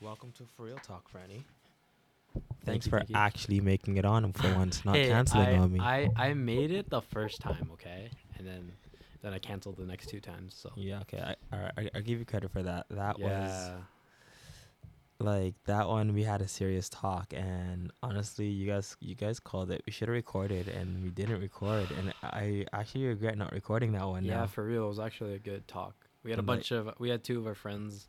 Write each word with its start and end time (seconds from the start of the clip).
Welcome 0.00 0.32
to 0.32 0.44
For 0.56 0.64
Real 0.66 0.76
Talk, 0.78 1.04
Franny. 1.10 1.42
Thanks 2.64 2.86
for 2.86 3.02
actually 3.14 3.60
making 3.60 3.96
it 3.96 4.04
on 4.04 4.24
him 4.24 4.32
for 4.32 4.52
once, 4.54 4.84
not 4.84 4.96
Hey, 4.96 5.08
canceling 5.08 5.46
I, 5.48 5.56
on 5.58 5.72
me. 5.72 5.80
I 5.80 6.10
I 6.16 6.34
made 6.34 6.70
it 6.70 6.90
the 6.90 7.00
first 7.00 7.40
time, 7.40 7.70
okay, 7.72 8.10
and 8.36 8.46
then 8.46 8.72
then 9.22 9.32
I 9.32 9.38
canceled 9.38 9.76
the 9.78 9.84
next 9.84 10.08
two 10.08 10.20
times. 10.20 10.54
So 10.60 10.70
yeah, 10.76 11.00
okay. 11.02 11.34
I, 11.52 11.56
I 11.80 11.90
I 11.94 12.00
give 12.00 12.18
you 12.18 12.24
credit 12.24 12.50
for 12.50 12.62
that. 12.62 12.86
That 12.90 13.18
was 13.18 13.70
like 15.18 15.54
that 15.64 15.88
one. 15.88 16.12
We 16.12 16.24
had 16.24 16.42
a 16.42 16.48
serious 16.48 16.90
talk, 16.90 17.32
and 17.34 17.90
honestly, 18.02 18.46
you 18.48 18.66
guys 18.66 18.96
you 19.00 19.14
guys 19.14 19.40
called 19.40 19.70
it. 19.70 19.82
We 19.86 19.92
should 19.92 20.08
have 20.08 20.14
recorded, 20.14 20.68
and 20.68 21.02
we 21.02 21.10
didn't 21.10 21.40
record, 21.40 21.90
and 21.92 22.12
I 22.22 22.66
actually 22.74 23.06
regret 23.06 23.38
not 23.38 23.52
recording 23.52 23.92
that 23.92 24.06
one. 24.06 24.24
yeah, 24.24 24.40
now. 24.40 24.46
for 24.46 24.64
real, 24.66 24.84
it 24.84 24.88
was 24.88 24.98
actually 25.00 25.34
a 25.34 25.38
good 25.38 25.66
talk. 25.68 25.94
We 26.22 26.30
had 26.32 26.38
a 26.38 26.40
And, 26.40 26.48
like- 26.48 26.58
bunch 26.58 26.70
of 26.72 26.90
we 26.98 27.08
had 27.08 27.24
two 27.24 27.38
of 27.38 27.46
our 27.46 27.54
friends 27.54 28.08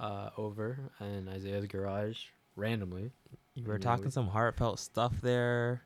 uh, 0.00 0.30
over 0.36 0.78
in 1.00 1.28
Isaiah's 1.28 1.66
garage 1.66 2.18
randomly. 2.56 3.12
you 3.54 3.64
were 3.64 3.78
talking 3.78 4.06
we- 4.06 4.10
some 4.10 4.28
heartfelt 4.28 4.78
stuff 4.80 5.20
there. 5.20 5.82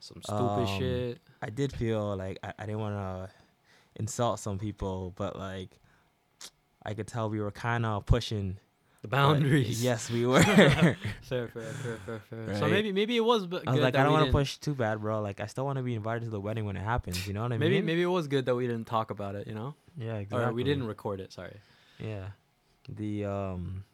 Some 0.00 0.22
stupid 0.22 0.42
Um, 0.42 0.78
shit. 0.78 1.18
I 1.42 1.50
did 1.50 1.72
feel 1.72 2.16
like 2.16 2.38
I, 2.42 2.52
I 2.58 2.66
didn't 2.66 2.80
want 2.80 2.94
to 2.94 3.30
insult 3.96 4.38
some 4.40 4.58
people, 4.58 5.12
but 5.16 5.36
like 5.36 5.70
I 6.84 6.94
could 6.94 7.06
tell 7.08 7.28
we 7.28 7.40
were 7.40 7.50
kind 7.50 7.84
of 7.84 8.06
pushing 8.06 8.58
The 9.02 9.08
but 9.08 9.16
boundaries. 9.16 9.82
Yes, 9.82 10.08
we 10.08 10.24
were. 10.30 10.40
fair, 10.42 10.96
fair, 11.22 11.48
fair, 11.48 11.72
fair, 12.06 12.20
fair. 12.30 12.56
So 12.58 12.68
maybe 12.68 12.92
maybe 12.92 13.16
it 13.16 13.24
was. 13.24 13.46
b- 13.46 13.58
I 13.66 13.70
was 13.70 13.78
good 13.78 13.82
like, 13.82 13.96
I 13.96 14.04
don't 14.04 14.12
want 14.12 14.26
to 14.26 14.32
push 14.32 14.56
too 14.58 14.74
bad, 14.74 15.00
bro. 15.00 15.20
Like, 15.20 15.40
I 15.40 15.46
still 15.46 15.64
want 15.64 15.78
to 15.78 15.82
be 15.82 15.94
invited 15.96 16.24
to 16.24 16.30
the 16.30 16.40
wedding 16.40 16.64
when 16.64 16.76
it 16.76 16.82
happens. 16.84 17.26
You 17.26 17.34
know 17.34 17.42
what 17.42 17.52
I 17.52 17.58
Maybe 17.58 17.76
mean? 17.76 17.86
maybe 17.86 18.02
it 18.02 18.06
was 18.06 18.28
good 18.28 18.46
that 18.46 18.54
we 18.54 18.66
didn't 18.68 18.86
talk 18.86 19.10
about 19.10 19.34
it. 19.34 19.46
You 19.48 19.54
know, 19.54 19.74
Yeah, 19.96 20.14
exactly. 20.16 20.46
or 20.48 20.52
we 20.52 20.62
didn't 20.64 20.86
record 20.86 21.18
it. 21.20 21.32
Sorry. 21.32 21.56
Yeah. 21.98 22.28
The 22.88 23.24
um. 23.24 23.84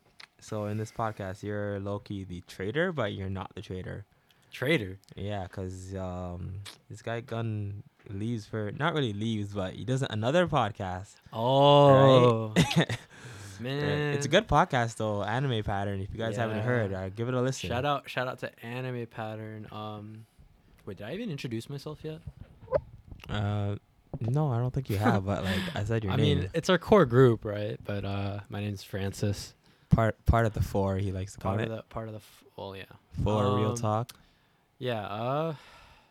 So 0.41 0.67
in 0.67 0.77
this 0.77 0.93
podcast, 0.93 1.43
you're 1.43 1.81
Loki, 1.81 2.25
the 2.25 2.43
traitor, 2.47 2.93
but 2.93 3.15
you're 3.15 3.31
not 3.31 3.55
the 3.55 3.63
traitor. 3.63 4.05
Traitor. 4.53 4.99
Yeah, 5.17 5.47
cause 5.49 5.95
um, 5.95 6.61
this 6.91 7.03
guy 7.03 7.21
Gun 7.21 7.83
leaves 8.11 8.47
for 8.47 8.71
not 8.73 8.95
really 8.95 9.13
leaves, 9.13 9.55
but 9.55 9.73
he 9.73 9.85
does 9.85 10.05
another 10.09 10.47
podcast. 10.47 11.15
Oh 11.33 12.53
Right? 12.77 12.99
man, 13.61 14.15
It's 14.15 14.27
a 14.27 14.29
good 14.29 14.47
podcast 14.47 14.97
though, 14.97 15.23
Anime 15.23 15.63
Pattern. 15.65 16.01
If 16.01 16.13
you 16.13 16.19
guys 16.19 16.37
haven't 16.37 16.61
heard, 16.61 16.93
uh, 16.93 17.09
give 17.09 17.29
it 17.29 17.35
a 17.35 17.41
listen. 17.41 17.69
Shout 17.71 17.85
out, 17.85 18.09
shout 18.09 18.29
out 18.29 18.39
to 18.41 18.65
Anime 18.65 19.07
Pattern. 19.07 19.67
Um, 19.73 20.27
wait, 20.87 20.99
did 20.99 21.07
I 21.07 21.15
even 21.15 21.31
introduce 21.31 21.69
myself 21.71 22.01
yet? 22.03 22.21
Uh, 23.29 23.77
no, 24.31 24.51
I 24.53 24.59
don't 24.59 24.73
think 24.73 24.91
you 24.91 24.97
have, 24.97 25.25
but 25.27 25.45
like 25.45 25.61
I 25.75 25.85
said, 25.85 26.05
your 26.05 26.13
I 26.13 26.17
name. 26.17 26.39
I 26.39 26.41
mean, 26.43 26.51
it's 26.55 26.69
our 26.71 26.79
core 26.79 27.07
group, 27.07 27.45
right? 27.45 27.79
But 27.85 28.05
uh, 28.05 28.41
my 28.49 28.61
name's 28.61 28.83
Francis. 28.83 29.55
part 29.91 30.23
part 30.27 30.47
of 30.47 30.55
the 30.55 30.63
four. 30.63 30.97
He 30.97 31.13
likes 31.13 31.35
to 31.35 31.41
call 31.41 31.53
Part 31.53 31.61
it 31.63 31.71
of 31.71 31.77
the 31.77 31.83
part 31.85 32.09
of 32.09 32.13
the. 32.15 32.19
F- 32.19 32.45
well, 32.57 32.77
yeah, 32.77 32.85
four 33.23 33.57
real 33.57 33.71
um, 33.71 33.77
talk. 33.77 34.13
yeah. 34.79 35.07
Uh, 35.07 35.55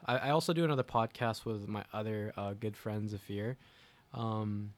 I, 0.05 0.17
I 0.17 0.29
also 0.31 0.51
do 0.53 0.63
another 0.65 0.83
podcast 0.83 1.45
with 1.45 1.67
my 1.67 1.83
other 1.93 2.33
uh, 2.35 2.53
good 2.59 2.75
friend 2.75 3.09
Zafir, 3.09 3.57
um, 4.13 4.73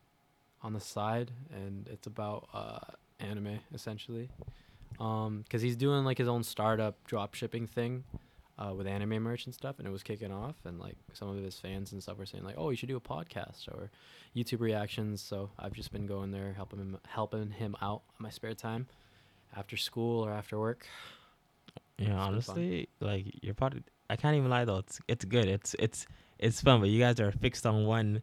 on 0.62 0.74
the 0.74 0.80
side, 0.80 1.32
and 1.52 1.88
it's 1.92 2.08
about 2.08 2.48
uh 2.54 2.80
anime 3.20 3.60
essentially. 3.74 4.30
Um, 5.00 5.44
cause 5.50 5.62
he's 5.62 5.76
doing 5.76 6.06
like 6.06 6.18
his 6.18 6.28
own 6.28 6.44
startup 6.44 7.04
drop 7.06 7.34
shipping 7.34 7.66
thing, 7.68 8.04
uh, 8.58 8.74
with 8.74 8.88
anime 8.88 9.22
merch 9.22 9.46
and 9.46 9.54
stuff, 9.54 9.80
and 9.80 9.88
it 9.88 9.92
was 9.92 10.04
kicking 10.04 10.32
off, 10.32 10.56
and 10.66 10.80
like 10.80 10.96
some 11.14 11.28
of 11.28 11.42
his 11.44 11.60
fans 11.60 11.92
and 11.92 12.02
stuff 12.02 12.18
were 12.18 12.26
saying 12.26 12.44
like, 12.44 12.56
oh, 12.58 12.70
you 12.70 12.78
should 12.78 12.90
do 12.90 12.98
a 12.98 13.02
podcast 13.02 13.68
or 13.68 13.92
YouTube 14.36 14.62
reactions. 14.62 15.22
So 15.22 15.52
I've 15.60 15.74
just 15.74 15.92
been 15.92 16.06
going 16.06 16.32
there 16.32 16.54
helping 16.54 16.80
him 16.80 16.98
helping 17.08 17.52
him 17.52 17.76
out 17.82 18.04
on 18.10 18.24
my 18.24 18.30
spare 18.30 18.54
time, 18.54 18.88
after 19.56 19.78
school 19.78 20.26
or 20.26 20.32
after 20.32 20.60
work. 20.60 20.86
Yeah, 21.98 22.16
honestly, 22.16 22.90
like 23.00 23.26
you're 23.42 23.54
probably. 23.54 23.84
I 24.10 24.16
can't 24.16 24.36
even 24.36 24.50
lie 24.50 24.66
though. 24.66 24.78
It's 24.80 25.00
it's 25.08 25.26
good. 25.26 25.46
It's 25.46 25.76
it's 25.80 26.06
it's 26.40 26.62
fun. 26.62 26.80
But 26.80 26.90
you 26.90 27.00
guys 27.00 27.20
are 27.20 27.32
fixed 27.32 27.66
on 27.66 27.86
one 27.86 28.22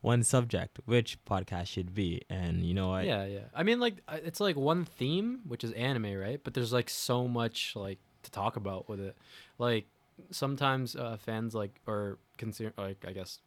one 0.00 0.22
subject, 0.22 0.78
which 0.84 1.18
podcast 1.24 1.66
should 1.66 1.94
be. 1.94 2.22
And 2.28 2.62
you 2.62 2.74
know 2.74 2.88
what? 2.88 3.06
yeah, 3.06 3.24
yeah. 3.24 3.40
I 3.54 3.62
mean, 3.62 3.80
like 3.80 3.96
it's 4.12 4.40
like 4.40 4.56
one 4.56 4.84
theme, 4.84 5.40
which 5.46 5.64
is 5.64 5.72
anime, 5.72 6.14
right? 6.14 6.40
But 6.42 6.54
there's 6.54 6.72
like 6.72 6.90
so 6.90 7.26
much 7.26 7.74
like 7.74 7.98
to 8.22 8.30
talk 8.30 8.56
about 8.56 8.88
with 8.88 9.00
it. 9.00 9.16
Like 9.58 9.86
sometimes 10.30 10.96
uh, 10.96 11.16
fans 11.18 11.54
like 11.54 11.80
or 11.86 12.18
consumer 12.38 12.72
like 12.76 13.04
I 13.06 13.12
guess 13.12 13.40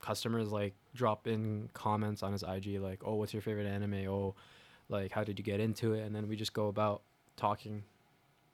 customers 0.00 0.50
like 0.52 0.74
drop 0.94 1.26
in 1.26 1.68
comments 1.72 2.22
on 2.22 2.32
his 2.32 2.42
IG 2.42 2.78
like, 2.80 3.02
"Oh, 3.04 3.14
what's 3.14 3.32
your 3.32 3.42
favorite 3.42 3.66
anime? 3.66 4.06
Oh, 4.08 4.34
like 4.88 5.12
how 5.12 5.24
did 5.24 5.38
you 5.38 5.44
get 5.44 5.60
into 5.60 5.94
it?" 5.94 6.02
And 6.02 6.14
then 6.14 6.28
we 6.28 6.36
just 6.36 6.52
go 6.52 6.68
about 6.68 7.02
talking 7.36 7.82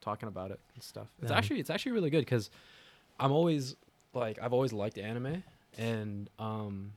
talking 0.00 0.28
about 0.28 0.50
it 0.50 0.60
and 0.74 0.82
stuff. 0.82 1.08
It's 1.22 1.30
Yeah. 1.30 1.36
actually 1.38 1.60
it's 1.60 1.70
actually 1.70 1.92
really 1.92 2.10
good 2.10 2.26
cuz 2.26 2.50
I'm 3.20 3.32
always 3.32 3.76
like 4.14 4.38
I've 4.40 4.52
always 4.52 4.72
liked 4.72 4.98
anime 4.98 5.42
and 5.78 6.28
um 6.38 6.92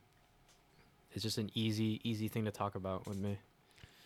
it's 1.12 1.23
just 1.23 1.38
an 1.38 1.50
easy 1.53 2.01
easy 2.03 2.27
thing 2.27 2.45
to 2.45 2.51
talk 2.51 2.75
about 2.75 3.07
with 3.07 3.17
me. 3.17 3.38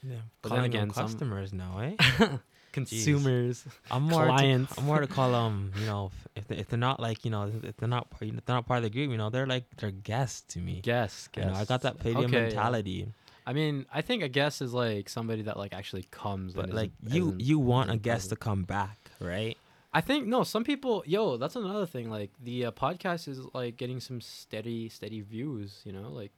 Yeah. 0.04 0.16
But 0.42 0.50
then 0.50 0.58
Calling 0.60 0.72
them 0.72 0.82
again, 0.82 0.94
some- 0.94 1.06
customers 1.06 1.54
now, 1.54 1.80
eh? 1.80 1.96
Consumers. 2.72 3.66
I'm 3.92 4.04
more 4.14 4.26
Clients. 4.26 4.74
To, 4.76 4.80
I'm 4.82 4.86
more 4.86 5.00
to 5.00 5.08
call 5.08 5.32
them. 5.32 5.72
You 5.80 5.86
know, 5.86 6.12
if- 6.14 6.28
if 6.36 6.48
they, 6.48 6.58
if 6.58 6.70
they're 6.70 6.80
not 6.80 7.00
like 7.00 7.26
you 7.26 7.32
know 7.32 7.52
if 7.64 7.76
they're 7.78 7.90
not 7.90 8.10
part- 8.10 8.24
if 8.24 8.46
they're 8.46 8.56
not 8.56 8.66
part 8.68 8.78
of 8.78 8.84
the 8.84 8.90
group, 8.90 9.10
you 9.12 9.18
know, 9.18 9.30
they're 9.30 9.48
like 9.48 9.66
they're 9.78 9.92
guests 9.92 10.42
to 10.54 10.60
me. 10.60 10.80
Guests. 10.82 11.30
You 11.36 11.46
know, 11.46 11.54
I 11.54 11.66
got 11.66 11.82
that 11.82 12.00
Palladium 12.00 12.26
Okay, 12.26 12.38
yeah. 12.38 12.44
mentality. 12.44 13.08
I 13.46 13.54
mean, 13.54 13.86
I 13.92 14.02
think 14.02 14.22
a 14.22 14.30
guest 14.30 14.62
is 14.62 14.74
like 14.74 15.10
somebody 15.10 15.42
that 15.44 15.58
like 15.58 15.74
actually 15.74 16.04
comes. 16.12 16.54
But 16.54 16.70
like 16.72 16.92
you, 17.08 17.36
you 17.40 17.58
want 17.58 17.90
a 17.90 17.98
guest 17.98 18.30
to 18.30 18.36
come 18.36 18.64
back, 18.64 18.98
right? 19.20 19.58
I 19.92 20.02
think 20.02 20.28
no. 20.28 20.44
Some 20.44 20.64
people, 20.64 21.04
yo, 21.08 21.38
that's 21.38 21.56
another 21.56 21.88
thing. 21.88 22.12
Like 22.12 22.30
the 22.44 22.68
uh, 22.68 22.72
podcast 22.72 23.28
is 23.28 23.40
like 23.56 23.76
getting 23.76 24.00
some 24.00 24.22
steady, 24.22 24.88
steady 24.90 25.22
views. 25.22 25.81
You 25.84 25.94
know, 25.94 26.10
like 26.10 26.31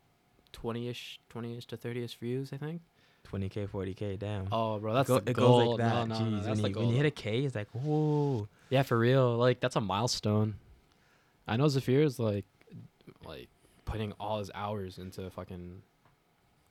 twenty 0.53 0.87
ish, 0.87 1.19
twenty 1.29 1.57
ish 1.57 1.65
to 1.67 1.75
thirty 1.77 2.01
ish 2.03 2.15
views. 2.15 2.51
I 2.53 2.57
think. 2.57 2.81
20k, 3.31 3.69
40k, 3.69 4.19
damn. 4.19 4.47
Oh, 4.51 4.79
bro, 4.79 4.93
that's 4.93 5.07
Go- 5.07 5.19
the 5.19 5.31
it 5.31 5.35
goal. 5.35 5.59
goes 5.59 5.67
like 5.69 5.77
that. 5.89 6.07
No, 6.07 6.19
no, 6.19 6.25
Jeez, 6.41 6.45
no, 6.45 6.61
when, 6.61 6.71
you, 6.73 6.79
when 6.79 6.89
you 6.89 6.95
hit 6.97 7.05
a 7.05 7.11
K, 7.11 7.43
it's 7.45 7.55
like, 7.55 7.69
whoa. 7.71 8.47
yeah, 8.69 8.83
for 8.83 8.97
real. 8.97 9.35
Like 9.37 9.59
that's 9.59 9.75
a 9.75 9.81
milestone. 9.81 10.55
I 11.47 11.57
know 11.57 11.67
Zafir 11.67 12.01
is 12.01 12.19
like, 12.19 12.45
like 13.25 13.49
putting 13.85 14.13
all 14.19 14.39
his 14.39 14.51
hours 14.53 14.97
into 14.97 15.29
fucking 15.29 15.81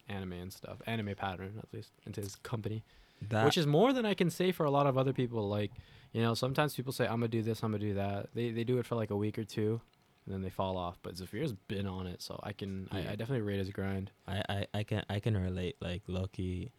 anime 0.09 0.33
and 0.33 0.53
stuff. 0.53 0.79
Anime 0.87 1.15
pattern, 1.17 1.55
at 1.59 1.67
least, 1.73 1.91
into 2.07 2.21
his 2.21 2.37
company. 2.37 2.85
That 3.29 3.45
which 3.45 3.59
is 3.59 3.67
more 3.67 3.93
than 3.93 4.07
I 4.07 4.15
can 4.15 4.31
say 4.31 4.51
for 4.53 4.65
a 4.65 4.71
lot 4.71 4.87
of 4.87 4.97
other 4.97 5.13
people. 5.13 5.49
Like, 5.49 5.73
you 6.13 6.23
know, 6.23 6.35
sometimes 6.35 6.75
people 6.75 6.93
say, 6.93 7.05
I'm 7.05 7.21
going 7.21 7.31
to 7.31 7.37
do 7.37 7.43
this, 7.43 7.63
I'm 7.63 7.71
going 7.71 7.81
to 7.83 7.87
do 7.89 7.95
that. 7.95 8.29
They, 8.35 8.51
they 8.51 8.65
do 8.65 8.79
it 8.79 8.87
for 8.87 8.95
like 8.95 9.11
a 9.11 9.17
week 9.17 9.39
or 9.39 9.45
two 9.45 9.81
and 10.31 10.35
then 10.37 10.43
they 10.43 10.51
fall 10.51 10.77
off. 10.77 10.99
But 11.03 11.17
Zafir's 11.17 11.53
been 11.67 11.87
on 11.87 12.07
it. 12.07 12.23
So 12.23 12.39
I 12.43 12.53
can, 12.53 12.87
I, 12.93 13.01
Yeah. 13.01 13.11
I 13.11 13.17
definitely 13.17 13.43
rate 13.43 13.59
his 13.59 13.71
grind. 13.71 14.13
I, 14.29 14.43
I, 14.49 14.67
I 14.75 14.83
can 14.85 15.03
I 15.11 15.19
can 15.19 15.37
relate. 15.37 15.77
Like 15.81 16.03
Loki, 16.07 16.71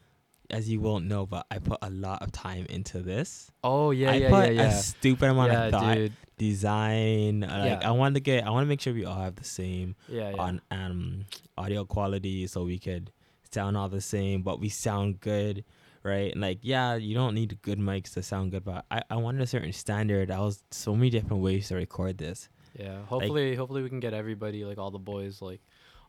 as 0.49 0.69
you 0.69 0.79
won't 0.79 1.05
know, 1.05 1.25
but 1.25 1.45
I 1.51 1.59
put 1.59 1.79
a 1.81 1.89
lot 1.89 2.21
of 2.21 2.31
time 2.31 2.65
into 2.69 2.99
this. 3.01 3.51
Oh, 3.63 3.91
yeah, 3.91 4.11
I 4.11 4.15
yeah, 4.15 4.29
put 4.29 4.53
yeah, 4.53 4.61
a 4.63 4.71
stupid 4.71 5.29
amount 5.29 5.51
yeah, 5.51 5.63
of 5.65 5.71
thought, 5.71 5.95
dude. 5.95 6.13
design. 6.37 7.43
uh, 7.43 7.65
Like 7.69 7.81
Yeah. 7.81 7.89
I 7.89 7.91
want 7.91 8.15
to 8.15 8.21
get, 8.21 8.45
I 8.45 8.49
want 8.49 8.63
to 8.65 8.67
make 8.69 8.81
sure 8.81 8.93
we 8.93 9.05
all 9.05 9.19
have 9.19 9.35
the 9.35 9.43
same 9.43 9.95
Yeah, 10.07 10.29
yeah. 10.31 10.41
on 10.41 10.61
um 10.71 11.25
audio 11.57 11.85
quality, 11.85 12.47
so 12.47 12.63
we 12.63 12.79
could 12.79 13.11
sound 13.51 13.75
all 13.77 13.89
the 13.89 14.01
same, 14.01 14.41
but 14.43 14.59
we 14.59 14.69
sound 14.69 15.19
good, 15.19 15.65
right? 16.03 16.31
And 16.31 16.41
like, 16.41 16.59
yeah, 16.61 16.95
you 16.95 17.13
don't 17.13 17.35
need 17.35 17.61
good 17.61 17.79
mics 17.79 18.13
to 18.13 18.23
sound 18.23 18.51
good, 18.51 18.63
but 18.63 18.85
I, 18.89 19.03
I 19.09 19.15
wanted 19.17 19.41
a 19.41 19.47
certain 19.47 19.73
standard. 19.73 20.31
I 20.31 20.39
was 20.39 20.63
so 20.71 20.95
many 20.95 21.09
different 21.09 21.43
ways 21.43 21.67
to 21.67 21.75
record 21.75 22.17
this. 22.17 22.47
Yeah, 22.77 23.03
hopefully, 23.05 23.55
hopefully 23.55 23.81
we 23.83 23.89
can 23.89 23.99
get 23.99 24.13
everybody, 24.13 24.63
like 24.65 24.77
all 24.77 24.91
the 24.91 24.99
boys, 24.99 25.41
like 25.41 25.61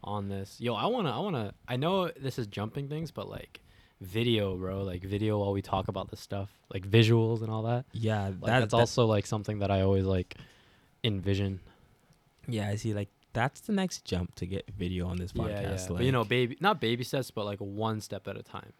on 0.05 0.29
this. 0.29 0.57
Yo, 0.61 0.75
I 0.75 0.87
wanna, 0.87 1.11
I 1.11 1.19
wanna. 1.21 1.55
I 1.69 1.77
know 1.77 2.09
this 2.09 2.39
is 2.39 2.47
jumping 2.47 2.89
things, 2.89 3.11
but 3.11 3.29
like 3.29 3.61
video, 4.01 4.57
bro, 4.57 4.83
like 4.83 5.03
video 5.03 5.39
while 5.39 5.53
we 5.53 5.63
talk 5.63 5.89
about 5.89 6.11
this 6.11 6.21
stuff, 6.21 6.51
like 6.73 6.89
visuals 6.89 7.43
and 7.43 7.51
all 7.51 7.63
that. 7.63 7.85
Yeah, 7.93 8.27
Like, 8.27 8.41
that, 8.43 8.61
that's 8.61 8.71
that- 8.73 8.77
also 8.77 9.07
like 9.07 9.27
something 9.27 9.59
that 9.61 9.71
I 9.71 9.83
always 9.83 10.05
like 10.05 10.37
envision. 11.05 11.61
yeah. 12.49 12.69
I 12.69 12.77
see. 12.77 12.95
Like 12.95 13.09
that's 13.33 13.61
the 13.61 13.73
next 13.73 14.05
jump 14.05 14.35
to 14.37 14.47
get 14.47 14.69
video 14.77 15.07
on 15.07 15.17
this 15.17 15.33
podcast. 15.33 15.49
Yeah, 15.49 15.61
yeah. 15.63 15.71
Like, 15.71 15.89
but 15.89 16.05
you 16.05 16.13
know, 16.13 16.25
baby, 16.25 16.57
not 16.61 16.81
baby 16.81 17.03
steps, 17.05 17.31
but 17.31 17.45
like 17.45 17.59
one 17.59 18.01
step 18.01 18.29
at 18.29 18.37
a 18.37 18.43
time. 18.43 18.73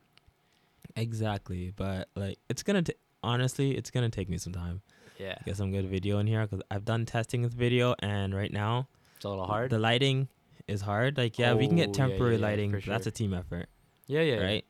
exactly. 0.97 1.73
But 1.75 2.09
like, 2.15 2.39
it's 2.49 2.63
gonna 2.63 2.83
t- 2.83 2.95
honestly, 3.23 3.77
it's 3.77 3.91
gonna 3.91 4.11
take 4.11 4.29
me 4.29 4.39
some 4.39 4.53
time. 4.53 4.83
Yeah, 5.23 5.39
Get 5.45 5.57
some 5.57 5.71
good 5.73 5.87
video 5.89 6.19
in 6.19 6.27
here 6.27 6.43
because 6.47 6.63
I've 6.71 6.85
done 6.85 7.07
testing 7.07 7.43
with 7.43 7.55
video, 7.55 7.95
and 8.01 8.35
right 8.35 8.53
now 8.53 8.89
it's 9.17 9.25
a 9.25 9.29
little 9.29 9.47
hard. 9.47 9.71
the 9.71 9.79
lighting 9.79 10.29
is 10.69 10.81
hard. 10.81 11.17
Like, 11.19 11.39
yeah, 11.39 11.55
we 11.55 11.67
can 11.69 11.77
Oh, 11.79 11.83
get 11.85 11.95
temporary 11.95 12.35
yeah, 12.35 12.41
yeah, 12.41 12.47
lighting. 12.47 12.71
but 12.73 12.85
That's 12.85 13.07
a 13.07 13.11
team 13.11 13.33
effort. 13.35 13.67
yeah, 14.07 14.21
yeah, 14.23 14.35
yeah. 14.37 14.43
right? 14.45 14.65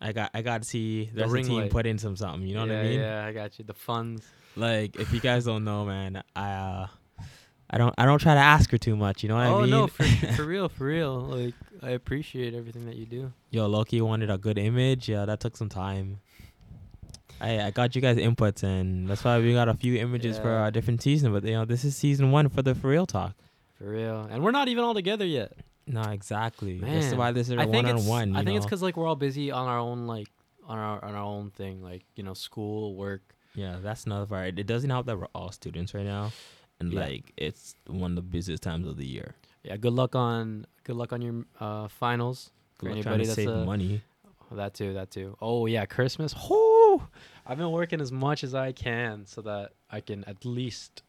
I 0.00 0.12
got 0.12 0.30
I 0.34 0.42
got 0.42 0.62
to 0.62 0.68
see 0.68 1.06
The 1.06 1.12
the 1.12 1.20
rest 1.22 1.26
of 1.28 1.32
ring 1.32 1.42
the 1.44 1.48
team 1.50 1.58
light. 1.62 1.70
put 1.70 1.86
in 1.86 1.98
some 1.98 2.16
something. 2.16 2.46
You 2.46 2.54
know 2.54 2.66
what 2.66 2.70
I 2.72 2.82
mean? 2.82 3.00
Yeah, 3.00 3.24
I 3.24 3.32
got 3.32 3.58
you. 3.58 3.64
The 3.64 3.74
funds. 3.74 4.26
Like 4.56 4.96
if 4.96 5.12
you 5.12 5.20
guys 5.20 5.44
don't 5.46 5.64
know, 5.64 5.84
man, 5.84 6.22
I 6.36 6.50
uh, 6.52 6.86
I 7.70 7.78
don't 7.78 7.94
I 7.96 8.04
don't 8.04 8.18
try 8.20 8.34
to 8.34 8.40
ask 8.40 8.70
her 8.72 8.78
too 8.78 8.96
much. 8.96 9.22
You 9.22 9.28
know 9.30 9.36
what 9.36 9.46
oh 9.46 9.58
I 9.60 9.64
mean? 9.64 9.72
Oh 9.74 9.80
no, 9.82 9.86
for 9.86 10.02
for 10.36 10.44
real, 10.44 10.68
for 10.68 10.84
real. 10.86 11.20
Like 11.20 11.54
I 11.82 11.90
appreciate 11.90 12.54
everything 12.54 12.86
that 12.86 12.96
you 12.96 13.06
do. 13.06 13.32
Yo, 13.50 13.66
Loki 13.66 14.00
wanted 14.00 14.30
a 14.30 14.38
good 14.38 14.58
image. 14.58 15.08
Yeah, 15.08 15.24
that 15.26 15.40
took 15.40 15.56
some 15.56 15.68
time. 15.68 16.18
I 17.40 17.60
I 17.66 17.70
got 17.70 17.94
you 17.94 18.00
guys 18.00 18.16
inputs 18.16 18.62
and 18.62 19.08
that's 19.08 19.24
why 19.24 19.38
we 19.38 19.52
got 19.52 19.68
a 19.68 19.74
few 19.74 19.96
images 19.96 20.38
for 20.38 20.50
our 20.50 20.70
different 20.70 21.02
season. 21.02 21.32
But 21.32 21.44
you 21.44 21.52
know, 21.52 21.64
this 21.64 21.84
is 21.84 21.96
season 21.96 22.30
one 22.30 22.48
for 22.48 22.62
the 22.62 22.74
for 22.74 22.88
real 22.88 23.06
talk. 23.06 23.34
For 23.78 23.88
real. 23.90 24.28
And 24.30 24.42
we're 24.42 24.50
not 24.52 24.68
even 24.68 24.84
all 24.84 24.94
together 24.94 25.26
yet. 25.26 25.52
No, 25.86 26.02
exactly. 26.02 26.78
That's 26.78 27.10
Man, 27.10 27.18
why 27.18 27.32
this 27.32 27.48
is 27.50 27.58
I 27.58 27.64
a 27.64 27.66
think 27.66 27.74
one 27.74 27.86
it's 27.86 28.02
on 28.04 28.08
one. 28.08 28.36
I 28.36 28.44
think 28.44 28.56
it's 28.56 28.64
because 28.64 28.82
like 28.82 28.96
we're 28.96 29.06
all 29.06 29.16
busy 29.16 29.50
on 29.50 29.66
our 29.68 29.78
own 29.78 30.06
like 30.06 30.28
on 30.66 30.78
our 30.78 31.04
on 31.04 31.14
our 31.14 31.22
own 31.24 31.50
thing 31.50 31.82
like 31.82 32.04
you 32.16 32.22
know 32.22 32.34
school 32.34 32.94
work. 32.94 33.22
yeah, 33.54 33.76
that's 33.82 34.04
another 34.06 34.26
part. 34.26 34.58
It 34.58 34.66
doesn't 34.66 34.88
help 34.90 35.06
that 35.06 35.18
we're 35.18 35.28
all 35.34 35.50
students 35.52 35.92
right 35.92 36.06
now, 36.06 36.32
and 36.80 36.90
Yeah. 36.92 37.00
like 37.00 37.32
it's 37.36 37.74
one 37.86 38.12
of 38.12 38.16
the 38.16 38.22
busiest 38.22 38.62
times 38.62 38.86
of 38.86 38.96
the 38.96 39.04
year. 39.06 39.34
Yeah. 39.62 39.76
Good 39.76 39.92
luck 39.92 40.14
on 40.16 40.66
good 40.84 40.96
luck 40.96 41.12
on 41.12 41.20
your 41.20 41.44
uh, 41.60 41.88
finals. 41.88 42.50
For 42.76 42.86
Good 42.86 42.96
luck 42.96 43.06
anybody 43.06 43.24
trying 43.26 43.36
to 43.36 43.42
that's 43.42 43.54
save 43.54 43.62
a- 43.62 43.64
money. 43.66 44.00
That 44.52 44.72
too. 44.74 44.94
That 44.94 45.10
too. 45.10 45.36
Oh 45.42 45.66
yeah, 45.66 45.84
Christmas. 45.84 46.32
I've 47.46 47.58
been 47.58 47.70
working 47.70 48.00
as 48.00 48.10
much 48.12 48.44
as 48.44 48.54
I 48.54 48.72
can 48.72 49.26
so 49.26 49.42
that 49.42 49.72
I 49.90 50.00
can 50.00 50.24
at 50.24 50.44
least 50.44 51.02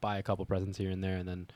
buy 0.00 0.18
a 0.18 0.22
couple 0.22 0.44
presents 0.44 0.78
here 0.78 0.90
and 0.90 1.02
there, 1.02 1.16
and 1.16 1.28
then 1.28 1.46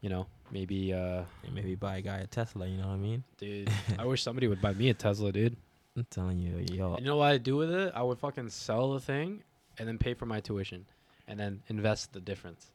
you 0.00 0.08
know 0.08 0.26
maybe 0.50 0.92
uh 0.92 1.22
And 1.44 1.54
maybe 1.54 1.74
buy 1.74 1.98
a 1.98 2.02
guy 2.02 2.18
a 2.18 2.26
Tesla. 2.26 2.66
You 2.66 2.78
know 2.78 2.88
what 2.88 2.94
I 2.94 2.98
mean? 2.98 3.24
dude. 3.38 3.70
I 3.98 4.04
wish 4.04 4.22
somebody 4.22 4.48
would 4.48 4.60
buy 4.60 4.72
me 4.72 4.90
a 4.90 4.94
Tesla, 4.94 5.32
dude. 5.32 5.56
I'm 5.96 6.06
telling 6.10 6.38
you, 6.38 6.64
yo. 6.72 6.96
You 6.98 7.04
know 7.04 7.16
what 7.16 7.32
I'd 7.32 7.42
do 7.42 7.56
with 7.56 7.70
it? 7.70 7.92
I 7.94 8.02
would 8.02 8.18
fucking 8.18 8.48
sell 8.50 8.92
the 8.92 9.00
thing 9.00 9.42
and 9.78 9.88
then 9.88 9.98
pay 9.98 10.14
for 10.14 10.26
my 10.26 10.40
tuition 10.40 10.86
and 11.26 11.38
then 11.38 11.62
invest 11.68 12.12
the 12.12 12.20
difference. 12.20 12.70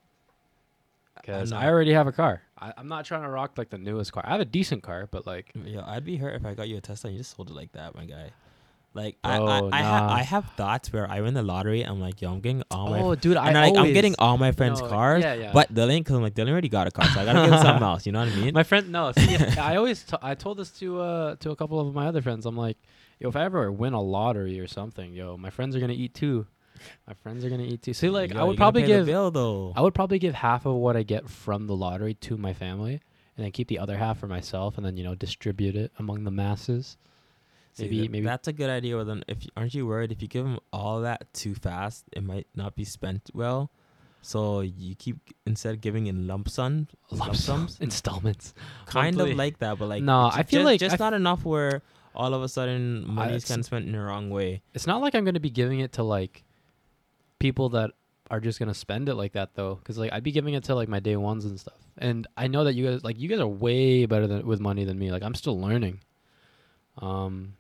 Because. 1.16 1.54
I 1.54 1.68
already 1.70 1.94
have 1.94 2.08
a 2.08 2.12
car. 2.12 2.42
I, 2.60 2.74
I'm 2.78 2.90
not 2.90 3.06
trying 3.06 3.24
to 3.24 3.30
rock 3.30 3.58
like 3.58 3.70
the 3.70 3.78
newest 3.78 4.12
car. 4.12 4.24
I 4.26 4.32
have 4.32 4.42
a 4.42 4.46
decent 4.46 4.84
car, 4.84 5.08
but 5.10 5.26
like, 5.26 5.52
Yo, 5.64 5.82
I'd 5.86 6.04
be 6.04 6.18
hurt 6.18 6.36
if 6.36 6.46
I 6.46 6.54
got 6.54 6.68
you 6.68 6.78
a 6.78 6.82
Tesla 6.82 7.08
and 7.08 7.18
you 7.18 7.22
just 7.22 7.36
sold 7.36 7.50
it 7.50 7.56
like 7.56 7.72
that, 7.72 7.96
my 7.96 8.06
guy. 8.06 8.32
Like 8.96 9.18
I, 9.26 9.38
I, 9.38 9.70
I, 9.74 9.82
ha- 9.82 10.08
I 10.10 10.24
have 10.24 10.46
thoughts 10.56 10.92
where 10.94 11.06
I 11.12 11.20
win 11.20 11.34
the 11.34 11.44
lottery. 11.44 11.82
I'm 11.82 12.00
like, 12.00 12.22
yo, 12.22 12.32
I'm 12.32 12.40
getting 12.40 12.64
all 12.72 12.90
my, 12.90 13.02
oh, 13.02 13.14
dude, 13.14 13.36
I 13.36 13.50
and 13.50 13.56
like, 13.56 13.76
I'm 13.78 13.92
getting 13.92 14.16
all 14.18 14.38
my 14.38 14.54
friends' 14.54 14.82
No, 14.82 14.88
cars. 14.88 15.22
Yeah, 15.22 15.34
yeah. 15.34 15.52
But 15.52 15.74
Dylan, 15.74 16.00
because 16.00 16.16
I'm 16.16 16.22
like, 16.22 16.34
Dylan 16.34 16.52
already 16.52 16.70
got 16.70 16.88
a 16.88 16.92
car, 16.92 17.06
so 17.10 17.20
I 17.20 17.26
gotta 17.26 17.50
get 17.50 17.60
something 17.60 17.84
else. 17.92 18.06
You 18.06 18.14
know 18.14 18.20
what 18.20 18.30
I 18.30 18.36
mean? 18.38 18.54
my 18.54 18.64
friend, 18.64 18.94
no, 18.94 19.12
see, 19.12 19.36
I 19.58 19.76
always, 19.76 20.02
t- 20.04 20.16
I 20.22 20.34
told 20.34 20.58
this 20.58 20.72
to 20.80 21.02
uh 21.02 21.36
to 21.42 21.52
a 21.52 21.58
couple 21.58 21.78
of 21.82 21.94
my 21.94 22.08
other 22.08 22.22
friends. 22.22 22.46
I'm 22.46 22.56
like, 22.56 22.78
yo, 23.20 23.28
if 23.28 23.36
I 23.36 23.44
ever 23.44 23.70
win 23.70 23.92
a 23.92 24.02
lottery 24.02 24.62
or 24.62 24.68
something, 24.68 25.14
yo, 25.14 25.36
my 25.36 25.50
friends 25.50 25.76
are 25.76 25.82
gonna 25.82 25.92
eat 25.92 26.14
too. 26.14 26.48
My 27.06 27.16
friends 27.16 27.44
are 27.44 27.50
gonna 27.50 27.64
eat 27.64 27.82
too. 27.82 27.94
See, 27.94 28.10
like, 28.10 28.34
Yo, 28.34 28.40
I 28.40 28.44
would 28.44 28.56
probably 28.56 28.84
give, 28.84 29.06
bill 29.08 29.30
though. 29.30 29.74
I 29.76 29.82
would 29.82 29.94
probably 29.94 30.20
give 30.20 30.36
half 30.36 30.66
of 30.66 30.76
what 30.76 30.96
I 30.96 31.04
get 31.04 31.30
from 31.30 31.68
the 31.68 31.76
lottery 31.76 32.14
to 32.14 32.38
my 32.38 32.54
family, 32.54 33.02
and 33.36 33.44
then 33.44 33.52
keep 33.52 33.68
the 33.68 33.80
other 33.80 33.98
half 33.98 34.20
for 34.20 34.28
myself, 34.28 34.78
and 34.78 34.86
then 34.86 34.96
you 34.96 35.04
know 35.04 35.16
distribute 35.16 35.76
it 35.76 35.92
among 36.00 36.24
the 36.24 36.32
masses. 36.32 36.98
See, 37.76 37.84
maybe- 37.84 37.98
th- 38.00 38.10
maybe- 38.10 38.26
that's 38.26 38.48
a 38.48 38.54
good 38.54 38.70
idea. 38.70 39.04
Then, 39.04 39.24
if 39.28 39.38
aren't 39.56 39.74
you 39.74 39.86
worried 39.86 40.12
if 40.12 40.22
you 40.22 40.28
give 40.28 40.44
them 40.46 40.60
all 40.74 41.02
that 41.02 41.32
too 41.34 41.54
fast, 41.56 42.06
it 42.14 42.24
might 42.24 42.48
not 42.56 42.76
be 42.76 42.84
spent 42.86 43.30
well. 43.34 43.70
So 44.22 44.62
you 44.62 44.96
keep 44.96 45.18
instead 45.46 45.76
of 45.76 45.82
giving 45.82 46.08
in 46.08 46.26
lump 46.26 46.50
sums, 46.50 46.88
lump 47.12 47.36
sums, 47.36 47.78
installments. 47.82 48.54
kind 48.88 49.16
monthly. 49.18 49.34
of 49.34 49.38
like 49.38 49.60
that. 49.60 49.78
But 49.78 49.88
like, 49.88 50.02
No, 50.04 50.28
it's 50.28 50.38
I 50.38 50.44
feel 50.44 50.62
just, 50.62 50.66
like 50.66 50.80
just 50.80 50.94
f- 50.96 51.00
not 51.00 51.14
enough 51.14 51.46
where 51.46 51.84
all 52.16 52.34
of 52.34 52.42
a 52.42 52.48
sudden 52.50 53.06
money's 53.08 53.44
it's- 53.44 53.48
kind 53.50 53.60
of 53.60 53.66
spent 53.66 53.86
in 53.86 53.92
the 53.92 54.00
wrong 54.00 54.30
way. 54.32 54.62
It's 54.74 54.88
not 54.88 55.02
like 55.02 55.14
I'm 55.14 55.26
gonna 55.26 55.40
be 55.40 55.52
giving 55.52 55.80
it 55.82 55.92
to 55.94 56.04
like 56.04 56.44
people 57.40 57.70
that 57.70 57.92
are 58.32 58.40
just 58.40 58.58
gonna 58.58 58.74
spend 58.74 59.10
it 59.10 59.14
like 59.16 59.34
that 59.34 59.54
though, 59.54 59.76
because 59.76 59.98
like 60.00 60.12
I'd 60.12 60.24
be 60.24 60.32
giving 60.32 60.56
it 60.56 60.64
to 60.64 60.74
like 60.76 60.90
my 60.90 61.00
day 61.00 61.18
ones 61.18 61.46
and 61.46 61.60
stuff. 61.60 61.76
And 62.00 62.26
I 62.36 62.48
know 62.48 62.64
that 62.64 62.74
you 62.74 62.90
guys 62.90 63.04
like 63.04 63.20
you 63.20 63.30
guys 63.30 63.40
are 63.40 63.48
way 63.48 64.08
better 64.08 64.26
than 64.26 64.48
with 64.48 64.60
money 64.60 64.86
than 64.86 64.98
me. 64.98 65.12
Like 65.12 65.22
I'm 65.22 65.36
still 65.36 65.60
learning. 65.62 66.00
Um. 66.98 67.54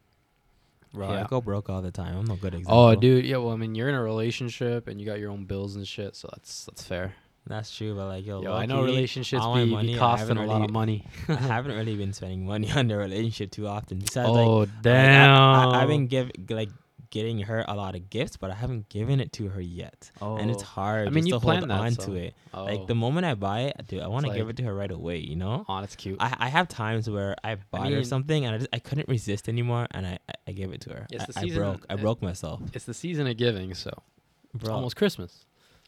Bro, 0.95 1.11
Yeah. 1.11 1.23
I 1.23 1.27
go 1.27 1.41
broke 1.41 1.69
all 1.69 1.81
the 1.81 1.91
time. 1.91 2.17
I'm 2.17 2.25
no 2.25 2.35
good 2.35 2.55
oh, 2.55 2.57
example. 2.57 2.79
Oh, 2.79 2.95
dude. 2.95 3.25
Yeah. 3.25 3.37
Well, 3.37 3.51
I 3.51 3.57
mean, 3.57 3.75
you're 3.75 3.89
in 3.89 3.95
a 3.95 4.01
relationship 4.01 4.87
and 4.87 4.99
you 4.99 5.05
got 5.05 5.19
your 5.19 5.31
own 5.31 5.45
bills 5.45 5.75
and 5.75 5.87
shit, 5.87 6.15
so 6.15 6.29
that's 6.31 6.65
that's 6.65 6.83
fair. 6.83 7.13
That's 7.47 7.75
true, 7.75 7.93
but 7.93 8.07
like, 8.07 8.25
yo, 8.25 8.41
Yo, 8.41 8.53
I 8.53 8.65
know 8.65 8.83
relationships 8.83 9.45
be, 9.45 9.65
money, 9.65 9.93
be 9.93 9.99
costing 9.99 10.29
haven't 10.29 10.37
a 10.39 10.47
lot 10.47 10.63
of 10.63 10.71
money. 10.71 11.05
I 11.27 11.33
haven't 11.35 11.75
really 11.75 11.95
been 11.95 12.11
spending 12.11 12.43
money 12.43 12.71
on 12.75 12.87
the 12.87 12.97
relationship 12.97 13.51
too 13.51 13.67
often. 13.67 13.99
Besides, 13.99 14.29
oh 14.29 14.57
like, 14.59 14.69
damn! 14.81 15.29
I, 15.29 15.65
I, 15.65 15.81
I've 15.83 15.87
been 15.87 16.07
give 16.07 16.31
like 16.49 16.69
getting 17.09 17.39
her 17.39 17.65
a 17.67 17.75
lot 17.75 17.95
of 17.95 18.09
gifts, 18.09 18.37
but 18.37 18.51
I 18.51 18.55
haven't 18.55 18.89
given 18.89 19.19
it 19.19 19.31
to 19.33 19.49
her 19.49 19.61
yet, 19.61 20.11
Oh. 20.21 20.37
and 20.37 20.49
it's 20.51 20.63
oh. 20.63 20.65
hard 20.65 21.07
I 21.07 21.11
mean, 21.11 21.25
you 21.25 21.33
to 21.33 21.39
hold 21.39 21.63
that, 21.63 21.71
on 21.71 21.91
so- 21.93 22.05
to 22.05 22.15
it. 22.15 22.35
Oh. 22.53 22.65
Like 22.65 22.87
the 22.87 22.93
oh. 22.93 22.97
moment 22.97 23.25
I 23.25 23.35
buy 23.35 23.61
it, 23.61 23.87
dude, 23.87 24.01
I 24.01 24.07
want 24.07 24.25
to 24.25 24.31
It's 24.31 24.37
give 24.37 24.49
it 24.49 24.57
to 24.57 24.63
her 24.63 24.75
right 24.75 24.91
away. 24.91 25.17
You 25.17 25.35
know, 25.35 25.65
oh, 25.67 25.81
that's 25.81 25.95
cute. 25.95 26.17
I 26.19 26.35
I 26.39 26.49
have 26.49 26.67
times 26.67 27.09
where 27.09 27.35
I 27.43 27.55
bought 27.55 27.89
her 27.89 27.95
mean- 27.97 28.03
something 28.05 28.45
and 28.45 28.55
I 28.55 28.57
just 28.59 28.69
I 28.73 28.79
couldn't 28.79 29.07
resist 29.07 29.49
anymore, 29.49 29.87
and 29.91 30.05
I 30.05 30.19
I, 30.29 30.33
I 30.47 30.51
gave 30.51 30.71
it 30.71 30.81
to 30.81 30.91
her. 30.91 31.07
It's 31.11 31.37
I, 31.37 31.45
the 31.45 31.51
I 31.51 31.55
broke 31.55 31.85
I 31.89 31.95
broke 31.95 32.21
myself, 32.21 32.61
it's 32.73 32.85
the 32.85 32.93
season 32.93 33.27
of 33.27 33.37
giving, 33.37 33.73
so 33.73 33.91
it's 34.53 34.63
bro. 34.63 34.73
almost 34.73 34.95
Christmas. 34.95 35.45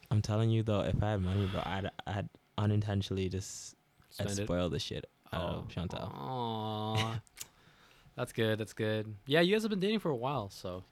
I'm 0.09 0.21
telling 0.21 0.49
you 0.49 0.63
though, 0.63 0.81
if 0.81 1.01
I 1.03 1.11
had 1.11 1.21
money, 1.21 1.47
bro, 1.47 1.61
I'd 1.65 1.89
I'd 2.05 2.29
unintentionally 2.57 3.29
just 3.29 3.75
I'd 4.19 4.27
it. 4.27 4.35
spoil 4.35 4.69
the 4.69 4.79
shit 4.79 5.05
out 5.33 5.41
of 5.41 5.63
oh. 5.65 5.67
Chantal. 5.69 5.99
Aw. 5.99 7.19
that's 8.15 8.31
good. 8.31 8.59
That's 8.59 8.73
good. 8.73 9.15
Yeah, 9.25 9.41
you 9.41 9.53
guys 9.53 9.63
have 9.63 9.69
been 9.69 9.79
dating 9.79 9.99
for 9.99 10.09
a 10.09 10.15
while, 10.15 10.49
so 10.49 10.83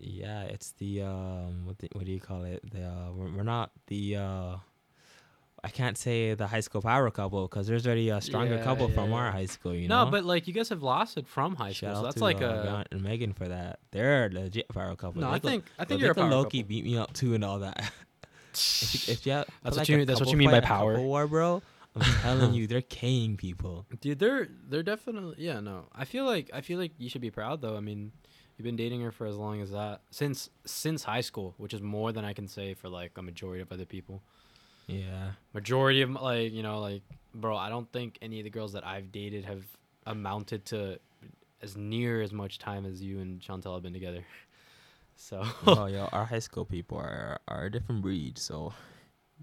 Yeah, 0.00 0.42
it's 0.44 0.72
the 0.72 1.02
um 1.02 1.66
what 1.66 1.78
the, 1.78 1.88
what 1.92 2.04
do 2.04 2.12
you 2.12 2.20
call 2.20 2.44
it? 2.44 2.60
The 2.70 2.84
uh, 2.84 3.12
we're, 3.14 3.30
we're 3.36 3.42
not 3.42 3.70
the 3.88 4.16
uh 4.16 4.56
I 5.62 5.68
can't 5.68 5.98
say 5.98 6.32
the 6.32 6.46
high 6.46 6.60
school 6.60 6.80
power 6.80 7.10
couple 7.10 7.46
because 7.46 7.66
there's 7.66 7.86
already 7.86 8.08
a 8.08 8.20
stronger 8.22 8.54
Yeah, 8.56 8.62
couple 8.64 8.88
from 8.88 9.10
yeah, 9.10 9.16
our 9.16 9.30
high 9.30 9.44
school. 9.44 9.74
You 9.74 9.88
know. 9.88 9.98
no, 9.98 10.04
know, 10.06 10.10
but 10.10 10.24
like 10.24 10.48
you 10.48 10.54
guys 10.54 10.70
have 10.70 10.82
lost 10.82 11.18
it 11.18 11.26
from 11.26 11.54
high 11.54 11.72
school, 11.72 11.94
so 11.96 12.02
that's 12.02 12.14
to 12.16 12.22
like 12.24 12.40
uh, 12.40 12.46
a. 12.46 12.62
Grant 12.62 12.88
and 12.92 13.02
Megan 13.02 13.34
for 13.34 13.46
that. 13.46 13.78
They're 13.90 14.26
a 14.26 14.28
legit 14.30 14.68
power 14.68 14.96
couple. 14.96 15.20
No, 15.20 15.28
I 15.28 15.32
They 15.32 15.40
could- 15.40 15.50
think 15.50 15.64
I 15.78 15.84
think 15.84 16.00
you're 16.00 16.12
a 16.12 16.14
power 16.14 16.30
low-key 16.30 16.62
couple. 16.62 16.68
beat 16.68 16.84
me 16.84 16.96
up 16.96 17.12
too 17.12 17.34
and 17.34 17.44
all 17.44 17.58
that. 17.58 17.78
if, 18.54 19.06
you, 19.08 19.12
if 19.12 19.26
you 19.26 19.32
have, 19.32 19.46
That's 19.62 19.76
what 19.76 19.80
like, 19.82 19.88
you 19.90 19.96
mean- 19.98 20.06
that's 20.06 20.20
what 20.20 20.30
you 20.30 20.36
mean 20.38 20.50
by 20.50 20.60
power. 20.60 20.98
war, 20.98 21.26
bro. 21.26 21.62
I'm 21.94 22.02
telling 22.22 22.54
you, 22.54 22.66
they're 22.66 22.80
King 22.82 23.36
people. 23.36 23.84
Dude, 24.00 24.18
they're 24.18 24.48
they're 24.68 24.82
definitely 24.84 25.34
yeah. 25.38 25.60
No, 25.60 25.88
I 25.94 26.04
feel 26.06 26.24
like 26.24 26.48
I 26.54 26.62
feel 26.62 26.78
like 26.78 26.92
you 26.98 27.10
should 27.10 27.20
be 27.20 27.30
proud 27.32 27.60
though. 27.60 27.76
I 27.76 27.80
mean, 27.80 28.12
you've 28.60 28.66
been 28.66 28.76
dating 28.76 29.00
her 29.00 29.10
for 29.10 29.26
as 29.26 29.36
long 29.36 29.62
as 29.62 29.70
that 29.70 30.02
since 30.10 30.50
since 30.66 31.02
high 31.02 31.22
school, 31.22 31.54
which 31.56 31.72
is 31.72 31.80
more 31.80 32.12
than 32.12 32.26
I 32.26 32.34
can 32.34 32.46
say 32.46 32.74
for 32.74 32.90
like 32.90 33.12
a 33.16 33.22
majority 33.22 33.62
of 33.62 33.72
other 33.72 33.86
people. 33.86 34.22
Yeah, 34.86 35.30
Majority 35.54 36.02
of 36.02 36.10
like 36.10 36.52
you 36.52 36.62
know 36.62 36.78
like 36.80 37.00
bro, 37.34 37.56
I 37.56 37.70
don't 37.70 37.90
think 37.90 38.18
any 38.20 38.38
of 38.40 38.44
the 38.44 38.50
girls 38.50 38.74
that 38.74 38.86
I've 38.86 39.10
dated 39.10 39.46
have 39.46 39.64
amounted 40.04 40.66
to 40.66 40.98
as 41.62 41.74
near 41.74 42.20
as 42.20 42.32
much 42.34 42.58
time 42.58 42.84
as 42.84 43.00
you 43.02 43.20
and 43.20 43.40
Chantel 43.40 43.72
have 43.72 43.82
been 43.82 43.94
together. 43.94 44.24
So 45.22 45.42
oh 45.66 45.84
yo, 45.96 46.08
our 46.12 46.24
high 46.24 46.38
school 46.38 46.64
people 46.64 46.96
are 46.96 47.40
are 47.46 47.64
a 47.66 47.70
different 47.70 48.00
breed. 48.00 48.38
So 48.38 48.72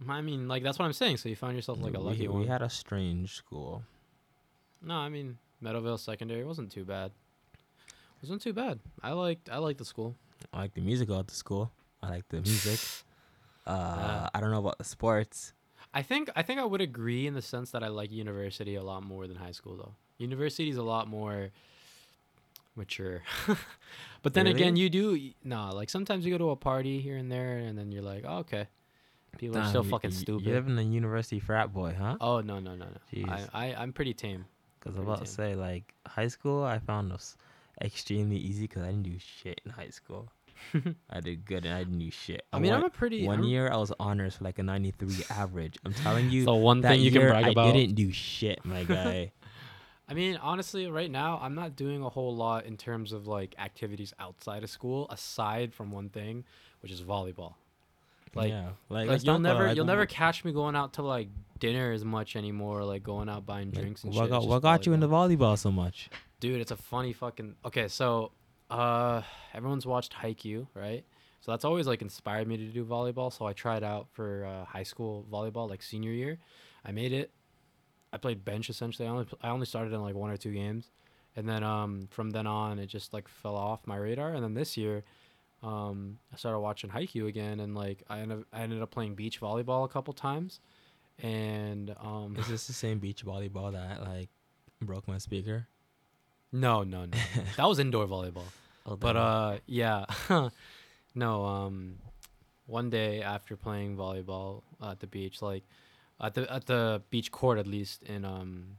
I 0.09 0.21
mean, 0.21 0.47
like 0.47 0.63
that's 0.63 0.79
what 0.79 0.85
I'm 0.85 0.93
saying. 0.93 1.17
So 1.17 1.29
you 1.29 1.35
found 1.35 1.55
yourself 1.55 1.79
like 1.79 1.93
a 1.93 1.99
we, 1.99 2.05
lucky 2.05 2.27
we 2.27 2.33
one. 2.33 2.47
had 2.47 2.63
a 2.63 2.69
strange 2.69 3.35
school. 3.35 3.83
No, 4.81 4.95
I 4.95 5.09
mean 5.09 5.37
Meadowvale 5.63 5.99
Secondary 5.99 6.43
wasn't 6.43 6.71
too 6.71 6.83
bad. 6.83 7.11
It 8.17 8.23
wasn't 8.23 8.41
too 8.41 8.53
bad. 8.53 8.79
I 9.03 9.11
liked 9.13 9.49
I 9.49 9.57
liked 9.57 9.79
the 9.79 9.85
school. 9.85 10.15
I 10.53 10.59
like 10.61 10.73
the 10.73 10.81
music 10.81 11.09
at 11.09 11.27
the 11.27 11.35
school. 11.35 11.71
I 12.01 12.09
like 12.09 12.27
the 12.29 12.41
music. 12.41 12.79
Uh. 13.67 14.29
I 14.33 14.39
don't 14.39 14.51
know 14.51 14.59
about 14.59 14.77
the 14.77 14.85
sports. 14.85 15.51
I 15.93 16.01
think 16.01 16.29
I 16.37 16.41
think 16.41 16.57
I 16.57 16.63
would 16.63 16.79
agree 16.79 17.27
in 17.27 17.33
the 17.33 17.41
sense 17.41 17.71
that 17.71 17.83
I 17.83 17.89
like 17.89 18.13
university 18.13 18.75
a 18.75 18.81
lot 18.81 19.03
more 19.03 19.27
than 19.27 19.35
high 19.35 19.51
school 19.51 19.75
though. 19.75 19.93
University 20.19 20.69
is 20.69 20.77
a 20.77 20.83
lot 20.83 21.09
more 21.09 21.49
mature. 22.77 23.23
but 24.21 24.33
then 24.33 24.47
again, 24.47 24.77
you 24.77 24.89
do 24.89 25.31
no, 25.43 25.71
like 25.73 25.89
sometimes 25.89 26.25
you 26.25 26.31
go 26.31 26.37
to 26.37 26.51
a 26.51 26.55
party 26.55 27.01
here 27.01 27.17
and 27.17 27.29
there 27.29 27.57
and 27.57 27.77
then 27.77 27.91
you're 27.91 28.03
like, 28.03 28.23
oh, 28.25 28.37
"Okay." 28.37 28.67
People 29.37 29.57
are 29.57 29.67
still 29.67 29.83
you- 29.83 29.89
fucking 29.89 30.11
stupid. 30.11 30.45
You 30.47 30.53
live 30.53 30.67
in 30.67 30.77
a 30.77 30.81
university 30.81 31.39
frat 31.39 31.73
boy, 31.73 31.93
huh? 31.97 32.17
oh, 32.21 32.39
no, 32.41 32.59
no, 32.59 32.75
no, 32.75 32.85
no. 32.85 32.99
I, 33.13 33.15
Jeez. 33.15 33.49
I 33.53 33.75
I'm 33.75 33.93
pretty 33.93 34.13
tame. 34.13 34.45
Because 34.79 34.95
I 34.95 34.99
pretty 34.99 34.99
was 34.99 35.07
about 35.07 35.25
to 35.25 35.31
say, 35.31 35.55
like, 35.55 35.93
high 36.07 36.27
school, 36.27 36.63
I 36.63 36.79
found 36.79 37.11
was 37.11 37.35
extremely 37.81 38.37
easy 38.37 38.63
because 38.67 38.83
I 38.83 38.87
didn't 38.87 39.03
do 39.03 39.17
shit 39.19 39.61
in 39.65 39.71
high 39.71 39.89
school. 39.89 40.31
I 41.09 41.19
did 41.19 41.45
good 41.45 41.65
and 41.65 41.73
I 41.73 41.83
didn't 41.83 41.99
do 41.99 42.09
shit. 42.09 42.43
I 42.51 42.59
mean, 42.59 42.73
I'm 42.73 42.83
a 42.83 42.89
pretty 42.89 43.25
one 43.25 43.39
I'm- 43.39 43.47
year 43.47 43.69
I 43.71 43.77
was 43.77 43.91
honors 43.99 44.35
for 44.35 44.43
like 44.43 44.57
a 44.59 44.63
93 44.63 45.09
average. 45.29 45.77
I'm 45.85 45.93
telling 45.93 46.29
you, 46.31 46.45
So 46.45 46.55
one 46.55 46.81
thing 46.81 46.99
you 47.01 47.11
can 47.11 47.21
brag 47.21 47.45
I 47.45 47.49
about. 47.49 47.73
didn't 47.73 47.95
do 47.95 48.11
shit, 48.11 48.65
my 48.65 48.83
guy. 48.95 49.31
I 50.09 50.13
mean, 50.13 50.37
honestly, 50.41 50.87
right 50.87 51.11
now 51.11 51.37
I'm 51.41 51.53
not 51.53 51.75
doing 51.75 52.01
a 52.01 52.09
whole 52.09 52.35
lot 52.35 52.65
in 52.65 52.77
terms 52.77 53.11
of 53.11 53.27
like 53.27 53.55
activities 53.59 54.13
outside 54.19 54.63
of 54.63 54.69
school, 54.69 55.05
aside 55.09 55.73
from 55.73 55.91
one 55.91 56.09
thing, 56.09 56.45
which 56.81 56.91
is 56.91 57.01
volleyball. 57.01 57.55
Like, 58.33 58.49
yeah, 58.49 58.69
like, 58.89 59.07
like 59.09 59.23
you'll 59.25 59.39
never 59.39 59.71
you'll 59.73 59.85
never 59.85 60.05
catch 60.05 60.45
me 60.45 60.51
going 60.53 60.75
out 60.75 60.93
to 60.93 61.01
like 61.01 61.27
dinner 61.59 61.91
as 61.91 62.05
much 62.05 62.35
anymore, 62.35 62.83
like 62.83 63.03
going 63.03 63.29
out 63.29 63.45
buying 63.45 63.71
like, 63.71 63.81
drinks 63.81 64.03
and 64.03 64.13
what 64.13 64.23
shit. 64.23 64.29
got, 64.31 64.47
what 64.47 64.61
got 64.61 64.85
you 64.85 64.93
into 64.93 65.07
volleyball. 65.07 65.37
volleyball 65.37 65.57
so 65.57 65.71
much? 65.71 66.09
Dude, 66.39 66.61
it's 66.61 66.71
a 66.71 66.77
funny 66.77 67.13
fucking. 67.13 67.55
Okay, 67.65 67.87
so 67.87 68.31
uh, 68.69 69.21
everyone's 69.53 69.85
watched 69.85 70.13
Haikyuu, 70.13 70.67
right? 70.73 71.03
So 71.41 71.51
that's 71.51 71.65
always 71.65 71.87
like 71.87 72.01
inspired 72.01 72.47
me 72.47 72.57
to 72.57 72.65
do 72.65 72.83
volleyball. 72.85 73.31
So 73.31 73.45
I 73.45 73.53
tried 73.53 73.83
out 73.83 74.07
for 74.11 74.45
uh, 74.45 74.65
high 74.65 74.83
school 74.83 75.25
volleyball, 75.31 75.69
like 75.69 75.81
senior 75.81 76.11
year. 76.11 76.37
I 76.85 76.91
made 76.91 77.13
it. 77.13 77.31
I 78.13 78.17
played 78.17 78.45
bench 78.45 78.69
essentially. 78.69 79.07
I 79.07 79.11
only 79.11 79.27
I 79.41 79.49
only 79.49 79.65
started 79.65 79.93
in 79.93 80.01
like 80.01 80.15
one 80.15 80.29
or 80.29 80.37
two 80.37 80.53
games, 80.53 80.91
and 81.35 81.47
then 81.47 81.63
um 81.63 82.07
from 82.11 82.31
then 82.31 82.47
on 82.47 82.79
it 82.79 82.87
just 82.87 83.13
like 83.13 83.27
fell 83.27 83.55
off 83.55 83.85
my 83.85 83.97
radar. 83.97 84.33
And 84.33 84.43
then 84.43 84.53
this 84.53 84.77
year, 84.77 85.03
um, 85.63 86.19
I 86.33 86.37
started 86.37 86.59
watching 86.59 86.89
Haikyuu 86.89 87.27
again, 87.27 87.59
and 87.59 87.75
like 87.75 88.03
I 88.09 88.19
ended 88.19 88.45
I 88.53 88.61
ended 88.61 88.81
up 88.81 88.91
playing 88.91 89.15
beach 89.15 89.41
volleyball 89.41 89.85
a 89.85 89.89
couple 89.89 90.13
times, 90.13 90.59
and 91.21 91.95
um, 91.99 92.35
Is 92.37 92.47
this 92.47 92.67
the 92.67 92.73
same 92.73 92.99
beach 92.99 93.25
volleyball 93.25 93.71
that 93.73 94.01
like 94.01 94.29
broke 94.81 95.07
my 95.07 95.17
speaker? 95.17 95.67
No, 96.51 96.83
no, 96.83 97.05
no, 97.05 97.17
that 97.57 97.65
was 97.65 97.79
indoor 97.79 98.07
volleyball. 98.07 98.43
Oh, 98.85 98.95
But 98.95 99.17
uh, 99.17 99.57
yeah, 99.65 100.05
no. 101.15 101.45
Um, 101.45 101.95
one 102.65 102.89
day 102.89 103.21
after 103.21 103.55
playing 103.55 103.95
volleyball 103.97 104.63
at 104.83 104.99
the 104.99 105.07
beach, 105.07 105.41
like 105.41 105.63
at 106.21 106.33
the 106.33 106.51
at 106.51 106.65
the 106.65 107.01
beach 107.09 107.31
court, 107.31 107.57
at 107.57 107.67
least 107.67 108.03
in 108.03 108.25
um 108.25 108.77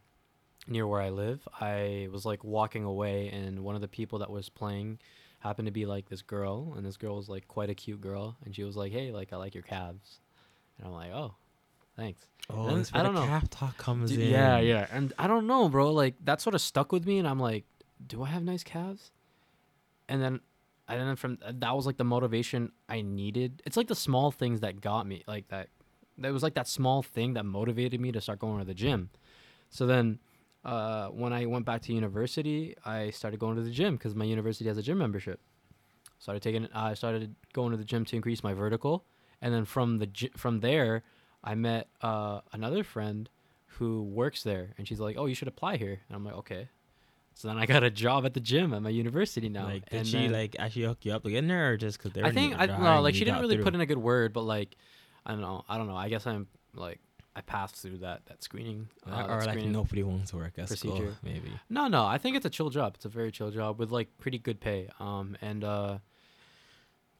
near 0.67 0.87
where 0.87 1.01
I 1.01 1.09
live, 1.11 1.47
I 1.61 2.09
was 2.13 2.25
like 2.27 2.45
walking 2.45 2.85
away, 2.85 3.29
and 3.29 3.61
one 3.61 3.75
of 3.75 3.81
the 3.81 3.89
people 3.89 4.19
that 4.21 4.31
was 4.31 4.49
playing 4.49 4.99
happened 5.41 5.67
to 5.67 5.73
be 5.73 5.87
like 5.87 6.09
this 6.09 6.23
girl, 6.23 6.75
and 6.77 6.85
this 6.85 6.97
girl 6.97 7.17
was 7.17 7.29
like 7.29 7.49
quite 7.49 7.71
a 7.71 7.75
cute 7.75 8.01
girl, 8.01 8.37
and 8.45 8.55
she 8.55 8.65
was 8.65 8.77
like, 8.77 8.93
"Hey, 8.93 9.11
like 9.13 9.33
I 9.33 9.37
like 9.37 9.55
your 9.55 9.63
calves," 9.63 10.21
and 10.79 10.87
I'm 10.87 10.93
like, 10.93 11.13
"Oh, 11.13 11.35
thanks." 11.99 12.27
oh, 12.51 12.69
I 12.95 13.03
don't 13.03 13.15
the 13.15 13.21
know. 13.21 13.27
calf 13.27 13.51
talk 13.51 13.77
comes 13.77 14.11
Dude, 14.11 14.21
in. 14.21 14.31
yeah, 14.31 14.59
yeah, 14.59 14.87
and 14.91 15.13
I 15.19 15.27
don't 15.27 15.47
know, 15.47 15.69
bro. 15.69 15.93
Like 15.93 16.15
that 16.25 16.41
sort 16.41 16.55
of 16.55 16.61
stuck 16.61 16.93
with 16.93 17.07
me, 17.07 17.19
and 17.19 17.29
I'm 17.29 17.39
like, 17.39 17.65
do 18.07 18.23
I 18.23 18.29
have 18.29 18.43
nice 18.43 18.65
calves? 18.65 19.11
And 20.09 20.23
then, 20.23 20.41
and 20.89 21.01
then 21.01 21.17
from 21.17 21.39
that 21.47 21.77
was 21.77 21.85
like 21.87 21.99
the 21.99 22.05
motivation 22.05 22.73
I 22.89 23.03
needed. 23.03 23.63
It's 23.67 23.77
like 23.77 23.89
the 23.89 23.95
small 23.95 24.31
things 24.31 24.61
that 24.61 24.81
got 24.81 25.07
me, 25.07 25.25
like 25.27 25.49
that. 25.49 25.69
That 26.21 26.33
was 26.33 26.43
like 26.43 26.55
that 26.55 26.67
small 26.67 27.03
thing 27.03 27.35
that 27.35 27.45
motivated 27.45 28.01
me 28.01 28.11
to 28.13 28.21
start 28.21 28.39
going 28.39 28.59
to 28.59 28.65
the 28.65 28.75
gym. 28.75 29.11
So 29.71 29.87
then, 29.87 30.19
uh, 30.65 31.09
when 31.09 31.33
I 31.33 31.47
went 31.47 31.65
back 31.65 31.83
to 31.83 31.93
university, 31.93 32.75
I 32.85 33.11
started 33.11 33.39
going 33.39 33.57
to 33.57 33.63
the 33.63 33.71
gym 33.71 33.97
because 33.97 34.15
my 34.15 34.25
university 34.25 34.67
has 34.69 34.79
a 34.79 34.83
gym 34.83 34.99
membership. 34.99 35.41
Started 36.19 36.43
taking, 36.43 36.67
I 36.75 36.95
started 36.95 37.37
going 37.53 37.71
to 37.71 37.77
the 37.77 37.85
gym 37.85 38.05
to 38.07 38.17
increase 38.17 38.43
my 38.43 38.53
vertical, 38.55 39.05
and 39.41 39.55
then 39.55 39.65
from 39.65 39.99
the 39.99 40.31
from 40.37 40.59
there, 40.61 41.05
I 41.43 41.55
met 41.55 41.89
uh, 42.03 42.41
another 42.53 42.85
friend 42.85 43.29
who 43.79 44.03
works 44.03 44.43
there, 44.43 44.75
and 44.77 44.87
she's 44.89 45.01
like, 45.01 45.17
"Oh, 45.19 45.27
you 45.27 45.35
should 45.35 45.49
apply 45.49 45.77
here." 45.77 46.01
And 46.09 46.17
I'm 46.17 46.25
like, 46.25 46.35
"Okay." 46.35 46.69
So 47.35 47.47
then 47.47 47.57
I 47.57 47.67
got 47.67 47.85
a 47.85 47.91
job 47.91 48.27
at 48.27 48.35
the 48.35 48.41
gym 48.41 48.75
at 48.75 48.83
my 48.83 48.91
university 48.91 49.49
now. 49.49 49.67
Like, 49.67 49.89
did 49.89 49.99
and 49.99 50.07
she 50.07 50.17
then- 50.17 50.33
like 50.33 50.57
actually 50.59 50.87
hook 50.87 50.99
you 51.03 51.13
up 51.13 51.23
to 51.23 51.31
get 51.31 51.39
in 51.39 51.49
there, 51.49 51.73
or 51.73 51.77
just 51.77 51.99
because 51.99 52.13
they're? 52.13 52.27
I 52.27 52.33
think 52.33 52.59
I 52.59 52.67
no, 52.67 53.01
like 53.01 53.15
she 53.15 53.25
didn't 53.25 53.41
really 53.41 53.59
put 53.59 53.75
in 53.75 53.81
a 53.81 53.87
good 53.87 53.99
word, 53.99 54.33
but 54.33 54.43
like 54.43 54.77
I 55.25 55.33
don't 55.33 55.41
know, 55.41 55.65
I 55.69 55.79
don't 55.79 55.87
know. 55.87 55.97
I 55.97 56.09
guess 56.09 56.27
I'm 56.27 56.49
like 56.75 56.99
I 57.37 57.41
passed 57.41 57.77
through 57.77 57.99
that 57.99 58.27
that 58.27 58.43
screening 58.43 58.89
uh, 59.07 59.17
that 59.17 59.31
or 59.31 59.45
like 59.47 59.65
nobody 59.65 60.03
wants 60.03 60.31
to 60.31 60.37
work 60.37 60.55
at 60.59 60.69
school, 60.69 60.97
procedure. 60.97 61.17
maybe. 61.23 61.53
No, 61.71 61.87
no, 61.87 62.05
I 62.05 62.19
think 62.19 62.37
it's 62.37 62.47
a 62.47 62.51
chill 62.51 62.71
job. 62.71 62.95
It's 62.97 63.05
a 63.05 63.09
very 63.09 63.31
chill 63.31 63.53
job 63.53 63.79
with 63.79 63.93
like 63.93 64.09
pretty 64.19 64.39
good 64.39 64.61
pay. 64.61 64.89
Um, 64.99 65.37
and 65.41 65.63
uh, 65.63 65.99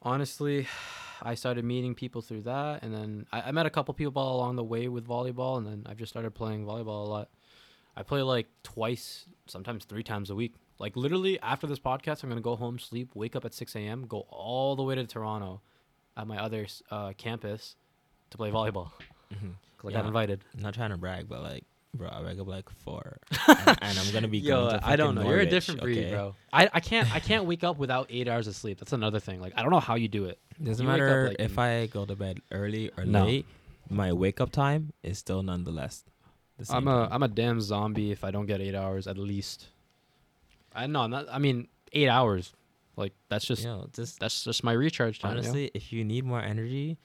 honestly, 0.03 0.67
I 1.23 1.35
started 1.35 1.65
meeting 1.65 1.95
people 1.95 2.23
through 2.23 2.43
that, 2.43 2.83
and 2.83 2.95
then 2.95 3.27
I, 3.33 3.43
I 3.43 3.51
met 3.53 3.67
a 3.67 3.71
couple 3.71 3.93
people 3.95 4.23
along 4.23 4.57
the 4.57 4.65
way 4.65 4.89
with 4.89 5.07
volleyball, 5.07 5.59
and 5.59 5.67
then 5.67 5.83
I've 5.87 5.97
just 5.99 6.11
started 6.13 6.33
playing 6.35 6.65
volleyball 6.65 7.07
a 7.07 7.09
lot. 7.09 7.29
I 7.97 8.03
play 8.03 8.23
like 8.23 8.47
twice, 8.63 9.27
sometimes 9.47 9.85
three 9.85 10.03
times 10.05 10.31
a 10.31 10.35
week. 10.37 10.55
Like 10.79 10.97
literally 10.97 11.41
after 11.41 11.67
this 11.67 11.81
podcast, 11.81 12.23
I'm 12.23 12.29
gonna 12.29 12.41
go 12.41 12.55
home, 12.57 12.79
sleep, 12.79 13.11
wake 13.15 13.35
up 13.35 13.45
at 13.45 13.53
6 13.55 13.75
a.m., 13.75 14.07
go 14.07 14.21
all 14.31 14.77
the 14.77 14.83
way 14.85 14.95
to 14.95 15.05
Toronto, 15.05 15.61
at 16.17 16.27
my 16.27 16.39
other 16.39 16.67
uh, 16.91 17.13
campus, 17.17 17.75
to 18.31 18.37
play 18.37 18.51
volleyball. 18.51 18.91
Mhm. 19.33 19.55
'Cause 19.79 19.89
I 19.89 19.91
Yeah. 19.93 20.03
got 20.03 20.07
invited. 20.07 20.45
Not 20.57 20.75
trying 20.75 20.91
to 20.91 20.97
brag, 20.97 21.29
but 21.29 21.41
like, 21.43 21.65
bro, 21.95 22.09
I 22.09 22.23
wake 22.23 22.39
up 22.39 22.47
like 22.47 22.69
four, 22.71 23.19
and, 23.49 23.79
and 23.83 23.99
I'm 23.99 24.13
gonna 24.13 24.29
be 24.29 24.39
Yo, 24.39 24.69
going 24.69 24.81
to 24.81 24.87
I 24.87 24.97
don't 24.97 25.15
know. 25.15 25.29
You're 25.29 25.41
a 25.41 25.47
different 25.47 25.81
breed, 25.81 25.99
okay? 25.99 26.11
bro. 26.11 26.35
I, 26.53 26.69
I 26.73 26.81
can't 26.81 27.13
I 27.15 27.21
can't 27.21 27.45
wake 27.47 27.65
up 27.65 27.79
without 27.79 28.07
eight 28.11 28.29
hours 28.29 28.47
of 28.47 28.55
sleep. 28.57 28.79
That's 28.79 28.93
another 28.93 29.21
thing. 29.21 29.41
Like 29.41 29.53
I 29.57 29.63
don't 29.63 29.71
know 29.71 29.81
how 29.81 29.95
you 29.97 30.09
do 30.09 30.27
it. 30.27 30.39
Doesn't 30.63 30.85
You 30.85 30.91
matter 30.91 31.29
like, 31.29 31.37
if 31.39 31.53
in- 31.53 31.59
I 31.59 31.87
go 31.87 32.05
to 32.05 32.15
bed 32.17 32.41
early 32.53 32.91
or 32.97 33.05
No. 33.05 33.25
late. 33.25 33.47
My 33.91 34.13
wake 34.13 34.41
up 34.41 34.51
time 34.51 34.93
is 35.03 35.19
still 35.19 35.43
nonetheless. 35.43 36.05
I'm 36.69 36.89
a. 36.89 37.09
I'm 37.11 37.23
a 37.23 37.29
damn 37.29 37.61
zombie 37.61 38.11
if 38.11 38.25
I 38.25 38.31
don't 38.33 38.47
get 38.47 38.61
eight 38.61 38.75
hours 38.75 39.07
at 39.07 39.17
least. 39.17 39.69
I 40.75 40.87
know. 40.87 41.07
Not. 41.07 41.27
I 41.31 41.39
mean, 41.39 41.69
eight 41.93 42.09
hours. 42.09 42.53
Like 42.97 43.13
that's 43.29 43.45
just 43.45 43.63
you 43.63 43.69
know, 43.69 43.89
just 43.93 44.19
that's 44.19 44.43
just 44.45 44.65
my 44.65 44.73
recharge 44.73 45.21
time. 45.21 45.37
you 45.37 45.43
know? 45.43 45.49
honestly, 45.49 45.71
if 45.73 45.93
you 45.93 46.05
need 46.05 46.25
more 46.25 46.41
energy, 46.43 46.99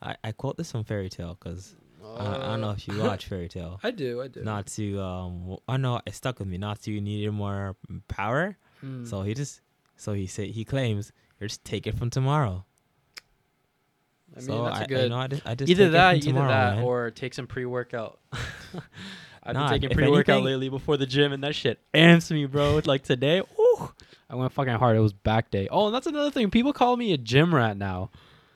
I, 0.00 0.16
I 0.24 0.32
quote 0.32 0.56
this 0.56 0.72
from 0.72 0.84
Fairy 0.84 1.10
Tail 1.10 1.36
because 1.38 1.74
I, 2.18 2.34
I 2.36 2.46
don't 2.48 2.60
know 2.60 2.70
if 2.70 2.86
you 2.88 2.98
watch 3.00 3.26
Fairy 3.26 3.48
Tail. 3.48 3.80
I 3.84 3.90
do. 3.90 4.22
I 4.22 4.28
do. 4.28 4.42
Not 4.42 4.66
to 4.68 5.00
um, 5.00 5.40
w- 5.40 5.58
I 5.68 5.76
know 5.76 6.00
it 6.06 6.14
stuck 6.14 6.38
with 6.38 6.48
me. 6.48 6.58
Not 6.58 6.80
to 6.82 6.90
you 6.92 7.00
needed 7.00 7.32
more 7.32 7.76
power, 8.08 8.56
Hmm. 8.80 9.04
so 9.04 9.22
he 9.22 9.34
just 9.34 9.60
so 9.96 10.12
he 10.12 10.26
said 10.26 10.48
he 10.50 10.64
claims 10.64 11.12
you 11.40 11.46
just 11.48 11.64
take 11.64 11.86
it 11.86 11.96
from 11.98 12.10
tomorrow. 12.10 12.64
I 14.36 14.38
mean, 14.40 14.46
so 14.46 14.64
that's 14.64 14.78
I, 14.80 14.82
a 14.84 14.86
good. 14.88 15.04
I, 15.04 15.08
know 15.08 15.16
I 15.18 15.26
just, 15.28 15.46
I 15.46 15.54
just 15.54 15.70
either 15.70 15.84
take 15.84 15.88
it 15.88 15.92
that, 15.92 16.22
from 16.22 16.28
either 16.28 16.48
that, 16.48 16.74
man. 16.76 16.84
or 16.84 17.10
take 17.10 17.34
some 17.34 17.46
pre-workout. 17.46 18.18
I've 19.46 19.54
Nah, 19.54 19.68
been 19.70 19.80
taking 19.80 19.96
pre-workout 19.96 20.36
anything- 20.36 20.44
lately 20.44 20.68
before 20.70 20.96
the 20.96 21.06
gym, 21.06 21.32
and 21.32 21.42
that 21.44 21.54
shit 21.54 21.78
amps 21.92 22.30
me, 22.30 22.46
bro. 22.46 22.80
Like 22.86 23.02
today, 23.04 23.40
ooh, 23.40 23.92
I 24.28 24.34
went 24.34 24.52
fucking 24.52 24.74
hard. 24.74 24.96
It 24.96 25.00
was 25.00 25.12
back 25.12 25.50
day. 25.50 25.68
Oh, 25.70 25.86
and 25.86 25.94
that's 25.94 26.06
another 26.06 26.30
thing. 26.30 26.50
People 26.50 26.72
call 26.72 26.96
me 26.96 27.12
a 27.12 27.18
gym 27.18 27.54
rat 27.54 27.76
now. 27.76 28.10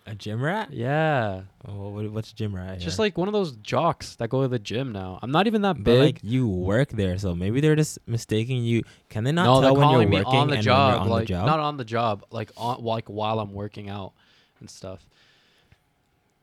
A 0.09 0.15
gym 0.15 0.43
rat. 0.43 0.73
Yeah, 0.73 1.43
Oh, 1.67 1.91
what, 1.91 2.11
what's 2.11 2.33
a 2.33 2.35
gym 2.35 2.55
rat? 2.55 2.81
just 2.81 2.99
like 2.99 3.17
one 3.19 3.29
of 3.29 3.33
those 3.35 3.53
jocks 3.57 4.17
that 4.17 4.29
go 4.31 4.43
to 4.43 4.49
the 4.49 4.59
gym 4.59 4.91
now. 4.93 5.19
I'm 5.23 5.31
not 5.31 5.47
even 5.47 5.63
that 5.63 5.75
But 5.77 5.85
big. 5.85 6.01
like 6.17 6.21
you 6.23 6.49
work 6.49 6.91
there, 6.91 7.19
so 7.19 7.35
maybe 7.35 7.61
they're 7.61 7.77
just 7.77 7.99
mistaking 8.07 8.65
you. 8.65 8.83
Can 9.11 9.25
they 9.25 9.33
not 9.33 9.45
no, 9.45 9.61
they're 9.61 9.71
tell 9.71 9.77
when 9.77 9.91
you're 9.91 10.01
me 10.07 10.17
working 10.17 10.27
on 10.41 10.47
the 10.49 10.55
and 10.55 10.59
when 10.59 10.65
job, 10.65 10.93
you're 10.93 11.01
on 11.03 11.09
like 11.09 11.27
the 11.29 11.35
job? 11.35 11.47
not 11.47 11.61
on 11.61 11.77
the 11.77 11.85
job, 11.85 12.25
like 12.31 12.51
on 12.57 12.83
like 12.83 13.09
while 13.09 13.39
I'm 13.41 13.53
working 13.53 13.89
out 13.91 14.13
and 14.61 14.69
stuff. 14.71 15.05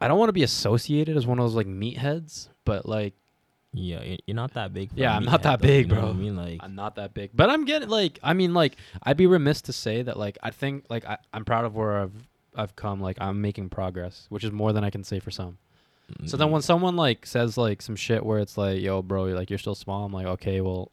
I 0.02 0.08
don't 0.08 0.20
want 0.20 0.30
to 0.30 0.34
be 0.34 0.44
associated 0.44 1.18
as 1.18 1.26
one 1.26 1.40
of 1.40 1.46
those 1.46 1.56
like 1.56 1.68
meatheads, 1.68 2.50
but 2.66 2.86
like 2.88 3.14
yeah, 3.74 4.02
you- 4.04 4.18
you're 4.26 4.36
not 4.36 4.54
that 4.54 4.74
big. 4.74 4.90
for 4.90 4.96
a 4.96 5.00
Yeah, 5.00 5.16
I'm 5.18 5.26
not 5.26 5.42
meathead, 5.42 5.44
that 5.44 5.60
though, 5.62 5.68
you 5.68 5.74
big, 5.74 5.90
know 5.90 5.96
what 5.96 6.02
bro. 6.02 6.10
I 6.12 6.14
mean, 6.14 6.36
like, 6.38 6.60
I'm 6.64 6.76
not 6.76 6.96
that 6.96 7.14
big, 7.14 7.32
but 7.34 7.50
I'm 7.50 7.66
getting 7.66 7.90
like 7.90 8.20
I 8.24 8.34
mean 8.34 8.54
like 8.54 8.78
I'd 9.04 9.18
be 9.18 9.28
remiss 9.28 9.62
to 9.64 9.74
say 9.74 10.02
that 10.02 10.18
like 10.18 10.38
I 10.44 10.52
think 10.52 10.86
like 10.90 11.06
I, 11.06 11.18
I'm 11.34 11.44
proud 11.46 11.66
of 11.66 11.76
where 11.76 11.98
I've 12.02 12.12
I've 12.56 12.76
come. 12.76 13.02
Like 13.02 13.18
I'm 13.20 13.42
making 13.42 13.70
progress, 13.70 14.26
which 14.30 14.44
is 14.44 14.52
more 14.52 14.74
than 14.74 14.84
I 14.84 14.90
can 14.90 15.04
say 15.04 15.20
for 15.20 15.32
some. 15.32 15.58
So 16.26 16.38
then 16.38 16.46
mm-hmm. 16.46 16.54
when 16.54 16.62
someone 16.62 16.96
like 16.96 17.26
says 17.26 17.58
like 17.58 17.82
some 17.82 17.96
shit 17.96 18.24
where 18.24 18.40
it's 18.40 18.58
like, 18.58 18.80
"Yo, 18.82 19.02
bro, 19.02 19.26
you're 19.26 19.36
like 19.36 19.50
you're 19.50 19.60
still 19.60 19.76
small," 19.76 20.06
I'm 20.06 20.14
like, 20.14 20.28
"Okay, 20.28 20.62
well, 20.62 20.92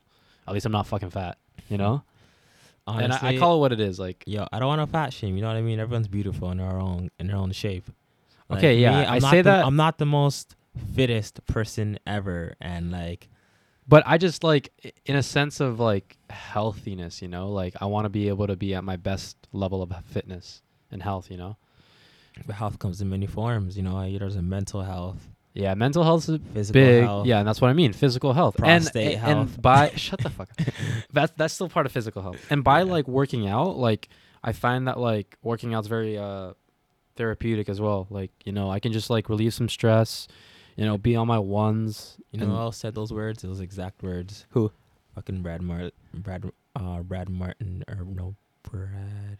at 0.49 0.54
least 0.54 0.64
I'm 0.64 0.73
not 0.73 0.87
fucking 0.87 1.11
fat," 1.11 1.37
you 1.69 1.76
know. 1.76 2.02
honestly, 2.87 3.04
and 3.04 3.12
I, 3.12 3.37
I 3.37 3.38
call 3.38 3.57
it 3.57 3.61
what 3.61 3.73
it 3.73 3.81
is. 3.81 3.99
Like, 3.99 4.25
yo, 4.26 4.47
I 4.50 4.59
don't 4.59 4.69
want 4.69 4.81
to 4.81 4.87
fat 4.87 5.12
shame. 5.12 5.37
You 5.37 5.42
know 5.42 5.49
what 5.49 5.57
I 5.57 5.62
mean? 5.62 5.78
Everyone's 5.81 6.09
beautiful 6.09 6.50
in 6.50 6.59
their 6.59 6.78
own 6.78 7.11
in 7.19 7.26
their 7.26 7.37
own 7.37 7.52
shape. 7.52 7.85
Okay, 8.50 8.78
yeah, 8.78 9.00
I'm 9.00 9.09
I 9.09 9.19
not 9.19 9.31
say 9.31 9.37
the- 9.38 9.50
that- 9.50 9.66
I'm 9.66 9.76
not 9.76 9.99
the 9.99 10.07
most 10.07 10.57
fittest 10.95 11.47
person 11.47 11.99
ever, 12.07 12.54
and 12.59 12.90
like, 12.90 13.28
but 13.87 14.02
I 14.07 14.16
just 14.16 14.42
like 14.42 14.73
in 15.04 15.16
a 15.16 15.23
sense 15.23 15.61
of 15.61 15.78
like 15.78 16.16
healthiness, 16.31 17.21
you 17.21 17.28
know, 17.28 17.50
like 17.50 17.75
I 17.83 17.85
want 17.85 18.07
to 18.07 18.11
be 18.11 18.28
able 18.28 18.47
to 18.47 18.57
be 18.57 18.75
at 18.75 18.83
my 18.83 18.97
best 18.97 19.37
level 19.52 19.83
of 19.83 19.92
fitness 20.07 20.62
and 20.92 21.02
health, 21.02 21.30
you 21.30 21.37
know. 21.37 21.56
the 22.46 22.52
health 22.54 22.78
comes 22.78 23.00
in 23.00 23.08
many 23.11 23.26
forms. 23.26 23.76
You 23.76 23.82
know, 23.82 24.18
there's 24.18 24.37
a 24.37 24.42
mental 24.42 24.82
health, 24.82 25.28
Yeah, 25.54 25.75
mental 25.75 26.02
health 26.04 26.28
is 26.28 26.38
physical 26.54 26.80
big. 26.80 27.04
health. 27.04 27.26
Yeah, 27.26 27.38
and 27.40 27.49
that's 27.49 27.61
what 27.61 27.68
I 27.68 27.75
mean. 27.75 27.92
Physical 27.92 28.32
health, 28.32 28.56
Prostate 28.56 29.12
and, 29.14 29.20
health. 29.20 29.52
and 29.54 29.62
by 29.62 29.90
shut 29.96 30.20
the 30.20 30.30
fuck. 30.30 30.49
up. 30.58 30.66
That's 31.12 31.32
that's 31.37 31.54
still 31.54 31.68
part 31.68 31.87
of 31.87 31.92
physical 31.92 32.22
health. 32.22 32.40
And 32.50 32.62
by 32.64 32.82
like 32.82 33.06
working 33.08 33.46
out, 33.49 33.76
like 33.76 34.08
I 34.42 34.52
find 34.52 34.88
that 34.88 34.99
like 34.99 35.37
working 35.42 35.75
out's 35.75 35.88
very 35.88 36.16
uh 36.18 36.52
therapeutic 37.16 37.68
as 37.68 37.80
well. 37.80 38.06
Like 38.11 38.30
you 38.46 38.52
know, 38.52 38.70
I 38.70 38.80
can 38.80 38.92
just 38.92 39.11
like 39.11 39.28
relieve 39.28 39.52
some 39.54 39.68
stress. 39.68 40.26
You 40.76 40.87
know, 40.87 40.96
be 40.96 41.16
on 41.16 41.26
my 41.26 41.38
ones. 41.38 42.16
You 42.30 42.40
know 42.40 42.46
who 42.46 42.56
else 42.56 42.78
said 42.78 42.94
those 42.94 43.12
words? 43.12 43.42
Those 43.42 43.61
exact 43.61 44.02
words. 44.02 44.46
Who? 44.50 44.72
Fucking 45.14 45.42
Brad 45.42 45.61
Martin. 45.61 45.92
Brad. 46.14 46.50
Uh, 46.75 47.02
Brad 47.02 47.28
Martin 47.28 47.84
or 47.87 47.96
no 47.96 48.34
Brad. 48.62 49.37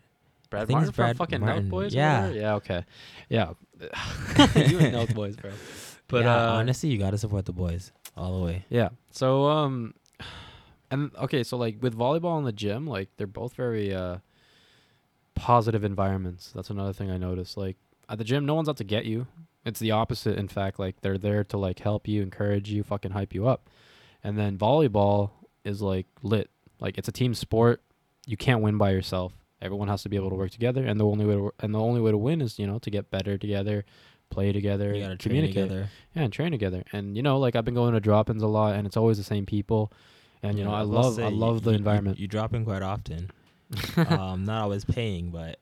Brad 0.53 0.67
think 0.67 0.77
Martin 0.77 0.89
it's 0.91 0.97
from 0.97 1.15
fucking 1.15 1.41
Martin. 1.41 1.63
Milk 1.65 1.71
Boys. 1.71 1.95
Yeah. 1.95 2.29
yeah. 2.29 2.55
Okay. 2.57 2.85
Yeah. 3.31 3.55
you 4.55 4.79
and 4.79 4.93
Milk 4.93 5.15
Boys, 5.15 5.35
bro. 5.35 5.51
But 6.09 6.25
yeah, 6.25 6.49
uh, 6.49 6.53
honestly, 6.53 6.91
you 6.91 6.99
gotta 6.99 7.17
support 7.17 7.47
the 7.47 7.55
boys 7.55 7.91
all 8.19 8.39
the 8.39 8.45
way. 8.45 8.67
Yeah. 8.69 8.91
So 9.11 9.47
um 9.47 9.95
and 10.91 11.11
okay, 11.17 11.43
so 11.43 11.57
like 11.57 11.79
with 11.81 11.97
volleyball 11.97 12.39
in 12.39 12.45
the 12.45 12.53
gym, 12.53 12.87
like 12.87 13.09
they're 13.17 13.27
both 13.27 13.55
very 13.55 13.95
uh 13.95 14.19
positive 15.35 15.85
environments. 15.85 16.53
That's 16.53 16.69
another 16.69 16.93
thing 16.93 17.11
I 17.11 17.17
noticed. 17.17 17.57
Like 17.57 17.79
at 18.11 18.19
the 18.19 18.25
gym, 18.25 18.45
no 18.45 18.55
one's 18.55 18.69
out 18.69 18.77
to 18.77 18.85
get 18.85 19.07
you. 19.07 19.27
It's 19.65 19.81
the 19.81 19.93
opposite. 19.93 20.37
In 20.39 20.49
fact, 20.49 20.79
like 20.79 21.01
they're 21.01 21.17
there 21.17 21.45
to 21.45 21.57
like 21.57 21.79
help 21.79 22.07
you, 22.07 22.21
encourage 22.21 22.69
you, 22.69 22.83
fucking 22.83 23.13
hype 23.13 23.33
you 23.33 23.49
up. 23.49 23.71
And 24.23 24.39
then 24.39 24.59
volleyball 24.59 25.31
is 25.65 25.81
like 25.81 26.07
lit. 26.23 26.51
Like 26.79 26.99
it's 26.99 27.09
a 27.09 27.13
team 27.13 27.33
sport. 27.33 27.81
You 28.27 28.37
can't 28.37 28.61
win 28.61 28.77
by 28.77 28.91
yourself. 28.91 29.33
Everyone 29.63 29.89
has 29.89 30.03
to 30.03 30.09
be 30.09 30.17
able 30.17 30.29
to 30.31 30.35
work 30.37 30.51
together, 30.51 30.85
and 30.85 30.99
the 31.01 31.07
only 31.07 31.25
way 31.25 31.35
to 31.35 31.53
and 31.61 31.75
the 31.75 31.79
only 31.81 32.01
way 32.01 32.11
to 32.11 32.19
win 32.19 32.41
is 32.43 32.59
you 32.59 32.67
know 32.67 32.79
to 32.81 32.91
get 32.91 33.11
better 33.11 33.39
together, 33.39 33.85
play 34.29 34.53
together, 34.53 34.95
You 34.95 35.17
communicate. 35.19 35.55
together. 35.69 35.89
Yeah, 36.15 36.23
and 36.25 36.33
train 36.33 36.51
together. 36.51 36.83
And 36.93 37.17
you 37.17 37.23
know, 37.23 37.39
like 37.39 37.55
I've 37.57 37.65
been 37.65 37.75
going 37.75 37.95
to 37.95 38.01
drop-ins 38.01 38.43
a 38.43 38.47
lot, 38.49 38.75
and 38.75 38.87
it's 38.87 38.97
always 38.97 39.17
the 39.19 39.25
same 39.25 39.47
people. 39.47 39.93
And 40.43 40.59
you 40.59 40.65
know, 40.65 40.73
I 40.75 40.83
love 40.83 41.19
I 41.21 41.29
love 41.29 41.63
the 41.63 41.71
you- 41.71 41.75
you- 41.75 41.79
environment. 41.79 42.19
You, 42.19 42.27
drop 42.27 42.53
in 42.53 42.65
quite 42.65 42.83
often. 42.83 43.31
um, 43.97 44.45
not 44.45 44.63
always 44.63 44.85
paying, 44.85 45.31
but 45.31 45.59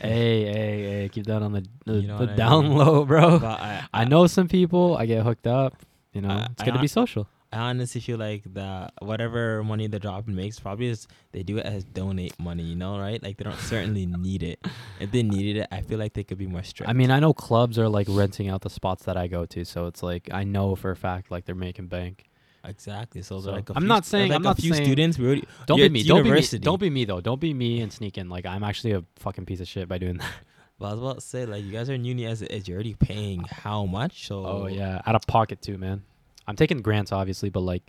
hey, 0.00 0.44
hey, 0.44 0.82
hey, 1.02 1.08
keep 1.12 1.26
that 1.26 1.42
on 1.42 1.52
the 1.52 1.64
the, 1.84 1.94
You 2.00 2.08
know 2.08 2.18
the 2.18 2.24
what 2.24 2.32
I 2.32 2.36
down 2.36 2.68
mean? 2.68 2.78
low, 2.78 3.04
bro. 3.04 3.38
But 3.38 3.60
I, 3.60 3.84
I 3.92 4.04
know 4.04 4.26
some 4.26 4.48
people. 4.48 4.96
I 4.96 5.06
get 5.06 5.22
hooked 5.24 5.46
up. 5.46 5.76
You 6.14 6.22
know, 6.22 6.30
I- 6.30 6.48
it's 6.52 6.62
I 6.62 6.66
gonna 6.66 6.80
be 6.80 6.86
social. 6.88 7.28
I 7.52 7.58
honestly 7.70 8.00
feel 8.00 8.18
like 8.18 8.42
that 8.54 8.94
whatever 9.00 9.62
money 9.62 9.86
the 9.86 9.98
drop 9.98 10.26
makes 10.26 10.58
probably 10.58 10.86
is 10.86 11.06
they 11.32 11.42
do 11.42 11.58
it 11.58 11.66
as 11.66 11.84
donate 11.84 12.38
money, 12.40 12.62
you 12.62 12.76
know, 12.76 12.98
right? 12.98 13.22
Like 13.22 13.36
they 13.36 13.44
don't 13.44 13.58
certainly 13.58 14.06
need 14.28 14.42
it. 14.42 14.66
If 15.00 15.10
they 15.12 15.22
needed 15.22 15.58
it, 15.58 15.68
I 15.70 15.82
feel 15.82 15.98
like 15.98 16.14
they 16.14 16.24
could 16.24 16.38
be 16.38 16.46
more 16.46 16.62
strict. 16.62 16.88
I 16.88 16.92
mean, 16.94 17.10
I 17.10 17.20
know 17.20 17.32
clubs 17.34 17.78
are 17.78 17.88
like 17.88 18.06
renting 18.10 18.48
out 18.48 18.62
the 18.62 18.70
spots 18.70 19.04
that 19.04 19.16
I 19.16 19.26
go 19.26 19.44
to, 19.46 19.64
so 19.64 19.86
it's 19.86 20.02
like 20.02 20.28
I 20.32 20.44
know 20.44 20.74
for 20.76 20.90
a 20.90 20.96
fact 20.96 21.30
like 21.30 21.44
they're 21.44 21.54
making 21.54 21.88
bank. 21.88 22.28
exactly. 22.64 23.22
So, 23.22 23.40
So, 23.40 23.50
like 23.52 23.68
a 23.70 23.74
I'm 23.74 23.82
few, 23.82 23.88
not 23.88 24.04
saying- 24.06 24.28
like 24.30 24.36
I'm 24.36 24.42
a 24.42 24.44
not 24.44 24.58
few 24.58 24.72
saying- 24.72 24.84
students. 24.86 25.18
We 25.18 25.26
already, 25.26 25.44
Don't 25.66 25.78
be 25.78 25.88
me. 25.88 26.02
Don't 26.04 26.22
be 26.22 26.30
me. 26.30 26.40
Don't 26.58 26.80
be 26.80 26.90
me 26.90 27.04
though. 27.04 27.20
Don't 27.20 27.40
be 27.40 27.52
me 27.52 27.80
and 27.80 27.92
sneaking. 27.92 28.28
Like 28.28 28.46
I'm 28.46 28.62
actually 28.62 28.92
a 28.92 29.04
fucking 29.16 29.44
piece 29.46 29.60
of 29.60 29.68
shit 29.68 29.88
by 29.88 29.98
doing 29.98 30.18
that. 30.18 30.30
But 30.78 30.86
I 30.88 30.90
was 30.94 31.00
about 31.00 31.14
to 31.16 31.20
say, 31.20 31.46
like, 31.46 31.62
you 31.62 31.70
guys 31.70 31.88
are 31.90 31.94
in 31.94 32.04
uni 32.04 32.26
as 32.26 32.42
it 32.42 32.50
is. 32.50 32.66
You're 32.66 32.74
already 32.74 32.94
paying 32.94 33.44
how 33.48 33.84
much? 33.86 34.26
So 34.26 34.44
Oh 34.44 34.66
yeah, 34.66 35.00
out 35.06 35.14
of 35.14 35.24
pocket 35.28 35.62
too, 35.62 35.78
man. 35.78 36.02
I'm 36.46 36.56
taking 36.56 36.82
grants 36.82 37.12
obviously, 37.12 37.50
but 37.50 37.60
like, 37.60 37.82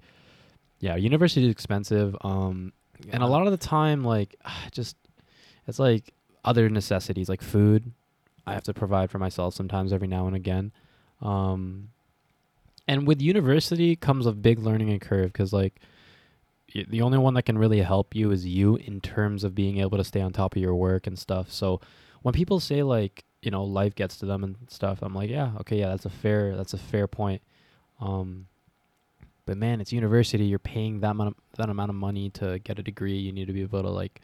yeah, 0.79 0.95
university 0.95 1.45
is 1.45 1.51
expensive. 1.51 2.15
Um, 2.21 2.73
and 3.11 3.23
a 3.23 3.27
lot 3.27 3.45
of 3.45 3.51
the 3.51 3.57
time, 3.57 4.03
like, 4.03 4.35
just 4.71 4.95
it's 5.67 5.79
like 5.79 6.13
other 6.45 6.69
necessities 6.69 7.29
like 7.29 7.41
food. 7.41 7.91
I 8.45 8.53
have 8.53 8.63
to 8.63 8.73
provide 8.73 9.09
for 9.09 9.19
myself 9.19 9.53
sometimes 9.53 9.93
every 9.93 10.07
now 10.07 10.27
and 10.27 10.35
again. 10.35 10.71
Um, 11.21 11.89
and 12.87 13.07
with 13.07 13.21
university 13.21 13.95
comes 13.95 14.25
a 14.25 14.33
big 14.33 14.59
learning 14.59 14.99
curve 14.99 15.31
because 15.31 15.53
like 15.53 15.79
y- 16.75 16.85
the 16.87 17.01
only 17.01 17.17
one 17.17 17.33
that 17.35 17.43
can 17.43 17.57
really 17.57 17.81
help 17.81 18.13
you 18.13 18.31
is 18.31 18.45
you 18.45 18.75
in 18.75 18.99
terms 18.99 19.43
of 19.45 19.55
being 19.55 19.77
able 19.79 19.97
to 19.97 20.03
stay 20.03 20.19
on 20.21 20.33
top 20.33 20.55
of 20.55 20.61
your 20.61 20.75
work 20.75 21.07
and 21.07 21.17
stuff. 21.17 21.49
So 21.51 21.79
when 22.21 22.33
people 22.33 22.59
say 22.59 22.83
like 22.83 23.23
you 23.41 23.51
know 23.51 23.63
life 23.63 23.95
gets 23.95 24.17
to 24.17 24.25
them 24.25 24.43
and 24.43 24.57
stuff, 24.67 24.99
I'm 25.01 25.15
like 25.15 25.29
yeah 25.29 25.51
okay 25.61 25.79
yeah 25.79 25.89
that's 25.89 26.05
a 26.05 26.09
fair 26.09 26.57
that's 26.57 26.73
a 26.73 26.77
fair 26.77 27.07
point. 27.07 27.41
Um, 28.03 28.47
but 29.45 29.57
man, 29.57 29.81
it's 29.81 29.91
university. 29.91 30.45
You're 30.45 30.59
paying 30.59 30.99
that 31.01 31.11
amount 31.11 31.29
of, 31.29 31.35
that 31.57 31.69
amount 31.69 31.89
of 31.89 31.95
money 31.95 32.29
to 32.31 32.59
get 32.59 32.79
a 32.79 32.83
degree. 32.83 33.17
You 33.17 33.31
need 33.31 33.47
to 33.47 33.53
be 33.53 33.61
able 33.61 33.81
to 33.83 33.89
like 33.89 34.21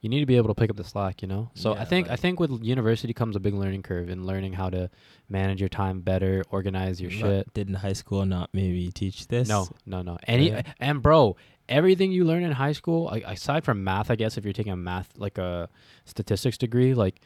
you 0.00 0.08
need 0.10 0.20
to 0.20 0.26
be 0.26 0.36
able 0.36 0.48
to 0.48 0.54
pick 0.54 0.70
up 0.70 0.76
the 0.76 0.84
slack, 0.84 1.22
you 1.22 1.26
know. 1.28 1.50
So 1.54 1.72
I 1.72 1.78
Yeah, 1.78 1.84
think 1.84 2.10
I 2.10 2.16
think 2.16 2.38
with 2.38 2.62
university 2.62 3.12
comes 3.12 3.34
a 3.34 3.40
big 3.40 3.54
learning 3.54 3.82
curve 3.82 4.08
in 4.08 4.26
learning 4.26 4.52
how 4.52 4.70
to 4.70 4.90
manage 5.28 5.58
your 5.60 5.68
time 5.68 6.00
better, 6.00 6.44
organize 6.50 7.00
your 7.00 7.10
But 7.10 7.16
shit. 7.46 7.54
Didn't 7.54 7.74
high 7.74 7.94
school 7.94 8.24
not 8.24 8.50
maybe 8.52 8.90
teach 8.92 9.26
this? 9.28 9.48
No, 9.48 9.68
no, 9.84 10.02
no. 10.02 10.18
Any 10.26 10.50
Yeah. 10.50 10.62
and 10.78 11.02
bro, 11.02 11.36
everything 11.68 12.12
you 12.12 12.24
learn 12.24 12.44
in 12.44 12.52
high 12.52 12.72
school, 12.72 13.04
like 13.06 13.24
aside 13.26 13.64
from 13.64 13.82
math, 13.82 14.10
I 14.10 14.16
guess 14.16 14.36
if 14.38 14.44
you're 14.44 14.52
taking 14.52 14.72
a 14.72 14.76
math 14.76 15.10
like 15.16 15.38
a 15.38 15.68
statistics 16.04 16.58
degree, 16.58 16.94
like 16.94 17.20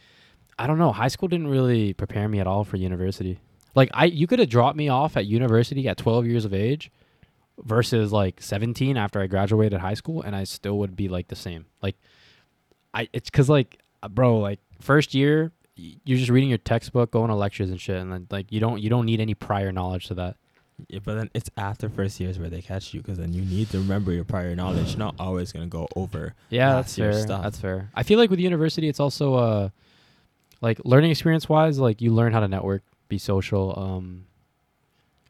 I 0.59 0.67
don't 0.67 0.79
know, 0.79 0.93
high 0.93 1.09
school 1.09 1.29
didn't 1.29 1.49
really 1.49 1.93
prepare 1.93 2.29
me 2.29 2.39
at 2.41 2.47
all 2.47 2.65
for 2.65 2.77
university. 2.77 3.41
Like 3.75 3.91
I 3.95 4.07
you 4.07 4.27
could 4.27 4.39
have 4.39 4.49
dropped 4.49 4.77
me 4.77 4.89
off 4.89 5.17
at 5.17 5.27
university 5.27 5.89
at 5.89 5.97
12 5.97 6.27
years 6.27 6.45
of 6.45 6.53
age 6.55 6.91
versus 7.63 8.13
like 8.13 8.41
17 8.41 8.97
after 8.97 9.21
I 9.21 9.27
graduated 9.27 9.81
high 9.81 9.95
school 9.95 10.23
and 10.23 10.35
I 10.35 10.45
still 10.45 10.79
would 10.79 10.97
be 10.97 11.09
like 11.09 11.29
the 11.29 11.37
same. 11.37 11.67
Like 11.83 11.97
I 12.95 13.09
it's 13.13 13.31
cuz 13.31 13.49
like 13.49 13.79
uh, 14.03 14.09
bro, 14.09 14.39
like 14.39 14.61
first 14.81 15.15
year 15.15 15.53
you're 15.77 16.19
just 16.19 16.31
reading 16.31 16.49
your 16.49 16.59
textbook, 16.59 17.11
going 17.11 17.29
to 17.29 17.35
lectures 17.35 17.71
and 17.71 17.81
shit 17.81 17.97
and 17.97 18.13
then 18.13 18.27
like 18.31 18.51
you 18.53 18.61
don't 18.61 18.81
you 18.81 18.91
don't 18.91 19.07
need 19.07 19.21
any 19.21 19.35
prior 19.35 19.73
knowledge 19.73 20.07
to 20.07 20.15
that. 20.15 20.37
Yeah, 20.89 21.01
but 21.05 21.15
then 21.15 21.31
it's 21.35 21.51
after 21.57 21.89
first 21.89 22.19
years 22.21 22.39
where 22.39 22.49
they 22.49 22.63
catch 22.63 22.95
you 22.95 23.01
because 23.01 23.19
then 23.19 23.33
you 23.33 23.43
need 23.43 23.69
to 23.71 23.79
remember 23.79 24.13
your 24.13 24.25
prior 24.25 24.55
knowledge. 24.55 24.91
You're 24.91 24.99
not 24.99 25.15
always 25.19 25.53
gonna 25.53 25.67
go 25.67 25.89
over. 25.97 26.35
Yeah, 26.49 26.75
that's 26.75 26.97
fair. 26.97 27.13
stuff. 27.13 27.43
That's 27.43 27.59
fair. 27.59 27.91
I 27.95 28.03
feel 28.03 28.19
like 28.19 28.31
with 28.31 28.41
university, 28.41 28.89
it's 28.89 29.01
also 29.01 29.35
uh, 29.35 29.69
like 30.61 30.81
learning 30.85 31.11
experience 31.11 31.49
wise, 31.49 31.79
like 31.79 32.01
you 32.01 32.13
learn 32.13 32.33
how 32.33 32.41
to 32.41 32.49
network, 32.49 32.83
be 33.11 33.19
social, 33.19 33.79
um, 33.79 34.25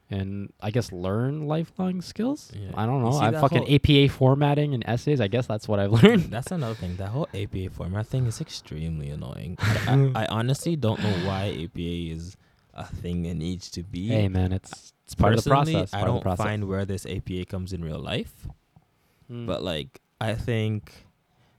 and 0.09 0.51
I 0.61 0.71
guess 0.71 0.91
learn 0.91 1.47
lifelong 1.47 2.01
skills. 2.01 2.51
Yeah. 2.53 2.71
I 2.75 2.85
don't 2.85 3.01
know. 3.01 3.17
I 3.17 3.31
fucking 3.31 3.73
APA 3.73 4.13
formatting 4.13 4.73
and 4.73 4.83
essays. 4.87 5.19
I 5.21 5.27
guess 5.27 5.47
that's 5.47 5.67
what 5.67 5.79
I've 5.79 5.91
learned. 6.03 6.23
That's 6.31 6.51
another 6.51 6.75
thing. 6.75 6.95
That 6.97 7.09
whole 7.09 7.27
APA 7.33 7.69
format 7.71 8.07
thing 8.07 8.25
is 8.25 8.39
extremely 8.41 9.09
annoying. 9.09 9.57
I, 9.59 10.11
I, 10.15 10.23
I 10.23 10.25
honestly 10.27 10.75
don't 10.75 11.01
know 11.01 11.13
why 11.27 11.49
APA 11.63 12.11
is 12.15 12.35
a 12.73 12.85
thing 12.85 13.25
it 13.25 13.35
needs 13.35 13.69
to 13.71 13.83
be. 13.83 14.07
hey 14.07 14.29
man, 14.29 14.53
it's 14.53 14.93
it's 15.05 15.15
part 15.15 15.33
of 15.33 15.43
the 15.43 15.49
process. 15.49 15.93
I 15.93 16.05
don't 16.05 16.21
process. 16.21 16.45
find 16.45 16.67
where 16.69 16.85
this 16.85 17.05
APA 17.05 17.45
comes 17.45 17.73
in 17.73 17.83
real 17.83 17.99
life, 17.99 18.47
Mm. 19.31 19.45
but 19.47 19.63
like 19.63 20.01
I 20.19 20.33
think 20.35 21.05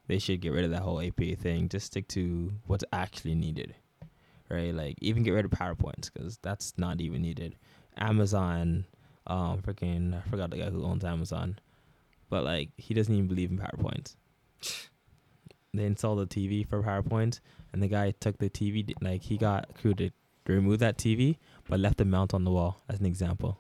they 0.09 0.19
should 0.19 0.41
get 0.43 0.53
rid 0.53 0.65
of 0.65 0.71
that 0.73 0.83
whole 0.83 1.01
APA 1.01 1.37
thing. 1.37 1.69
Just 1.71 1.87
stick 1.87 2.07
to 2.09 2.53
what's 2.67 2.85
actually 2.93 3.35
needed, 3.35 3.75
right? 4.53 4.75
Like 4.75 4.97
even 5.01 5.23
get 5.23 5.31
rid 5.33 5.45
of 5.45 5.51
PowerPoints 5.51 6.13
because 6.13 6.39
that's 6.43 6.75
not 6.77 7.01
even 7.01 7.23
needed. 7.23 7.57
Amazon, 7.97 8.85
um, 9.27 9.63
freaking 9.63 10.15
I 10.17 10.29
forgot 10.29 10.51
the 10.51 10.59
guy 10.59 10.71
who 10.71 10.85
owns 10.85 11.05
Amazon, 11.05 11.59
but 12.31 12.45
like 12.45 12.71
he 12.77 12.95
doesn't 12.95 13.15
even 13.15 13.29
believe 13.29 13.51
in 13.51 13.59
PowerPoints. 13.59 14.17
they 15.75 15.85
installed 15.85 16.21
a 16.21 16.27
TV 16.27 16.69
for 16.69 16.83
PowerPoint, 16.83 17.41
and 17.73 17.83
the 17.83 17.89
guy 17.89 18.13
took 18.21 18.39
the 18.39 18.51
TV, 18.51 18.93
like 19.01 19.23
he 19.23 19.39
got 19.39 19.75
crew 19.75 19.95
to 19.95 20.11
remove 20.47 20.81
that 20.81 20.99
TV, 20.99 21.37
but 21.69 21.81
left 21.81 21.99
the 21.99 22.05
mount 22.05 22.35
on 22.35 22.45
the 22.45 22.51
wall 22.51 22.83
as 22.89 23.01
an 23.01 23.07
example, 23.07 23.59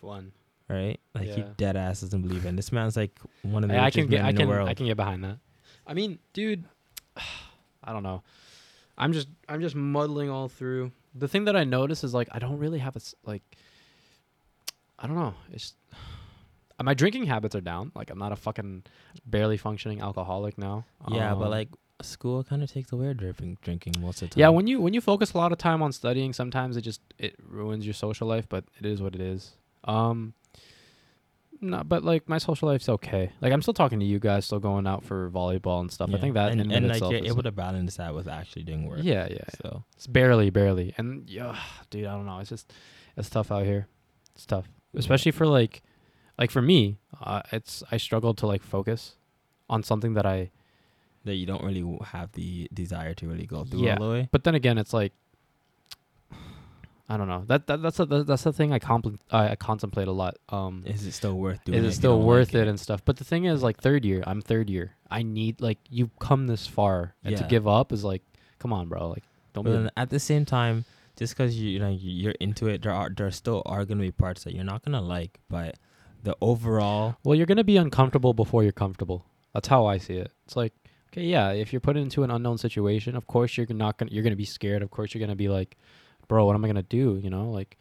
fun. 0.00 0.32
right? 0.68 0.98
Like 1.14 1.28
he 1.28 1.40
Yeah. 1.40 1.48
dead 1.56 1.76
ass 1.76 2.00
doesn't 2.02 2.22
believe 2.22 2.44
in. 2.44 2.56
This 2.56 2.72
man's 2.72 2.96
like 2.96 3.18
one 3.42 3.64
of 3.64 3.70
the 3.70 3.76
I 3.78 3.86
richest 3.86 3.94
can 4.02 4.10
get. 4.10 4.16
men 4.18 4.24
I 4.26 4.30
in 4.30 4.36
can. 4.36 4.46
the 4.46 4.52
world. 4.52 4.68
I 4.68 4.74
can 4.74 4.86
get 4.86 4.96
behind 4.96 5.24
that. 5.24 5.38
I 5.86 5.94
mean, 5.94 6.18
dude, 6.32 6.64
I 7.84 7.92
don't 7.92 8.02
know. 8.02 8.22
I'm 8.98 9.12
just. 9.12 9.28
I'm 9.48 9.60
just 9.60 9.74
muddling 9.76 10.28
all 10.28 10.48
through. 10.48 10.92
The 11.14 11.28
thing 11.28 11.44
that 11.46 11.56
I 11.56 11.64
notice 11.64 12.04
is 12.04 12.12
like 12.12 12.28
I 12.32 12.38
don't 12.38 12.58
really 12.58 12.80
have 12.80 12.96
a 12.96 13.00
like. 13.24 13.42
I 14.98 15.06
don't 15.06 15.16
know. 15.16 15.34
It's 15.52 15.74
my 16.82 16.94
drinking 16.94 17.26
habits 17.26 17.54
are 17.54 17.60
down. 17.60 17.92
Like 17.94 18.10
I'm 18.10 18.18
not 18.18 18.32
a 18.32 18.36
fucking 18.36 18.84
barely 19.24 19.56
functioning 19.56 20.00
alcoholic 20.00 20.58
now. 20.58 20.84
yeah, 21.10 21.34
but 21.34 21.44
Um, 21.46 21.50
like 21.50 21.68
school 22.02 22.44
kind 22.44 22.62
of 22.62 22.70
takes 22.70 22.92
away 22.92 23.12
drinking, 23.14 23.58
drinking 23.62 23.94
most 24.00 24.22
of 24.22 24.30
the 24.30 24.34
time. 24.34 24.40
yeah, 24.40 24.48
when 24.48 24.66
you 24.66 24.80
when 24.80 24.94
you 24.94 25.00
focus 25.00 25.32
a 25.32 25.38
lot 25.38 25.52
of 25.52 25.58
time 25.58 25.82
on 25.82 25.92
studying, 25.92 26.32
sometimes 26.32 26.76
it 26.76 26.82
just 26.82 27.00
it 27.18 27.36
ruins 27.48 27.84
your 27.86 27.94
social 27.94 28.26
life. 28.28 28.46
But 28.48 28.64
it 28.78 28.86
is 28.86 29.00
what 29.00 29.14
it 29.14 29.20
is. 29.20 29.52
Um. 29.84 30.34
No, 31.60 31.82
but 31.84 32.04
like 32.04 32.28
my 32.28 32.38
social 32.38 32.68
life's 32.68 32.88
okay. 32.88 33.32
Like 33.40 33.52
I'm 33.52 33.62
still 33.62 33.74
talking 33.74 33.98
to 34.00 34.06
you 34.06 34.18
guys, 34.20 34.44
still 34.46 34.60
going 34.60 34.86
out 34.86 35.04
for 35.04 35.30
volleyball 35.30 35.80
and 35.80 35.90
stuff. 35.90 36.10
I 36.14 36.18
think 36.18 36.34
that 36.34 36.52
and, 36.52 36.60
in 36.60 36.70
and 36.70 36.88
like 36.88 37.00
you're 37.00 37.24
able 37.24 37.42
to 37.42 37.50
balance 37.52 37.96
that 37.96 38.14
with 38.14 38.28
actually 38.28 38.62
doing 38.62 38.86
work. 38.86 39.00
Yeah, 39.02 39.26
yeah. 39.30 39.44
So 39.62 39.84
It's 39.96 40.06
barely, 40.06 40.50
barely. 40.50 40.94
And 40.98 41.28
yeah, 41.28 41.56
dude, 41.90 42.06
I 42.06 42.12
don't 42.14 42.26
know. 42.26 42.38
It's 42.38 42.50
just 42.50 42.72
it's 43.16 43.28
tough 43.28 43.50
out 43.50 43.64
here. 43.64 43.88
It's 44.34 44.46
tough, 44.46 44.68
Yeah. 44.92 45.00
especially 45.00 45.32
for 45.32 45.46
like, 45.46 45.82
like 46.38 46.50
for 46.52 46.62
me, 46.62 46.98
uh, 47.20 47.42
it's 47.50 47.82
I 47.90 47.96
struggle 47.96 48.34
to 48.34 48.46
like 48.46 48.62
focus 48.62 49.16
on 49.68 49.82
something 49.82 50.14
that 50.14 50.26
I. 50.26 50.50
that 51.24 51.34
you 51.34 51.44
don't 51.44 51.64
really 51.64 51.84
have 52.12 52.30
the 52.32 52.68
desire 52.72 53.12
to 53.14 53.26
really 53.28 53.44
go 53.46 53.64
through 53.64 53.80
Yeah. 53.84 53.96
all 53.96 54.06
the 54.06 54.12
way. 54.12 54.28
But 54.30 54.44
then 54.44 54.54
again, 54.54 54.78
it's 54.78 54.92
like. 54.94 55.12
I 57.10 57.16
don't 57.16 57.28
know. 57.28 57.44
That, 57.46 57.66
that 57.68 57.80
that's 57.80 58.00
a, 58.00 58.06
that- 58.06 58.26
that's 58.26 58.42
the 58.44 58.52
thing 58.52 58.72
I 58.72 58.78
compl- 58.78 59.18
I 59.30 59.50
I 59.50 59.56
contemplate 59.56 60.08
a 60.08 60.12
lot. 60.12 60.36
Um, 60.50 60.82
Is 60.86 61.06
it 61.06 61.12
still 61.12 61.34
worth 61.38 61.64
doing? 61.64 61.78
is 61.78 61.84
it 61.84 61.96
still 61.96 62.20
worth 62.20 62.52
like 62.52 62.62
it 62.62 62.68
and 62.68 62.78
stuff? 62.78 63.02
But 63.04 63.16
the 63.16 63.24
thing 63.24 63.44
is, 63.46 63.62
like 63.62 63.78
third 63.80 64.04
year, 64.04 64.22
I'm 64.26 64.42
third 64.42 64.68
year. 64.68 64.92
I 65.10 65.22
need 65.22 65.60
like 65.60 65.78
you 65.88 66.10
come 66.20 66.46
this 66.46 66.66
far, 66.66 67.14
and 67.24 67.36
to 67.36 67.44
give 67.44 67.66
up 67.66 67.92
is 67.92 68.04
like, 68.04 68.22
come 68.58 68.72
on, 68.74 68.88
bro. 68.88 69.08
Like, 69.08 69.24
don't 69.54 69.64
But 69.64 69.70
be. 69.70 69.76
then 69.76 69.90
at 69.96 70.10
the 70.10 70.20
same 70.20 70.44
time, 70.44 70.84
just 71.16 71.34
because 71.34 71.56
you 71.58 71.70
you 71.70 71.78
know 71.78 71.88
you- 71.88 72.10
you're 72.22 72.34
into 72.40 72.68
it, 72.68 72.82
there 72.82 72.92
are 72.92 73.08
there 73.08 73.30
still 73.30 73.62
are 73.64 73.84
gonna 73.86 74.02
be 74.02 74.12
parts 74.12 74.44
that 74.44 74.54
you're 74.54 74.64
not 74.64 74.84
gonna 74.84 75.00
like. 75.00 75.38
But 75.48 75.76
the 76.24 76.36
overall, 76.42 77.16
Well, 77.24 77.34
you're 77.36 77.46
gonna 77.46 77.64
be 77.64 77.78
uncomfortable 77.78 78.34
before 78.34 78.62
you're 78.64 78.72
comfortable. 78.72 79.24
That's 79.54 79.68
how 79.68 79.86
I 79.86 79.96
see 79.98 80.16
it. 80.16 80.30
It's 80.44 80.56
like, 80.56 80.74
okay, 81.10 81.22
yeah, 81.24 81.52
if 81.52 81.72
you're 81.72 81.80
put 81.80 81.96
into 81.96 82.22
an 82.22 82.30
unknown 82.30 82.58
situation, 82.58 83.16
of 83.16 83.26
course 83.26 83.56
you're 83.56 83.66
not 83.70 83.96
gonna 83.96 84.10
you're 84.12 84.22
gonna 84.24 84.36
be 84.36 84.44
scared. 84.44 84.82
Of 84.82 84.90
course 84.90 85.14
you're 85.14 85.20
gonna 85.24 85.36
be 85.36 85.48
like, 85.48 85.78
bro, 86.28 86.44
what 86.44 86.54
am 86.54 86.64
I 86.64 86.68
gonna 86.68 86.82
do? 86.82 87.18
You 87.22 87.30
know, 87.30 87.50
like, 87.50 87.76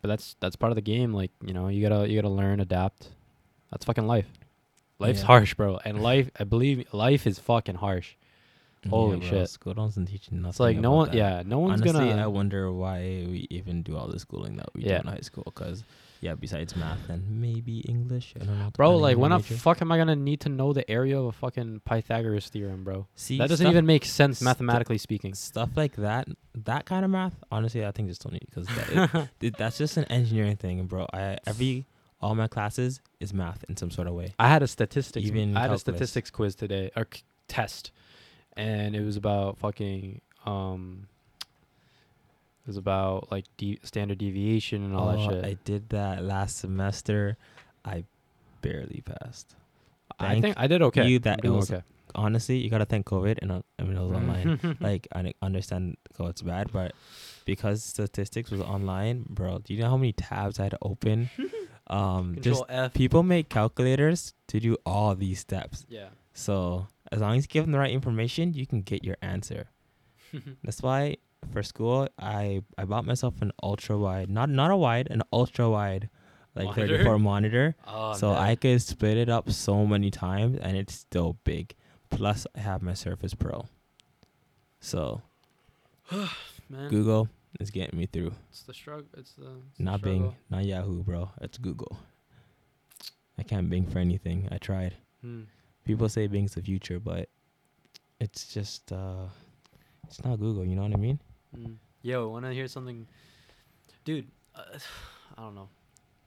but 0.00 0.08
that's 0.08 0.36
that's 0.40 0.56
part 0.56 0.70
of 0.72 0.76
the 0.76 0.82
game. 0.82 1.12
Like, 1.12 1.30
you 1.44 1.52
know, 1.54 1.68
you 1.68 1.86
gotta 1.86 2.08
you 2.08 2.20
gotta 2.20 2.32
learn, 2.32 2.60
adapt. 2.60 3.08
That's 3.70 3.84
fucking 3.84 4.06
life. 4.06 4.26
Life's 4.98 5.20
Yeah. 5.20 5.26
harsh, 5.26 5.54
bro, 5.54 5.78
and 5.84 6.02
life. 6.02 6.30
I 6.38 6.44
believe 6.44 6.86
life 6.92 7.26
is 7.26 7.38
fucking 7.38 7.76
harsh. 7.76 8.14
Holy 8.88 9.18
bro, 9.18 9.28
shit. 9.28 9.48
school 9.48 9.74
doesn't 9.74 10.06
teach 10.06 10.30
nothing. 10.32 10.48
It's 10.48 10.60
like 10.60 10.76
no 10.76 10.92
one, 10.92 11.08
that. 11.10 11.16
yeah, 11.16 11.42
no 11.46 11.60
one's 11.60 11.80
Honestly, 11.80 12.08
gonna. 12.08 12.22
I 12.22 12.26
wonder 12.26 12.72
why 12.72 12.98
we 13.28 13.46
even 13.50 13.82
do 13.82 13.96
all 13.96 14.08
the 14.08 14.18
schooling 14.18 14.56
that 14.56 14.70
we 14.74 14.82
Yeah. 14.82 14.98
do 15.02 15.08
in 15.08 15.14
high 15.14 15.20
school. 15.20 15.44
Because 15.44 15.84
yeah, 16.22 16.34
besides 16.36 16.74
math 16.76 17.08
and 17.10 17.22
maybe 17.40 17.80
English, 17.80 18.32
I 18.40 18.44
don't 18.44 18.58
know. 18.58 18.70
Bro, 18.74 18.96
like 18.98 19.18
when 19.18 19.32
the 19.32 19.40
fuck 19.40 19.82
am 19.82 19.90
I 19.92 19.98
gonna 19.98 20.16
need 20.16 20.40
to 20.42 20.48
know 20.48 20.72
the 20.72 20.88
area 20.90 21.18
of 21.18 21.26
a 21.26 21.32
fucking 21.32 21.80
Pythagoras 21.84 22.48
theorem, 22.48 22.84
bro? 22.84 23.06
See, 23.16 23.36
that 23.38 23.48
doesn't 23.48 23.64
stuff- 23.66 23.72
even 23.72 23.86
make 23.86 24.04
sense 24.04 24.38
stu- 24.38 24.44
mathematically 24.44 24.98
speaking. 24.98 25.34
stuff 25.34 25.70
like 25.76 25.96
that. 25.96 26.28
That 26.54 26.86
kind 26.86 27.04
of 27.04 27.10
math, 27.10 27.34
honestly, 27.50 27.84
I 27.84 27.90
think 27.90 28.08
just 28.08 28.22
don't 28.22 28.32
need 28.32 28.46
because 28.48 28.66
that, 28.68 29.28
it- 29.40 29.56
that's 29.58 29.76
just 29.78 29.96
an 29.98 30.04
engineering 30.04 30.56
thing, 30.56 30.86
bro. 30.86 31.06
I 31.12 31.38
every 31.46 31.86
all 32.20 32.36
my 32.36 32.46
classes 32.46 33.00
is 33.18 33.34
math 33.34 33.64
in 33.68 33.76
some 33.76 33.90
sort 33.90 34.06
of 34.06 34.14
way. 34.14 34.32
I 34.38 34.46
had 34.48 34.62
a 34.62 34.68
statistics. 34.68 35.26
Even 35.26 35.56
I 35.56 35.62
had 35.62 35.70
a 35.70 35.74
calculus. 35.74 35.80
statistics 35.80 36.30
quiz 36.30 36.54
today 36.54 36.90
or 36.96 37.08
c- 37.12 37.22
test, 37.48 37.90
and 38.56 38.94
it 38.94 39.02
was 39.04 39.16
about 39.16 39.58
fucking 39.58 40.20
um. 40.46 41.08
It 42.62 42.68
was 42.68 42.76
about 42.76 43.30
like 43.32 43.44
de- 43.56 43.78
standard 43.82 44.18
deviation 44.18 44.84
and 44.84 44.94
all 44.94 45.08
Oh, 45.08 45.12
that 45.16 45.34
shit. 45.34 45.44
I 45.44 45.56
did 45.64 45.88
that 45.90 46.22
last 46.22 46.58
semester. 46.58 47.36
I 47.84 48.04
barely 48.60 49.02
passed. 49.04 49.54
I 50.18 50.40
think 50.40 50.56
I 50.56 50.66
did 50.68 50.82
okay. 50.82 51.06
you 51.08 51.18
that 51.20 51.40
it 51.44 51.48
was 51.50 51.70
okay. 51.72 51.82
Honestly, 52.14 52.58
you 52.58 52.68
gotta 52.70 52.84
thank 52.84 53.06
COVID, 53.06 53.38
and 53.42 53.50
uh, 53.50 53.62
I 53.78 53.82
mean 53.84 53.96
it 53.96 54.00
was 54.02 54.12
online. 54.12 54.76
Like 54.80 55.08
I 55.12 55.20
n- 55.20 55.32
understand 55.42 55.96
COVID's 56.16 56.42
bad, 56.42 56.70
but 56.70 56.92
because 57.46 57.82
statistics 57.82 58.50
was 58.50 58.60
online, 58.60 59.24
bro, 59.28 59.58
do 59.58 59.74
you 59.74 59.80
know 59.80 59.88
how 59.90 59.96
many 59.96 60.12
tabs 60.12 60.60
I 60.60 60.64
had 60.64 60.72
to 60.72 60.78
open? 60.82 61.30
um, 61.88 62.36
just 62.40 62.66
Control 62.66 62.66
F. 62.68 62.94
people 62.94 63.22
make 63.24 63.48
calculators 63.48 64.34
to 64.48 64.60
do 64.60 64.76
all 64.86 65.14
these 65.16 65.40
steps. 65.40 65.86
Yeah. 65.88 66.08
So 66.34 66.86
as 67.10 67.20
long 67.20 67.36
as 67.38 67.44
you 67.44 67.48
give 67.48 67.64
them 67.64 67.72
the 67.72 67.78
right 67.78 67.90
information, 67.90 68.52
you 68.54 68.66
can 68.66 68.82
get 68.82 69.02
your 69.02 69.16
answer. 69.22 69.68
That's 70.62 70.82
why 70.82 71.16
for 71.50 71.62
school, 71.62 72.08
I 72.18 72.62
I 72.78 72.84
bought 72.84 73.04
myself 73.04 73.40
an 73.42 73.52
ultra 73.62 73.98
wide, 73.98 74.30
not 74.30 74.48
not 74.48 74.70
a 74.70 74.76
wide, 74.76 75.08
an 75.10 75.22
ultra 75.32 75.68
wide, 75.68 76.08
like 76.54 76.66
Monitor? 76.66 76.98
34 76.98 77.18
monitor. 77.18 77.76
Oh, 77.86 78.12
so 78.14 78.32
man. 78.32 78.42
I 78.42 78.54
could 78.54 78.80
split 78.82 79.16
it 79.16 79.28
up 79.28 79.50
so 79.50 79.86
many 79.86 80.10
times, 80.10 80.58
and 80.60 80.76
it's 80.76 80.94
still 80.94 81.38
big. 81.44 81.74
Plus, 82.10 82.46
I 82.56 82.60
have 82.60 82.82
my 82.82 82.94
Surface 82.94 83.34
Pro. 83.34 83.66
So 84.80 85.22
man. 86.10 86.88
Google 86.88 87.28
is 87.60 87.70
getting 87.70 87.98
me 87.98 88.06
through. 88.06 88.32
It's 88.50 88.62
the 88.62 88.74
struggle. 88.74 89.06
It's 89.16 89.32
the 89.32 89.50
it's 89.70 89.80
Not 89.80 90.00
struggle. 90.00 90.20
Bing, 90.20 90.36
not 90.50 90.64
Yahoo, 90.64 91.02
bro. 91.02 91.30
It's 91.40 91.58
Google. 91.58 91.98
I 93.38 93.42
can't 93.42 93.68
Bing 93.70 93.86
for 93.86 93.98
anything. 93.98 94.48
I 94.52 94.58
tried. 94.58 94.94
Hmm. 95.22 95.42
People 95.84 96.08
say 96.08 96.26
Bing's 96.26 96.54
the 96.54 96.62
future, 96.62 97.00
but 97.00 97.28
it's 98.20 98.52
just 98.52 98.92
uh, 98.92 99.26
it's 100.06 100.22
not 100.22 100.38
Google. 100.38 100.64
You 100.64 100.76
know 100.76 100.82
what 100.82 100.92
I 100.92 100.96
mean? 100.96 101.18
Mm. 101.56 101.76
Yo, 102.02 102.28
want 102.28 102.44
to 102.44 102.52
hear 102.52 102.68
something, 102.68 103.06
dude? 104.04 104.26
Uh, 104.54 104.62
I 105.38 105.42
don't 105.42 105.54
know. 105.54 105.68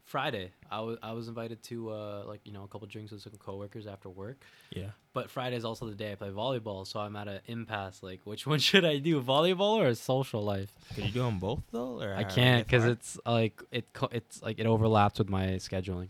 Friday, 0.06 0.52
I 0.72 0.82
was 0.82 0.98
I 1.02 1.14
was 1.14 1.28
invited 1.28 1.64
to 1.64 1.90
uh 1.90 2.24
like 2.28 2.42
you 2.46 2.54
know 2.54 2.64
a 2.64 2.68
couple 2.68 2.88
drinks 2.88 3.12
with 3.12 3.22
some 3.22 3.34
coworkers 3.40 3.88
after 3.88 4.08
work. 4.08 4.44
Yeah. 4.70 4.92
But 5.14 5.32
Friday 5.32 5.56
is 5.56 5.66
also 5.66 5.88
the 5.88 5.96
day 5.96 6.12
I 6.12 6.16
play 6.16 6.30
volleyball, 6.30 6.86
so 6.86 7.00
I'm 7.00 7.16
at 7.16 7.28
an 7.28 7.40
impasse. 7.48 8.04
Like, 8.04 8.22
which 8.24 8.46
one 8.54 8.60
should 8.60 8.86
I 8.86 9.00
do, 9.00 9.20
volleyball 9.22 9.78
or 9.78 9.94
social 9.96 10.44
life? 10.44 10.72
Can 10.94 11.06
you 11.06 11.12
do 11.12 11.24
them 11.24 11.40
both 11.40 11.64
though? 11.72 12.02
Or 12.02 12.14
I 12.14 12.24
can't 12.24 12.66
because 12.66 12.86
it's 12.86 13.18
like 13.26 13.62
it 13.72 13.92
co- 13.94 14.10
it's 14.12 14.44
like 14.44 14.60
it 14.60 14.68
overlaps 14.68 15.18
with 15.18 15.30
my 15.30 15.48
scheduling. 15.58 16.10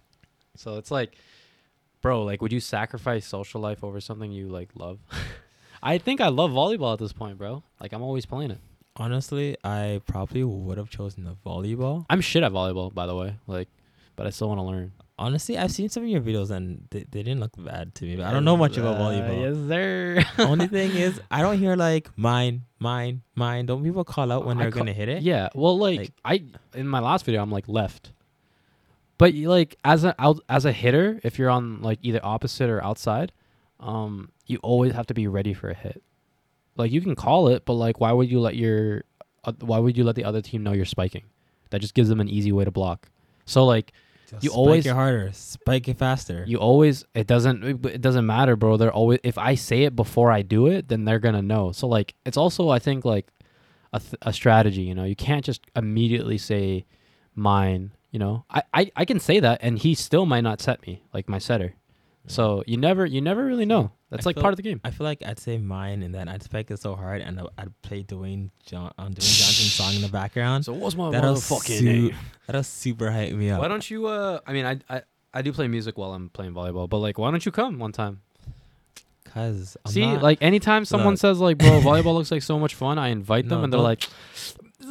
So 0.58 0.78
it's 0.78 0.92
like, 0.92 1.16
bro, 2.02 2.24
like, 2.24 2.42
would 2.42 2.52
you 2.52 2.60
sacrifice 2.60 3.26
social 3.26 3.62
life 3.62 3.84
over 3.84 4.02
something 4.02 4.32
you 4.32 4.50
like 4.50 4.70
love? 4.76 5.00
I 5.84 5.98
think 6.00 6.20
I 6.20 6.28
love 6.28 6.52
volleyball 6.52 6.94
at 6.94 7.00
this 7.00 7.14
point, 7.14 7.38
bro. 7.38 7.64
Like, 7.80 7.94
I'm 7.94 8.02
always 8.02 8.26
playing 8.26 8.52
it. 8.52 8.60
Honestly, 8.96 9.58
I 9.64 10.02
probably 10.06 10.44
would 10.44 10.78
have 10.78 10.90
chosen 10.90 11.24
the 11.24 11.36
volleyball. 11.46 12.06
I'm 12.10 12.22
shit 12.22 12.44
at 12.44 12.52
volleyball, 12.52 12.94
by 12.94 13.06
the 13.06 13.16
way. 13.16 13.36
Like, 13.48 13.68
but 14.16 14.28
I 14.28 14.30
still 14.30 14.48
want 14.50 14.60
to 14.60 14.64
learn. 14.64 14.92
Honestly, 15.18 15.58
I've 15.58 15.72
seen 15.72 15.88
some 15.88 16.04
of 16.04 16.10
your 16.10 16.20
videos 16.20 16.52
and 16.52 16.88
they, 16.92 17.00
they 17.10 17.24
didn't 17.24 17.40
look 17.40 17.54
bad 17.58 17.96
to 17.96 18.04
me. 18.06 18.18
But 18.18 18.26
I 18.26 18.32
don't 18.32 18.44
know 18.44 18.58
much 18.58 18.76
about 18.78 18.98
Uh, 18.98 19.00
volleyball. 19.00 19.42
Yes, 19.42 19.68
sir. 19.70 20.24
Only 20.44 20.68
thing 20.68 20.92
is, 20.92 21.22
I 21.32 21.42
don't 21.42 21.58
hear 21.58 21.76
like 21.78 22.10
mine, 22.18 22.64
mine, 22.80 23.22
mine. 23.34 23.66
Don't 23.66 23.82
people 23.84 24.04
call 24.04 24.30
out 24.32 24.46
when 24.46 24.58
I 24.58 24.64
they're 24.64 24.72
ca- 24.72 24.80
gonna 24.80 24.92
hit 24.94 25.08
it? 25.08 25.24
Yeah, 25.24 25.50
well, 25.56 25.78
like, 25.78 26.00
Like- 26.00 26.14
I 26.26 26.44
in 26.78 26.88
my 26.88 27.00
last 27.00 27.24
video, 27.26 27.42
I'm 27.42 27.52
like 27.52 27.68
left. 27.70 28.12
But 29.18 29.34
you, 29.34 29.48
like 29.50 29.78
as 29.86 30.04
a 30.04 30.14
out 30.20 30.42
as 30.50 30.66
a 30.66 30.74
hitter, 30.74 31.22
if 31.24 31.40
you're 31.40 31.50
on 31.50 31.82
like 31.82 32.00
either 32.02 32.20
opposite 32.22 32.70
or 32.70 32.84
outside, 32.84 33.32
um, 33.80 34.32
you 34.48 34.58
always 34.64 34.92
have 34.92 35.08
to 35.08 35.14
be 35.14 35.28
ready 35.28 35.54
for 35.54 35.70
a 35.70 35.74
hit. 35.74 36.04
Like 36.78 36.92
you 36.92 37.02
can 37.02 37.16
call 37.16 37.48
it, 37.50 37.66
but 37.66 37.74
like, 37.74 38.00
why 38.00 38.12
would 38.12 38.30
you 38.30 38.40
let 38.40 38.56
your, 38.56 39.04
uh, 39.44 39.54
why 39.62 39.80
would 39.80 39.98
you 39.98 40.04
let 40.04 40.16
the 40.16 40.24
other 40.26 40.42
team 40.42 40.64
know 40.64 40.74
you're 40.74 40.86
spiking? 40.86 41.24
That 41.72 41.80
just 41.82 41.94
gives 41.94 42.10
them 42.10 42.20
an 42.20 42.30
easy 42.30 42.52
way 42.52 42.66
to 42.66 42.72
block. 42.72 43.10
So 43.46 43.66
like 43.66 43.92
Just 44.30 44.44
You 44.44 44.50
spike 44.50 44.58
always- 44.58 44.86
it 44.86 44.94
harder, 44.94 45.30
spike 45.34 45.88
it 45.88 45.98
faster. 45.98 46.44
you 46.48 46.58
always, 46.58 47.06
it 47.14 47.28
doesn't 47.28 47.86
it 47.86 48.02
doesn't 48.02 48.26
matter, 48.26 48.56
bro. 48.56 48.76
They're 48.78 48.92
always 48.92 49.20
if 49.24 49.38
I 49.38 49.56
say 49.56 49.84
it 49.84 49.96
before 49.96 50.32
I 50.32 50.42
do 50.42 50.68
it, 50.68 50.88
then 50.90 51.06
they're 51.06 51.20
gonna 51.20 51.42
know. 51.44 51.72
So 51.72 51.88
like 51.88 52.16
it's 52.26 52.38
also 52.38 52.70
I 52.70 52.80
think 52.80 53.06
like 53.06 53.28
a 53.94 54.00
th- 54.00 54.16
a 54.24 54.34
strategy. 54.34 54.82
You 54.82 54.96
know, 54.96 55.04
you 55.06 55.16
can't 55.16 55.46
just 55.46 55.62
immediately 55.76 56.38
say 56.40 56.86
mine. 57.36 57.92
You 58.12 58.20
know, 58.20 58.46
I, 58.50 58.64
I 58.74 58.92
I 58.96 59.06
can 59.06 59.20
say 59.20 59.40
that, 59.42 59.60
and 59.62 59.78
he 59.78 59.94
still 59.94 60.26
might 60.26 60.42
not 60.42 60.60
set 60.62 60.86
me 60.88 61.04
like 61.14 61.28
my 61.30 61.38
setter. 61.38 61.76
So 62.28 62.64
you 62.66 62.78
never 62.78 63.06
you 63.06 63.22
never 63.22 63.46
really 63.46 63.66
know. 63.66 63.92
That's 64.18 64.26
I 64.26 64.30
like 64.30 64.36
feel- 64.36 64.42
part 64.44 64.54
of 64.54 64.58
the 64.58 64.64
game. 64.64 64.82
I 64.84 64.92
feel 64.92 65.06
like 65.06 65.22
I'd 65.26 65.40
say 65.40 65.58
mine, 65.58 66.02
and 66.04 66.14
then 66.14 66.28
I'd 66.28 66.44
spike 66.44 66.72
it 66.72 66.80
so 66.80 66.96
hard, 66.96 67.22
and 67.22 67.40
I'd 67.58 67.82
play 67.82 68.04
Dwayne 68.04 68.50
John, 68.66 68.92
um, 68.98 69.10
Dwayne 69.14 69.38
Johnson's 69.40 69.74
song 69.74 69.94
in 69.96 70.02
the 70.02 70.10
background. 70.10 70.66
So 70.66 70.74
what's 70.74 70.96
my 70.96 71.12
That'll 71.12 71.36
motherfucking 71.36 71.80
su- 71.80 71.86
name? 71.86 72.16
That'll 72.48 72.64
super 72.64 73.12
hype 73.12 73.34
me 73.34 73.50
up. 73.50 73.60
Why 73.62 73.68
don't 73.68 73.90
you? 73.90 74.08
Uh, 74.08 74.40
I 74.46 74.54
mean, 74.54 74.66
I 74.66 74.80
I 74.90 75.02
I 75.34 75.42
do 75.42 75.52
play 75.54 75.68
music 75.68 75.98
while 75.98 76.14
I'm 76.14 76.30
playing 76.30 76.54
volleyball, 76.54 76.88
but 76.90 76.98
like, 77.00 77.18
why 77.18 77.30
don't 77.32 77.46
you 77.46 77.52
come 77.52 77.78
one 77.80 77.92
time? 77.92 78.22
Cause 79.34 79.76
I'm 79.86 79.92
See, 79.92 80.06
not- 80.06 80.24
like 80.24 80.38
anytime 80.42 80.86
someone 80.86 81.14
Look. 81.14 81.20
says 81.20 81.40
like, 81.40 81.58
"Bro, 81.58 81.82
volleyball 81.82 82.14
looks 82.16 82.32
like 82.32 82.42
so 82.44 82.58
much 82.58 82.74
fun," 82.76 82.98
I 82.98 83.10
invite 83.10 83.50
them, 83.50 83.64
and 83.66 83.74
they're 83.74 83.80
like, 83.82 84.08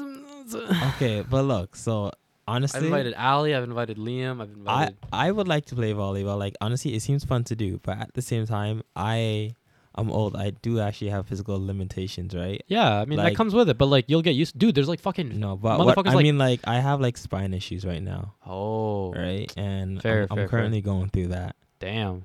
okay, 0.96 1.24
but 1.28 1.42
look, 1.44 1.76
so 1.76 2.10
honestly, 2.46 2.78
"I've 2.78 2.84
invited 2.84 3.14
Ali, 3.14 3.54
I've 3.54 3.64
invited 3.64 3.96
Liam, 3.98 4.40
I've 4.42 4.50
invited." 4.50 4.96
I 5.12 5.28
I 5.28 5.30
would 5.32 5.48
like 5.48 5.66
to 5.66 5.74
play 5.74 5.92
volleyball. 5.92 6.38
Like 6.38 6.54
honestly, 6.60 6.94
it 6.94 7.00
seems 7.00 7.24
fun 7.24 7.44
to 7.44 7.56
do, 7.56 7.80
but 7.82 7.98
at 7.98 8.14
the 8.14 8.22
same 8.22 8.46
time, 8.46 8.82
I 8.96 9.54
I'm 9.96 10.10
old. 10.10 10.34
I 10.36 10.50
do 10.50 10.80
actually 10.80 11.10
have 11.10 11.26
physical 11.28 11.64
limitations, 11.64 12.34
right? 12.34 12.62
yeah, 12.66 13.00
I 13.00 13.04
mean 13.04 13.18
that 13.18 13.36
comes 13.36 13.54
with 13.54 13.68
it, 13.68 13.78
but 13.78 13.86
like 13.86 14.06
you'll 14.08 14.22
get 14.22 14.34
used. 14.34 14.58
Dude, 14.58 14.74
there's 14.74 14.88
like 14.88 15.00
fucking. 15.00 15.38
No, 15.38 15.56
but 15.56 15.78
what, 15.78 15.96
Motherfuckers 15.96 16.10
I 16.10 16.14
like- 16.14 16.22
mean, 16.24 16.38
like 16.38 16.60
I 16.64 16.80
have 16.80 17.00
like 17.00 17.16
spine 17.16 17.54
issues 17.54 17.84
right 17.86 18.02
now, 18.02 18.34
Oh, 18.46 19.12
right? 19.14 19.52
And 19.56 20.02
Fair, 20.02 20.22
I'm, 20.22 20.28
fair, 20.28 20.32
I'm 20.32 20.36
fair. 20.36 20.48
currently 20.48 20.80
going 20.80 21.10
through 21.10 21.28
that. 21.28 21.56
damn. 21.78 22.24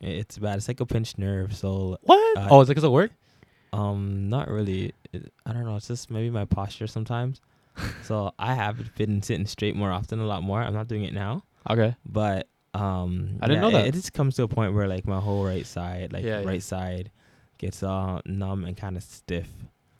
It's 0.00 0.36
bad. 0.36 0.56
It's 0.58 0.68
like 0.68 0.80
a 0.80 0.86
pinched 0.86 1.16
nerve. 1.18 1.56
So 1.56 1.96
What? 2.02 2.36
Uh, 2.36 2.48
oh, 2.50 2.60
is 2.60 2.68
it 2.68 2.72
because 2.72 2.84
of 2.84 2.92
work? 2.92 3.10
um, 3.72 4.28
not 4.28 4.48
really. 4.50 4.92
It, 5.12 5.32
I 5.46 5.52
don't 5.52 5.64
know. 5.64 5.76
It's 5.76 5.88
just 5.88 6.10
maybe 6.10 6.28
my 6.30 6.44
posture 6.44 6.86
sometimes. 6.86 7.40
so 8.02 8.32
I 8.38 8.54
have 8.54 8.94
been 8.96 9.22
sitting 9.22 9.46
straight 9.46 9.76
more 9.76 9.90
often, 9.90 10.20
a 10.20 10.26
lot 10.26 10.42
more. 10.42 10.62
I'm 10.62 10.74
not 10.74 10.88
doing 10.88 11.04
it 11.04 11.12
now, 11.14 11.42
Okay. 11.68 11.94
but 12.06 12.46
um, 12.74 13.38
I 13.40 13.46
didn't 13.46 13.62
yeah, 13.62 13.68
know 13.70 13.76
that. 13.78 13.86
It, 13.86 13.94
just 13.94 14.12
comes 14.12 14.36
to 14.36 14.42
a 14.44 14.48
point 14.48 14.74
where 14.74 14.88
like 14.88 15.06
my 15.06 15.20
whole 15.20 15.44
right 15.44 15.66
side, 15.66 16.12
like 16.12 16.24
Yeah, 16.24 16.40
yeah. 16.40 16.46
right 16.46 16.62
side, 16.62 17.10
gets 17.58 17.82
uh 17.82 18.20
numb 18.26 18.64
and 18.64 18.76
kind 18.76 18.96
of 18.96 19.02
stiff. 19.02 19.48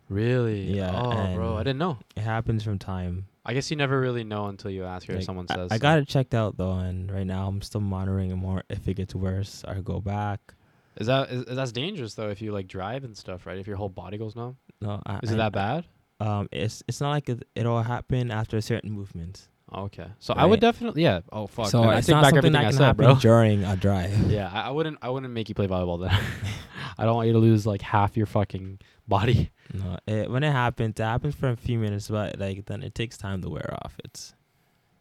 Really? 0.09 0.63
Yeah, 0.77 0.93
Oh, 0.95 1.35
bro, 1.35 1.57
I 1.57 1.61
didn't 1.63 1.79
know. 1.79 1.99
It 2.17 2.21
happens 2.23 2.63
from 2.63 2.79
time. 2.79 3.27
I 3.47 3.55
guess 3.55 3.71
you 3.71 3.77
never 3.77 4.01
really 4.01 4.25
know 4.25 4.47
until 4.47 4.71
you 4.71 4.85
ask 4.85 5.09
or 5.09 5.15
Like, 5.15 5.25
someone 5.25 5.47
I- 5.51 5.55
says. 5.55 5.69
I, 5.71 5.77
so. 5.77 5.81
got 5.81 5.99
it 5.99 6.09
checked 6.09 6.35
out 6.35 6.57
though, 6.57 6.73
and 6.79 7.11
right 7.11 7.27
now 7.27 7.47
I'm 7.49 7.63
still 7.63 7.81
monitoring 7.81 8.31
it 8.31 8.37
more. 8.37 8.63
If 8.69 8.87
it 8.89 8.95
gets 8.95 9.15
worse, 9.15 9.65
I 9.67 9.81
go 9.81 10.01
back. 10.01 10.55
Is 10.97 11.07
that 11.09 11.31
is, 11.31 11.45
that's 11.47 11.73
dangerous 11.73 12.15
though 12.15 12.29
if 12.31 12.41
you 12.41 12.53
like 12.53 12.69
drive 12.69 13.03
and 13.05 13.17
stuff, 13.17 13.47
right? 13.47 13.59
If 13.59 13.67
your 13.67 13.77
whole 13.77 13.89
body 13.89 14.17
goes 14.19 14.37
numb, 14.37 14.57
No, 14.81 15.03
I, 15.07 15.21
is 15.23 15.31
it 15.31 15.35
I- 15.35 15.37
that 15.39 15.53
bad? 15.53 15.85
Um, 16.25 16.49
it's 16.51 16.83
it's 16.89 17.01
not 17.01 17.11
like 17.11 17.29
it, 17.29 17.47
it'll 17.55 17.83
happen 17.83 18.31
after 18.31 18.57
a 18.57 18.63
certain 18.63 18.91
movements. 18.91 19.49
Okay, 19.75 20.07
so 20.21 20.33
I 20.35 20.47
would 20.47 20.61
definitely 20.61 21.03
yeah. 21.03 21.21
Oh 21.33 21.47
fuck, 21.47 21.69
so 21.69 21.83
I 21.83 21.99
it's 21.99 22.07
take 22.07 22.15
not 22.15 22.23
back 22.23 22.31
something 22.31 22.39
everything 22.39 22.53
that 22.53 22.61
I 22.61 22.65
can 22.65 22.73
said, 22.73 22.85
happen 22.85 23.05
bro. 23.05 23.15
during 23.21 23.65
a 23.65 23.77
drive. 23.77 24.31
Yeah, 24.31 24.51
I, 24.53 24.69
I 24.69 24.71
wouldn't 24.71 24.99
I 25.03 25.11
wouldn't 25.11 25.33
make 25.33 25.49
you 25.49 25.55
play 25.55 25.67
volleyball 25.67 26.01
then. 26.01 26.19
I 26.99 27.05
don't 27.05 27.15
want 27.17 27.27
you 27.27 27.35
to 27.35 27.39
lose 27.39 27.67
like 27.67 27.83
half 27.83 28.17
your 28.17 28.27
fucking 28.27 28.79
body. 29.07 29.51
No, 29.73 29.99
it, 30.07 30.31
when 30.31 30.45
it 30.45 30.53
happens, 30.53 30.99
it 30.99 31.03
happens 31.03 31.35
for 31.35 31.49
a 31.51 31.57
few 31.57 31.79
minutes, 31.79 32.09
but 32.09 32.39
like 32.39 32.65
then 32.67 32.83
it 32.83 32.95
takes 32.95 33.19
time 33.19 33.43
to 33.43 33.51
wear 33.51 33.77
off. 33.83 33.95
It's 34.05 34.35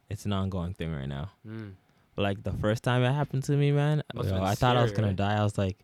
it's 0.10 0.26
an 0.26 0.34
ongoing 0.34 0.74
thing 0.74 0.92
right 0.92 1.08
now. 1.08 1.32
Mm. 1.48 1.74
But 2.16 2.22
like 2.24 2.44
the 2.44 2.54
first 2.54 2.84
time 2.84 3.04
it 3.04 3.14
happened 3.14 3.44
to 3.46 3.54
me, 3.54 3.72
man, 3.72 4.04
yo, 4.14 4.44
I 4.44 4.56
thought 4.56 4.76
I 4.76 4.84
was 4.84 4.92
gonna 4.92 5.08
right? 5.08 5.16
die. 5.16 5.38
I 5.38 5.44
was 5.44 5.58
like, 5.58 5.78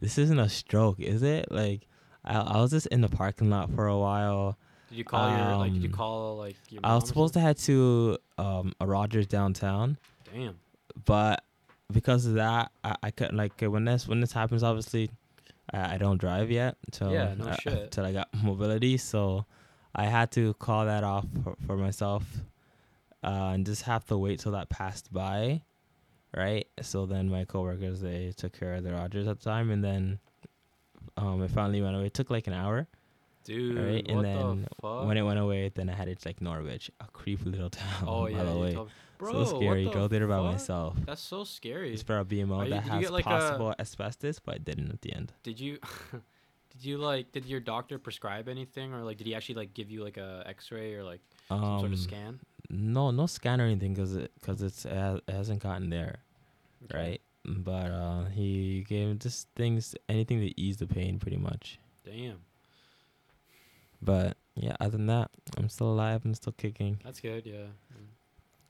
this 0.00 0.18
isn't 0.18 0.38
a 0.38 0.48
stroke, 0.48 1.00
is 1.00 1.22
it? 1.22 1.50
Like, 1.50 1.88
I, 2.24 2.38
I 2.38 2.60
was 2.60 2.70
just 2.70 2.86
in 2.88 3.00
the 3.00 3.08
parking 3.08 3.50
lot 3.50 3.70
for 3.74 3.86
a 3.86 3.98
while. 3.98 4.58
Did 4.94 4.98
you 4.98 5.04
call 5.04 5.28
your 5.36 5.56
like? 5.56 5.72
Did 5.72 5.82
you 5.82 5.88
Um, 5.88 5.94
call 5.94 6.36
like 6.36 6.56
your? 6.70 6.80
I 6.84 6.94
was 6.94 7.08
supposed 7.08 7.34
to 7.34 7.40
head 7.40 7.56
to 7.58 8.18
um 8.38 8.72
a 8.80 8.86
Rogers 8.86 9.26
downtown, 9.26 9.98
to. 10.26 10.30
Damn. 10.32 10.54
but 11.04 11.42
because 11.92 12.26
of 12.26 12.34
that, 12.34 12.70
I, 12.84 12.94
I 13.02 13.10
couldn't 13.10 13.36
like 13.36 13.60
uh, 13.62 13.70
when 13.70 13.84
this 13.84 14.06
when 14.06 14.20
this 14.20 14.32
happens. 14.32 14.62
Obviously, 14.62 15.10
I, 15.72 15.94
I 15.94 15.98
don't 15.98 16.18
drive 16.18 16.50
yet, 16.50 16.76
so 16.92 17.10
Yeah, 17.10 17.34
no 17.36 17.48
I- 17.48 17.56
shit. 17.56 17.90
till 17.90 18.04
I 18.04 18.12
got 18.12 18.28
mobility. 18.42 18.96
So 18.96 19.46
I 19.94 20.04
had 20.04 20.30
to 20.32 20.54
call 20.54 20.84
that 20.86 21.02
off 21.02 21.26
for, 21.42 21.56
for 21.66 21.76
myself, 21.76 22.22
uh, 23.24 23.50
and 23.54 23.66
just 23.66 23.82
have 23.82 24.04
to 24.06 24.16
wait 24.18 24.38
till 24.40 24.52
that 24.52 24.68
passed 24.68 25.12
by, 25.12 25.62
right? 26.36 26.66
So 26.82 27.04
then 27.06 27.28
my 27.28 27.44
coworkers 27.44 28.00
they 28.00 28.32
took 28.36 28.52
care 28.58 28.74
of 28.74 28.84
the 28.84 28.92
Rogers 28.92 29.26
at 29.26 29.40
the 29.40 29.44
time, 29.44 29.70
and 29.70 29.82
then 29.82 30.18
um 31.16 31.42
it 31.42 31.50
finally 31.50 31.82
went 31.82 31.96
away. 31.96 32.06
It 32.06 32.14
took 32.14 32.30
like 32.30 32.46
an 32.46 32.52
hour. 32.54 32.86
Dude, 33.44 33.76
Right, 33.78 34.04
and 34.08 34.16
what 34.16 34.22
then 34.22 34.62
the 34.62 34.68
fuck? 34.80 35.06
When 35.06 35.16
it 35.16 35.22
went 35.22 35.38
away, 35.38 35.70
then 35.74 35.88
I 35.90 35.94
headed 35.94 36.18
to 36.20 36.28
like 36.28 36.40
Norwich, 36.40 36.90
a 37.00 37.06
creepy 37.08 37.50
little 37.50 37.70
town. 37.80 38.04
oh 38.06 38.24
by 38.24 38.30
yeah, 38.30 38.42
the 38.44 38.58
way. 38.58 38.78
Bro, 39.18 39.44
so 39.44 39.56
scary. 39.58 39.84
the 39.84 39.90
Drove 39.90 40.10
there 40.10 40.26
by 40.26 40.36
fuck? 40.38 40.44
myself. 40.52 40.96
That's 41.06 41.20
so 41.22 41.44
scary. 41.44 41.92
It's 41.92 42.02
for 42.02 42.18
a 42.18 42.24
BMO 42.24 42.64
you- 42.64 42.70
that 42.70 42.82
has 42.84 43.10
like, 43.10 43.24
a- 43.26 43.28
possible 43.28 43.74
asbestos, 43.78 44.38
but 44.40 44.56
it 44.56 44.64
didn't 44.64 44.90
at 44.90 45.02
the 45.02 45.12
end. 45.14 45.32
Did 45.42 45.60
you 45.60 45.78
Did 46.70 46.84
you 46.84 46.98
like? 46.98 47.30
Did 47.32 47.44
your 47.46 47.60
doctor 47.60 47.98
prescribe 48.00 48.48
anything, 48.48 48.92
or 48.92 49.02
like, 49.04 49.16
did 49.18 49.26
he 49.28 49.34
actually 49.34 49.54
like 49.56 49.74
give 49.74 49.90
you 49.90 50.02
like 50.02 50.16
a 50.16 50.42
X-ray 50.46 50.94
or 50.94 51.04
like 51.04 51.20
some 51.48 51.60
sort 51.60 51.84
Um, 51.84 51.92
of 51.92 51.98
scan? 52.00 52.40
no, 52.70 53.10
no 53.12 53.26
scan 53.26 53.60
or 53.60 53.64
anything, 53.66 53.94
cause 53.94 54.16
it, 54.16 54.32
cause 54.42 54.60
it's 54.62 54.84
it, 54.84 54.90
it 55.28 55.32
hasn't 55.32 55.62
gotten 55.62 55.90
there, 55.90 56.16
Okay. 56.84 56.98
right? 56.98 57.20
But 57.44 57.90
uh, 57.92 58.24
he 58.24 58.84
gave 58.88 59.18
just 59.20 59.48
things, 59.54 59.94
anything 60.08 60.40
to 60.40 60.58
ease 60.60 60.78
the 60.78 60.86
pain, 60.88 61.18
pretty 61.20 61.36
much. 61.36 61.78
Damn, 62.04 62.38
But 64.04 64.36
yeah, 64.54 64.76
other 64.80 64.96
than 64.98 65.06
that, 65.06 65.30
I'm 65.56 65.68
still 65.68 65.90
alive. 65.92 66.22
I'm 66.24 66.34
still 66.34 66.52
kicking. 66.56 67.00
that's 67.04 67.20
good. 67.20 67.46
Yeah. 67.46 67.64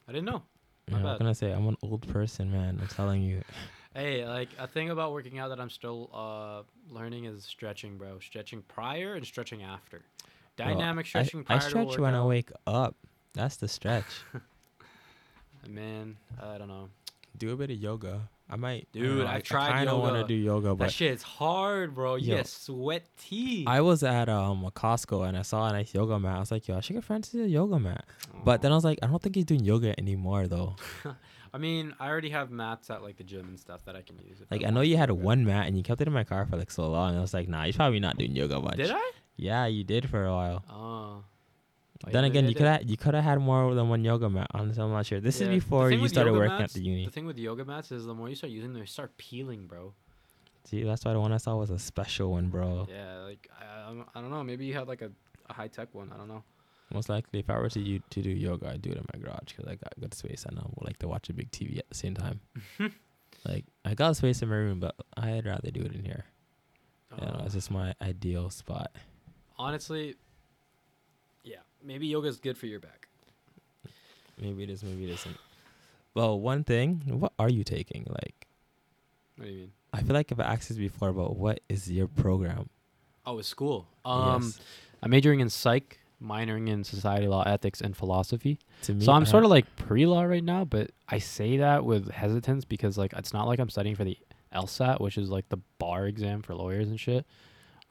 I 0.09 0.13
didn't 0.13 0.27
know. 0.27 0.43
You 0.87 0.93
My 0.93 0.99
know, 0.99 1.05
bad. 1.05 1.11
what 1.13 1.19
can 1.19 1.27
I 1.29 1.33
say? 1.33 1.51
I'm 1.51 1.67
an 1.67 1.77
old 1.83 2.07
person, 2.09 2.53
man. 2.53 2.79
I'm 2.81 2.89
telling 2.89 3.23
you. 3.23 3.43
Hey, 3.97 4.27
like 4.27 4.49
a 4.59 4.67
thing 4.67 4.91
about 4.91 5.13
working 5.13 5.39
out 5.39 5.51
that 5.51 5.61
I'm 5.61 5.71
still 5.71 6.11
uh 6.13 6.63
learning 6.93 7.27
is 7.27 7.45
stretching, 7.45 7.97
bro. 7.97 8.19
Stretching 8.19 8.63
prior 8.67 9.15
and 9.15 9.25
stretching 9.25 9.63
after. 9.63 10.03
Dynamic 10.57 11.07
I- 11.07 11.09
stretching 11.11 11.41
I, 11.41 11.43
prior 11.45 11.61
to 11.61 11.69
stretch 11.69 11.99
when 11.99 12.13
I 12.13 12.25
wake 12.25 12.51
up. 12.67 12.97
That's 13.35 13.55
the 13.57 13.69
stretch. 13.69 14.05
Man, 15.69 16.17
I 16.43 16.59
don't 16.59 16.67
know. 16.67 16.89
do 17.39 17.53
a 17.53 17.57
bit 17.57 17.71
of 17.71 17.77
yoga. 17.77 18.23
I 18.49 18.57
might. 18.57 18.89
I 18.95 18.99
Dude, 18.99 19.27
I've 19.27 19.37
I, 19.37 19.41
tried 19.41 19.69
I 19.69 19.73
kind 19.73 19.89
of 19.89 20.01
want 20.01 20.13
to 20.15 20.19
yoga. 20.21 20.29
do 20.29 20.35
yoga, 20.35 20.69
That 20.69 20.75
but 20.77 20.93
shit's 20.93 21.23
hard, 21.23 21.95
bro. 21.95 22.17
You 22.17 22.33
Yo. 22.33 22.37
get 22.37 22.47
sweaty. 22.47 23.65
I 23.67 23.81
was 23.81 24.03
at 24.03 24.29
um 24.29 24.65
a 24.65 24.71
Costco 24.71 25.27
and 25.27 25.37
I 25.37 25.43
saw 25.43 25.69
a 25.69 25.73
nice 25.73 25.95
yoga 25.95 26.19
mat. 26.19 26.37
I 26.37 26.41
was 26.41 26.51
like, 26.51 26.69
yo, 26.69 26.77
I 26.77 26.81
should 26.81 26.95
get 26.95 27.05
Francis 27.05 27.35
a 27.35 27.49
yoga 27.49 27.79
mat. 27.79 28.05
But 28.45 28.61
then 28.63 28.71
I 28.73 28.75
was 28.75 28.85
like, 28.85 28.99
I 29.03 29.07
don't 29.07 29.23
think 29.23 29.35
he's 29.35 29.45
doing 29.47 29.65
yoga 29.65 29.99
anymore 29.99 30.47
though. 30.47 30.77
I 31.55 31.59
mean, 31.59 31.95
I 32.01 32.09
already 32.09 32.31
have 32.31 32.51
mats 32.51 32.91
at 32.91 33.03
like 33.03 33.17
the 33.17 33.25
gym 33.25 33.47
and 33.49 33.59
stuff 33.59 33.85
that 33.87 33.97
I 33.97 34.03
can 34.03 34.19
use. 34.19 34.43
Like 34.51 34.65
I 34.65 34.71
know 34.71 34.81
you 34.83 34.97
had 34.97 35.09
yoga. 35.09 35.23
one 35.23 35.45
mat 35.45 35.67
and 35.67 35.77
you 35.77 35.83
kept 35.83 36.01
it 36.01 36.07
in 36.07 36.13
my 36.13 36.25
car 36.25 36.45
for 36.47 36.57
like 36.57 36.71
so 36.71 36.89
long. 36.91 37.17
I 37.17 37.21
was 37.21 37.33
like, 37.33 37.49
nah, 37.49 37.65
he's 37.65 37.77
probably 37.77 38.01
not 38.01 38.19
doing 38.19 38.37
yoga 38.37 38.61
much. 38.61 38.77
Did 38.77 38.91
I? 38.91 39.11
Yeah, 39.37 39.67
you 39.67 39.85
did 39.85 40.09
for 40.11 40.25
a 40.25 40.33
while. 40.33 40.65
Oh. 40.69 41.25
Oh, 42.07 42.11
then 42.11 42.25
again, 42.25 42.47
you 42.49 42.55
could 42.55 42.67
have 42.67 42.83
you 42.85 42.97
could 42.97 43.15
have 43.15 43.25
had 43.25 43.41
more 43.41 43.75
than 43.75 43.89
one 43.89 44.05
yoga 44.05 44.29
mat. 44.29 44.49
Honestly, 44.53 44.83
I'm 44.83 44.91
not 44.91 45.07
sure. 45.07 45.21
This 45.21 45.41
Yeah, 45.41 45.49
is 45.49 45.55
before 45.65 45.91
you 45.91 46.07
started 46.09 46.33
working 46.33 46.59
mats- 46.59 46.77
at 46.77 46.81
the 46.81 46.87
uni. 46.87 47.05
The 47.07 47.11
thing 47.11 47.27
with 47.27 47.39
yoga 47.39 47.65
mats 47.65 47.93
is 47.93 48.05
the 48.05 48.15
more 48.15 48.29
you 48.29 48.35
start 48.35 48.51
using 48.53 48.73
them, 48.73 48.81
they 48.81 48.87
start 48.87 49.17
peeling, 49.17 49.67
bro. 49.67 49.95
See, 50.65 50.83
that's 50.83 51.05
why 51.05 51.13
the 51.13 51.21
one 51.21 51.33
I 51.33 51.37
saw 51.39 51.57
was 51.57 51.71
a 51.71 51.79
special 51.79 52.33
one, 52.33 52.49
bro. 52.49 52.87
Yeah, 52.91 53.19
like 53.19 53.49
I, 53.61 53.91
I, 54.15 54.21
don't, 54.21 54.31
know. 54.31 54.43
Maybe 54.43 54.65
you 54.65 54.75
had 54.75 54.89
like 54.89 55.03
a, 55.03 55.11
a 55.49 55.53
high 55.53 55.69
tech 55.69 55.89
one. 55.95 56.11
I 56.13 56.17
don't 56.17 56.29
know. 56.29 56.43
Most 56.93 57.09
likely, 57.09 57.41
if 57.41 57.51
I 57.51 57.59
were 57.59 57.69
to 57.71 57.81
you 57.81 58.01
to 58.11 58.23
do 58.23 58.31
yoga, 58.31 58.71
I'd 58.71 58.83
do 58.83 58.91
it 58.91 58.97
in 58.97 59.05
my 59.13 59.21
garage 59.21 59.49
because 59.55 59.67
I 59.67 59.75
got 59.75 59.93
good 60.01 60.15
space 60.15 60.45
and 60.47 60.59
I 60.59 60.63
would 60.63 60.85
like 60.87 60.99
to 60.99 61.09
watch 61.09 61.29
a 61.29 61.33
big 61.35 61.51
TV 61.51 61.79
at 61.79 61.89
the 61.89 61.95
same 61.95 62.15
time. 62.15 62.41
like 63.47 63.65
I 63.85 63.95
got 63.95 64.17
space 64.17 64.43
in 64.43 64.49
my 64.49 64.57
room, 64.57 64.81
but 64.81 64.95
I'd 65.17 65.45
rather 65.47 65.71
do 65.71 65.81
it 65.83 65.93
in 65.95 66.05
here. 66.05 66.25
You 67.19 67.27
know, 67.27 67.33
Uh, 67.41 67.43
it's 67.45 67.55
just 67.55 67.71
my 67.71 67.95
ideal 68.01 68.49
spot. 68.51 68.91
honestly, 69.59 70.17
maybe 71.85 72.07
yoga 72.07 72.29
is 72.29 72.39
good 72.39 72.57
for 72.59 72.67
your 72.67 72.81
back. 72.81 73.09
Maybe 74.41 74.65
it 74.65 74.71
is, 74.71 74.83
maybe 74.83 75.05
it 75.05 75.11
isn't. 75.11 75.37
Well, 76.15 76.41
one 76.41 76.65
thing, 76.65 77.03
what 77.07 77.33
are 77.39 77.49
you 77.49 77.65
taking? 77.65 78.07
Like, 78.09 78.47
What 79.37 79.47
do 79.47 79.51
you 79.53 79.59
mean? 79.61 79.73
I 79.93 80.03
feel 80.03 80.15
like 80.15 80.33
I've 80.33 80.41
asked 80.41 80.69
this 80.69 80.79
before, 80.79 81.13
but 81.13 81.37
what 81.37 81.61
is 81.69 81.91
your 81.91 82.09
program? 82.09 82.69
Oh, 83.27 83.39
it's 83.39 83.49
school. 83.49 83.87
Um, 84.05 84.43
Yes. 84.43 84.61
I'm 85.03 85.11
majoring 85.11 85.41
in 85.41 85.51
psych, 85.51 86.01
minoring 86.23 86.69
in 86.69 86.83
society 86.83 87.29
law, 87.29 87.43
ethics, 87.47 87.81
and 87.81 87.97
philosophy. 87.97 88.59
to 88.83 88.95
me, 88.95 89.05
so 89.05 89.13
I'm 89.13 89.23
I 89.23 89.27
sort 89.27 89.45
of 89.45 89.51
like 89.51 89.77
pre-law 89.77 90.23
right 90.23 90.43
now, 90.43 90.65
but 90.65 90.91
I 91.09 91.19
say 91.19 91.59
that 91.59 91.85
with 91.85 92.11
hesitance 92.11 92.65
because 92.65 92.97
like 92.99 93.13
it's 93.13 93.33
not 93.33 93.47
like 93.47 93.59
I'm 93.61 93.69
studying 93.71 93.95
for 93.97 94.05
the 94.05 94.17
LSAT, 94.55 95.01
which 95.01 95.19
is 95.19 95.31
like 95.31 95.49
the 95.49 95.59
bar 95.79 96.07
exam 96.07 96.43
for 96.43 96.55
lawyers 96.55 96.89
and 96.89 96.99
shit. 96.99 97.27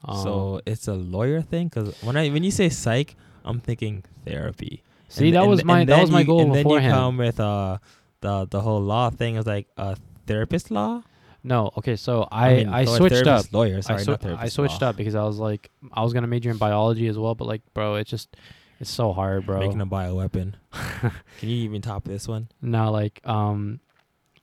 Um, 0.04 0.22
so 0.22 0.60
it's 0.66 0.88
a 0.88 0.94
lawyer 0.94 1.40
thing 1.40 1.68
because 1.68 1.94
when 2.02 2.16
I 2.16 2.28
when 2.30 2.42
you 2.42 2.50
say 2.50 2.68
psych, 2.68 3.14
I'm 3.44 3.60
thinking 3.60 4.04
therapy. 4.24 4.82
see, 5.08 5.26
And- 5.28 5.36
that 5.36 5.40
and- 5.42 5.50
was 5.50 5.64
my 5.64 5.84
that 5.84 6.00
was 6.00 6.10
my 6.10 6.20
you- 6.20 6.26
goal 6.26 6.40
and 6.42 6.54
then 6.54 6.68
you 6.68 6.80
come 6.80 7.16
with 7.18 7.38
uh 7.40 7.78
the 8.20 8.46
the 8.50 8.60
whole 8.60 8.80
law 8.80 9.10
thing 9.10 9.36
is 9.36 9.46
like 9.46 9.68
a 9.76 9.96
therapist 10.26 10.70
law. 10.70 11.02
no, 11.42 11.70
okay, 11.76 11.94
so 11.96 12.26
I 12.32 12.48
I, 12.48 12.54
mean, 12.56 12.70
law- 12.70 12.96
switched 12.96 13.26
up. 13.26 13.52
Lawyer, 13.52 13.76
I, 13.76 13.80
sorry, 13.80 14.00
swi- 14.04 14.24
not 14.24 14.40
I 14.40 14.48
switched 14.48 14.80
law. 14.80 14.88
up 14.88 14.96
because 14.96 15.14
I 15.14 15.24
was 15.24 15.38
like 15.38 15.70
I 15.92 16.02
was 16.02 16.12
gonna 16.14 16.26
major 16.26 16.50
in 16.50 16.56
biology 16.56 17.06
as 17.08 17.18
well, 17.18 17.34
but 17.34 17.46
like, 17.46 17.62
bro, 17.74 17.96
it's 17.96 18.10
just 18.10 18.34
it's 18.80 18.90
so 18.90 19.12
hard, 19.12 19.46
bro. 19.46 19.60
Making 19.60 19.80
a 19.82 19.86
bioweapon. 19.86 20.54
Can 21.38 21.48
you 21.48 21.56
even 21.68 21.80
top 21.82 22.04
this 22.04 22.26
one? 22.26 22.48
No, 22.62 22.90
like 22.90 23.20
um 23.26 23.80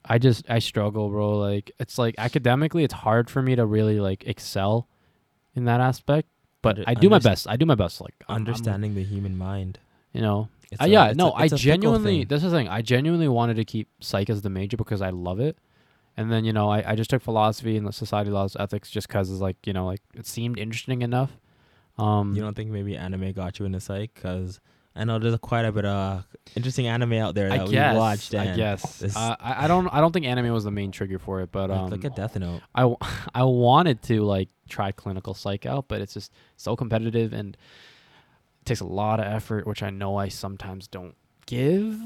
I 0.06 0.18
just 0.20 0.50
I 0.50 0.60
struggle, 0.60 1.10
bro. 1.10 1.38
Like 1.40 1.72
it's 1.80 1.98
like 1.98 2.16
academically 2.18 2.84
it's 2.84 2.94
hard 2.94 3.30
for 3.30 3.42
me 3.42 3.56
to 3.56 3.66
really 3.66 4.00
like 4.00 4.24
excel 4.28 4.88
in 5.56 5.66
that 5.66 5.82
aspect. 5.82 6.30
But 6.62 6.78
Under- 6.80 6.90
I 6.90 6.94
do 6.94 7.10
my 7.10 7.20
best. 7.20 7.48
I 7.48 7.56
do 7.58 7.66
my 7.66 7.76
best. 7.76 8.02
Like 8.02 8.14
I'm- 8.22 8.26
I'm- 8.30 8.38
Understanding 8.42 8.96
the 8.96 9.04
human 9.04 9.38
mind. 9.38 9.80
you 10.14 10.22
know. 10.22 10.50
It's 10.72 10.82
Uh, 10.82 10.86
a- 10.86 10.88
yeah, 10.88 11.08
it's 11.08 11.18
no, 11.18 11.32
I 11.32 11.46
it's 11.46 11.54
a 11.54 11.58
fickle 11.58 11.72
genuinely 11.72 12.20
thing. 12.20 12.28
this 12.28 12.44
is 12.44 12.52
the 12.52 12.58
thing. 12.58 12.68
I 12.68 12.82
genuinely 12.82 13.28
wanted 13.28 13.56
to 13.56 13.66
keep 13.66 13.88
psych 14.02 14.30
as 14.30 14.42
the 14.42 14.50
major 14.50 14.78
because 14.78 15.02
I 15.02 15.10
love 15.10 15.40
it. 15.40 15.58
And 16.18 16.30
then, 16.32 16.44
you 16.46 16.52
know, 16.54 16.70
I, 16.70 16.92
I 16.92 16.96
just 16.96 17.10
took 17.10 17.22
philosophy 17.22 17.78
and 17.78 17.88
the 17.88 17.92
society 17.94 18.30
laws, 18.30 18.56
ethics 18.60 18.90
just 18.92 19.08
cuz 19.10 19.30
it's 19.32 19.40
like, 19.42 19.56
you 19.66 19.74
know, 19.74 19.86
like 19.86 20.02
it 20.14 20.26
seemed 20.26 20.60
interesting 20.60 21.02
enough. 21.02 21.38
Um 21.98 22.36
You 22.36 22.42
don't 22.42 22.56
think 22.56 22.70
maybe 22.72 22.96
anime 22.96 23.32
got 23.34 23.60
you 23.60 23.66
into 23.66 23.80
psych? 23.80 24.14
Because 24.14 24.60
I 24.96 25.06
know 25.06 25.20
there's 25.20 25.38
quite 25.40 25.64
a 25.66 25.72
bit 25.72 25.86
of 25.86 26.26
interesting 26.56 26.88
anime 26.88 27.14
out 27.14 27.34
there 27.34 27.50
that 27.50 27.60
I 27.62 27.64
we 27.64 27.72
guess. 27.72 27.96
watched. 27.96 28.36
I 28.36 28.56
guess. 28.56 29.16
Uh, 29.16 29.36
I, 29.40 29.66
I 29.66 29.68
don't 29.68 29.88
I 29.88 30.02
don't 30.02 30.12
think 30.12 30.26
anime 30.26 30.52
was 30.54 30.66
the 30.66 30.72
main 30.72 30.92
trigger 30.92 31.18
for 31.18 31.42
it, 31.42 31.52
but 31.52 31.70
like, 31.70 31.80
um 31.80 31.90
look 31.90 32.04
at 32.04 32.16
Death 32.16 32.38
Note. 32.38 32.62
I, 32.76 32.94
I 33.36 33.44
wanted 33.44 34.02
to 34.04 34.22
like 34.24 34.50
try 34.68 34.92
clinical 34.92 35.34
psych 35.34 35.66
out, 35.66 35.88
but 35.88 36.02
it's 36.02 36.14
just 36.14 36.34
so 36.58 36.76
competitive 36.76 37.32
and 37.34 37.56
it 37.56 38.66
takes 38.66 38.82
a 38.82 38.86
lot 38.86 39.20
of 39.20 39.26
effort, 39.28 39.66
which 39.66 39.82
I 39.82 39.90
know 39.92 40.18
I 40.18 40.28
sometimes 40.28 40.88
don't 40.88 41.16
give 41.46 41.98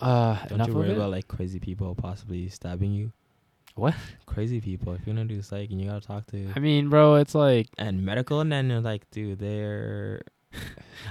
uh, 0.00 0.36
Don't 0.46 0.52
enough 0.52 0.68
you 0.68 0.72
of 0.72 0.78
worry 0.78 0.90
it. 0.90 0.96
about 0.96 1.10
like 1.10 1.28
crazy 1.28 1.60
people 1.60 1.94
possibly 1.94 2.48
stabbing 2.48 2.92
you? 2.92 3.12
What? 3.74 3.94
Crazy 4.26 4.60
people. 4.60 4.94
If 4.94 5.06
you're 5.06 5.14
gonna 5.14 5.26
do 5.26 5.42
psych 5.42 5.70
and 5.70 5.80
you 5.80 5.88
gotta 5.88 6.04
talk 6.06 6.26
to 6.28 6.48
I 6.56 6.58
mean, 6.58 6.88
bro, 6.88 7.16
it's 7.16 7.34
like 7.34 7.68
and 7.76 8.04
medical, 8.04 8.40
and 8.40 8.50
then 8.50 8.82
like, 8.82 9.10
dude, 9.10 9.38
they're 9.38 10.22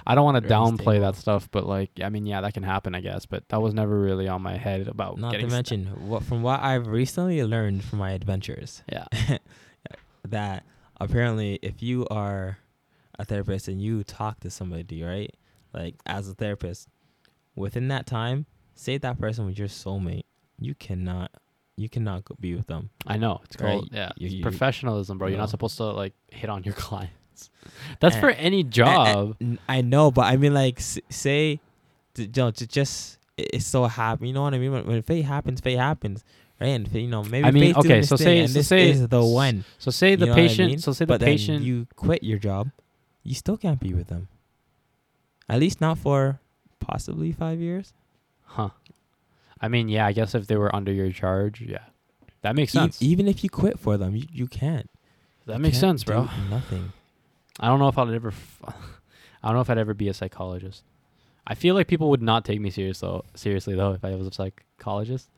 I 0.08 0.15
don't 0.15 0.23
want 0.25 0.43
to 0.43 0.49
downplay 0.49 0.99
that 1.02 1.15
stuff, 1.15 1.49
but 1.52 1.65
like 1.65 1.91
I 2.04 2.10
mean, 2.10 2.25
yeah, 2.25 2.41
that 2.41 2.54
can 2.54 2.63
happen, 2.63 2.95
I 2.95 3.02
guess. 3.02 3.25
But 3.25 3.47
that 3.49 3.62
was 3.62 3.73
never 3.73 3.99
really 3.99 4.28
on 4.28 4.41
my 4.41 4.58
head 4.58 4.88
about 4.88 5.17
not 5.17 5.34
to 5.34 5.47
mention 5.47 5.86
what 6.08 6.23
from 6.23 6.41
what 6.41 6.62
I've 6.62 6.88
recently 6.88 7.43
learned 7.43 7.84
from 7.84 7.99
my 7.99 8.12
adventures 8.12 8.82
yeah, 8.91 9.06
that 10.28 10.63
apparently 10.99 11.60
if 11.62 11.82
you 11.82 12.06
are 12.10 12.58
a 13.17 13.25
therapist 13.25 13.67
and 13.67 13.82
you 13.82 14.04
talk 14.04 14.39
to 14.41 14.49
somebody, 14.49 15.04
right? 15.04 15.34
Like 15.73 15.95
as 16.06 16.30
a 16.30 16.34
therapist, 16.34 16.88
within 17.56 17.88
that 17.89 18.06
time, 18.06 18.45
say 18.75 18.97
that 18.97 19.19
person 19.19 19.45
was 19.45 19.58
your 19.58 19.67
soulmate, 19.67 20.23
you 20.60 20.75
cannot 20.75 21.32
you 21.75 21.88
cannot 21.88 22.23
be 22.41 22.56
with 22.56 22.67
them. 22.67 22.89
I 23.08 23.17
know 23.17 23.39
it's 23.45 23.56
Right, 23.62 23.71
called 23.80 23.89
yeah 23.91 24.12
you- 24.17 24.25
it's 24.28 24.36
you- 24.36 24.41
professionalism, 24.43 25.17
bro. 25.17 25.28
You're 25.28 25.38
not 25.38 25.49
supposed 25.49 25.78
to 25.78 25.86
like 25.86 26.13
hit 26.30 26.49
on 26.49 26.63
your 26.63 26.73
clients. 26.88 27.13
That's 27.99 28.15
And- 28.15 28.21
for 28.21 28.30
any 28.32 28.63
job. 28.63 29.36
And- 29.39 29.49
and 29.52 29.60
I 29.69 29.82
know, 29.82 30.12
but 30.12 30.25
I 30.25 30.38
mean, 30.38 30.54
like, 30.54 30.80
say, 30.80 31.60
you 32.17 32.28
know, 32.36 32.52
just 32.52 33.17
it's 33.38 33.65
so 33.65 33.86
happy. 33.86 34.28
You 34.28 34.34
know 34.34 34.41
what 34.43 34.54
I 34.54 34.58
mean? 34.60 34.71
When, 34.71 34.86
when 34.86 35.02
fate 35.02 35.23
happens, 35.25 35.62
fate 35.62 35.78
happens, 35.78 36.23
right? 36.60 36.67
And 36.69 36.91
you 36.93 37.08
know, 37.08 37.23
maybe 37.23 37.45
I 37.47 37.52
mean, 37.52 37.75
okay, 37.75 38.02
so 38.02 38.15
say- 38.17 38.39
and 38.39 38.49
so 38.49 38.60
this 38.60 38.67
say- 38.67 38.89
is 38.89 39.08
the 39.08 39.23
one. 39.23 39.63
so 39.78 39.91
say 39.91 40.15
the 40.15 40.25
you 40.25 40.25
know 40.28 40.32
what 40.34 40.39
I 40.43 40.47
patient. 40.47 40.69
mean? 40.69 40.80
So 40.80 40.91
say 40.91 41.06
the 41.06 41.13
but 41.13 41.21
patient. 41.21 41.63
you 41.63 41.88
quit 41.95 42.23
your 42.23 42.39
job, 42.39 42.71
you 43.23 43.34
still 43.36 43.56
can't 43.58 43.80
be 43.80 43.93
with 43.93 44.08
them. 44.08 44.28
At 45.47 45.60
least 45.60 45.80
not 45.82 45.97
for 45.97 46.39
possibly 46.80 47.32
five 47.32 47.60
years. 47.60 47.93
Huh. 48.45 48.69
I 49.62 49.67
mean, 49.67 49.89
yeah, 49.89 50.06
I 50.06 50.12
guess 50.13 50.34
if 50.36 50.47
they 50.47 50.56
were 50.56 50.73
under 50.75 50.91
your 50.91 51.12
charge, 51.12 51.62
yeah. 51.62 51.86
That 52.41 52.56
makes 52.56 52.73
E- 52.73 52.80
sense. 52.80 53.02
even 53.02 53.28
if 53.28 53.43
you 53.43 53.49
quit 53.49 53.78
for 53.80 53.97
them, 53.97 54.15
you, 54.15 54.25
you 54.32 54.47
can't. 54.47 54.89
that 55.45 55.58
You 55.58 55.60
makes 55.60 55.80
can't 55.80 55.99
sense, 55.99 56.04
bro. 56.04 56.30
Nothing. 56.49 56.93
I 57.60 57.67
don't 57.67 57.80
know 57.80 57.88
if 57.88 57.98
I'd 57.98 58.13
ever 58.13 58.30
f- 58.30 58.62
I 59.43 59.48
don't 59.48 59.56
know 59.56 59.62
if 59.62 59.69
I'd 59.69 59.78
ever 59.78 59.93
be 59.93 60.08
a 60.10 60.13
psychologist. 60.13 60.84
I 61.48 61.56
feel 61.56 61.74
like 61.76 61.88
people 61.88 62.10
would 62.12 62.22
not 62.22 62.45
take 62.45 62.60
me 62.62 62.69
serious 62.69 63.00
though, 63.00 63.24
seriously 63.36 63.76
though 63.76 63.93
if 63.93 64.04
I 64.06 64.15
was 64.15 64.28
a 64.28 64.32
psychologist 64.32 65.30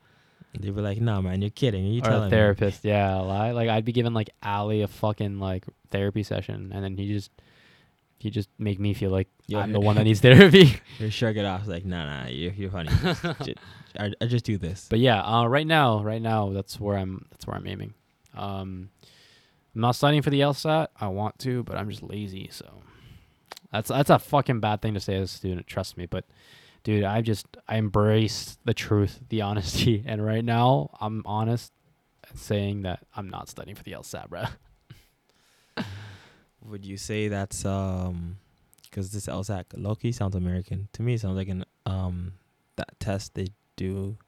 They'd 0.58 0.74
be 0.74 0.82
like, 0.82 1.00
"Nah, 1.00 1.22
man, 1.22 1.40
you're 1.40 1.48
kidding. 1.50 1.86
You 1.86 2.00
or 2.02 2.04
telling 2.04 2.22
a 2.22 2.24
me?" 2.26 2.30
therapist. 2.30 2.84
Yeah, 2.84 3.16
lie. 3.20 3.52
Like 3.52 3.70
I'd 3.70 3.86
be 3.86 3.92
giving 3.92 4.12
like 4.12 4.28
Ali 4.42 4.82
a 4.82 4.86
fucking 4.88 5.38
like 5.40 5.64
therapy 5.90 6.22
session 6.22 6.70
and 6.74 6.84
then 6.84 6.98
he 6.98 7.08
just 7.10 7.30
he 8.18 8.28
just 8.28 8.50
make 8.58 8.78
me 8.78 8.92
feel 8.92 9.10
like 9.10 9.28
Yeah. 9.46 9.60
I'm 9.60 9.72
the 9.78 9.80
one 9.80 9.96
that 9.96 10.04
needs 10.04 10.20
therapy. 10.20 10.78
You 10.98 11.08
shrug 11.08 11.38
it 11.38 11.46
off, 11.46 11.66
like, 11.66 11.86
"Nah, 11.86 12.04
nah, 12.24 12.28
you're, 12.28 12.52
you're 12.52 12.70
funny. 12.70 12.90
Just- 13.42 13.58
I, 13.98 14.12
I 14.20 14.26
just 14.26 14.44
do 14.44 14.58
this." 14.58 14.86
But 14.90 14.98
yeah, 14.98 15.22
uh, 15.22 15.46
right 15.46 15.66
now, 15.66 16.02
right 16.02 16.20
now, 16.20 16.50
that's 16.52 16.78
where 16.78 16.98
I'm. 16.98 17.24
That's 17.30 17.46
where 17.46 17.56
I'm 17.56 17.66
aiming. 17.66 17.94
Um, 18.36 18.90
I'm 19.74 19.80
not 19.80 19.96
studying 19.96 20.22
for 20.22 20.30
the 20.30 20.40
LSAT. 20.40 20.88
I 21.00 21.08
want 21.08 21.38
to, 21.40 21.62
but 21.62 21.76
I'm 21.76 21.88
just 21.88 22.02
lazy. 22.02 22.48
So 22.50 22.82
that's 23.72 23.88
that's 23.88 24.10
a 24.10 24.18
fucking 24.18 24.60
bad 24.60 24.82
thing 24.82 24.94
to 24.94 25.00
say 25.00 25.16
as 25.16 25.32
a 25.32 25.36
student. 25.36 25.66
Trust 25.66 25.96
me. 25.96 26.06
But 26.06 26.24
dude, 26.84 27.04
I 27.04 27.22
just 27.22 27.46
I 27.66 27.76
embrace 27.76 28.58
the 28.64 28.74
truth, 28.74 29.20
the 29.28 29.40
honesty, 29.42 30.02
and 30.06 30.24
right 30.24 30.44
now 30.44 30.90
I'm 31.00 31.22
honest, 31.24 31.72
saying 32.34 32.82
that 32.82 33.06
I'm 33.16 33.28
not 33.28 33.48
studying 33.48 33.76
for 33.76 33.82
the 33.82 33.92
LSAT, 33.92 34.28
bruh. 34.28 34.50
would 36.64 36.84
you 36.84 36.96
say 36.96 37.28
that's 37.28 37.64
um, 37.64 38.36
because 38.84 39.10
this 39.10 39.26
LSAC 39.26 39.64
Loki 39.74 40.12
sounds 40.12 40.36
American 40.36 40.88
to 40.92 41.02
me. 41.02 41.14
It 41.14 41.20
sounds 41.20 41.36
like 41.36 41.48
an 41.48 41.64
um, 41.86 42.34
that 42.76 42.98
test 43.00 43.34
they 43.34 43.48
do 43.76 44.18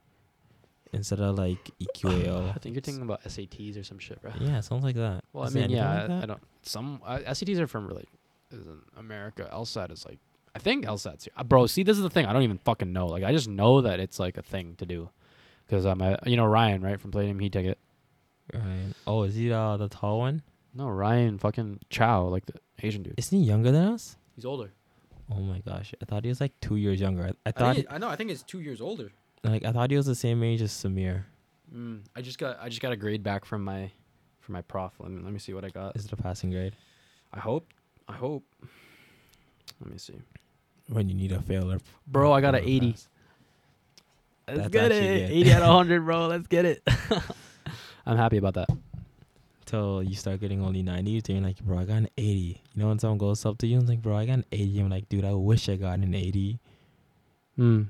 instead 0.95 1.21
of 1.21 1.37
like 1.37 1.71
EQAO. 1.81 2.51
I 2.55 2.59
think 2.59 2.75
you're 2.75 2.83
thinking 2.83 3.03
about 3.03 3.23
SATs 3.25 3.79
or 3.79 3.85
some 3.85 3.99
shit, 3.99 4.21
bro. 4.23 4.33
Yeah, 4.41 4.61
sounds 4.61 4.85
like 4.85 4.97
that. 4.97 5.25
Well, 5.33 5.45
I 5.45 5.49
Is 5.49 5.57
it 5.57 5.61
mean, 5.61 5.71
yeah, 5.71 6.03
like 6.03 6.11
I. 6.11 6.23
I 6.23 6.27
don't. 6.27 6.43
Some 6.63 7.01
uh, 7.05 7.19
SATs 7.19 7.59
are 7.59 7.67
from 7.67 7.89
like 7.89 8.09
is 8.51 8.67
in 8.67 8.81
America. 8.97 9.49
LSAT 9.53 9.91
is 9.91 10.05
like 10.05 10.19
I 10.55 10.59
think 10.59 10.85
LSAT's 10.85 11.25
here. 11.25 11.33
Uh, 11.37 11.45
bro. 11.45 11.67
See, 11.67 11.83
this 11.83 11.97
is 11.97 12.03
the 12.03 12.11
thing. 12.11 12.27
I 12.27 12.33
don't 12.33 12.43
even 12.43 12.59
fucking 12.59 12.93
know. 12.93 13.07
Like, 13.07 13.25
I 13.25 13.33
just 13.33 13.49
know 13.49 13.81
that 13.81 13.99
it's 14.01 14.19
like 14.19 14.37
a 14.37 14.43
thing 14.43 14.77
to 14.77 14.87
do, 14.87 15.11
because 15.67 15.85
I'm 15.85 16.01
a 16.01 16.19
you 16.27 16.37
know 16.37 16.47
Ryan 16.47 16.83
right 16.83 17.01
from 17.01 17.11
Palladium 17.11 17.39
Heat 17.41 17.53
Ticket. 17.53 17.79
Right. 18.53 18.93
Oh, 19.07 19.23
is 19.25 19.35
he 19.35 19.53
uh, 19.53 19.77
the 19.77 19.89
tall 19.89 20.19
one? 20.21 20.43
No, 20.75 20.89
Ryan 20.89 21.39
fucking 21.39 21.81
Chow, 21.91 22.25
like 22.25 22.47
the 22.47 22.55
Asian 22.83 23.03
dude. 23.03 23.15
Isn't 23.17 23.37
he 23.39 23.45
younger 23.45 23.71
than 23.71 23.85
us? 23.85 24.17
He's 24.35 24.45
older. 24.45 24.73
Oh 25.31 25.41
my 25.41 25.61
gosh, 25.61 25.95
I 26.01 26.05
thought 26.05 26.25
he 26.25 26.29
was 26.29 26.41
like 26.41 26.53
two 26.61 26.77
years 26.77 27.01
younger. 27.01 27.25
I, 27.25 27.49
I 27.49 27.53
thought 27.53 27.79
I 27.91 27.99
know. 27.99 28.09
I 28.09 28.17
think 28.17 28.31
he's 28.31 28.43
two 28.43 28.61
years 28.61 28.81
older. 28.81 29.11
Like 29.45 29.65
I 29.65 29.73
thought 29.73 29.91
he 29.91 29.97
was 29.97 30.07
the 30.07 30.15
same 30.15 30.43
age 30.43 30.63
as 30.63 30.73
Samir. 30.73 31.25
Mm, 31.75 32.01
I 32.15 32.21
just 32.21 32.39
got 32.39 32.59
I 32.61 32.69
just 32.69 32.81
got 32.81 32.93
a 32.93 32.97
grade 32.97 33.23
back 33.23 33.45
from 33.45 33.65
my 33.65 33.91
from 34.41 34.53
my 34.55 34.63
prof. 34.63 34.93
Let 34.99 35.11
me 35.11 35.23
let 35.23 35.33
me 35.33 35.39
see 35.39 35.53
what 35.55 35.65
I 35.65 35.71
got. 35.71 35.97
Is 35.97 36.07
it 36.07 36.13
a 36.13 36.17
passing 36.17 36.51
grade? 36.51 36.77
I 37.33 37.41
hope. 37.41 37.67
I 38.09 38.13
hope. 38.15 38.45
Let 39.81 39.91
me 39.91 39.99
see. 39.99 40.21
When 40.89 41.09
you 41.09 41.15
need 41.15 41.33
a 41.33 41.41
fail 41.41 41.73
or 41.73 41.79
Bro, 42.07 42.33
I 42.33 42.41
got 42.41 42.55
an 42.55 42.63
80. 42.65 42.93
pass. 42.93 43.09
Let's 44.47 44.59
That's 44.61 44.73
get 44.73 44.93
it. 44.93 45.31
80 45.31 45.53
out 45.55 45.63
of 45.63 45.69
100, 45.69 46.01
bro. 46.05 46.27
Let's 46.27 46.47
get 46.47 46.65
it. 46.67 46.83
I'm 48.07 48.17
happy 48.19 48.37
about 48.37 48.55
that. 48.55 48.69
Till 49.65 50.03
you 50.03 50.15
start 50.15 50.41
getting 50.41 50.63
only 50.63 50.83
90, 50.83 51.23
then 51.23 51.37
you're 51.37 51.45
like, 51.47 51.59
bro, 51.61 51.79
I 51.79 51.85
got 51.85 51.97
an 51.97 52.09
80. 52.19 52.31
You 52.75 52.83
know 52.83 52.89
when 52.89 52.99
someone 52.99 53.17
goes 53.17 53.47
up 53.47 53.57
to 53.59 53.67
you 53.67 53.79
and 53.79 53.89
like, 53.89 54.03
bro, 54.03 54.15
I 54.17 54.27
got 54.27 54.35
an 54.35 54.45
80. 54.53 54.81
I'm 54.81 54.91
like, 54.91 55.09
dude, 55.09 55.25
I 55.25 55.33
wish 55.33 55.71
I 55.71 55.77
got 55.77 55.99
an 55.99 56.15
80. 56.15 56.59
Mm. 57.59 57.87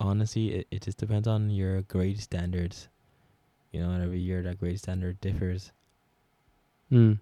Honestly, 0.00 0.54
it, 0.54 0.66
it 0.70 0.82
just 0.82 0.98
depends 0.98 1.28
on 1.28 1.50
your 1.50 1.82
grade 1.82 2.20
standards. 2.20 2.88
You 3.72 3.80
know, 3.80 3.90
and 3.90 4.04
every 4.04 4.20
year 4.20 4.42
that 4.42 4.58
grade 4.60 4.78
standard 4.78 5.20
differs. 5.20 5.72
Mm. 6.92 7.18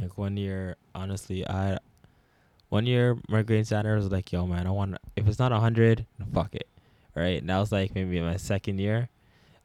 Like 0.00 0.16
one 0.16 0.36
year, 0.36 0.76
honestly, 0.94 1.46
I 1.48 1.78
one 2.68 2.86
year 2.86 3.18
my 3.28 3.42
grade 3.42 3.66
standard 3.66 3.96
was 3.96 4.10
like, 4.12 4.32
yo, 4.32 4.46
man, 4.46 4.66
I 4.66 4.70
want 4.70 4.96
if 5.16 5.26
it's 5.26 5.38
not 5.38 5.52
a 5.52 5.58
hundred, 5.58 6.06
fuck 6.32 6.54
it, 6.54 6.68
right? 7.14 7.40
And 7.40 7.48
that 7.48 7.58
was 7.58 7.72
like 7.72 7.94
maybe 7.94 8.20
my 8.20 8.36
second 8.36 8.78
year, 8.78 9.08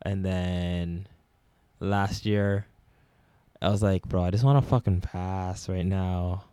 and 0.02 0.26
then 0.26 1.08
last 1.80 2.26
year, 2.26 2.66
I 3.62 3.70
was 3.70 3.84
like, 3.84 4.08
bro, 4.08 4.24
I 4.24 4.32
just 4.32 4.44
want 4.44 4.64
to 4.64 4.70
fucking 4.70 5.02
pass 5.02 5.68
right 5.70 5.86
now. 5.86 6.46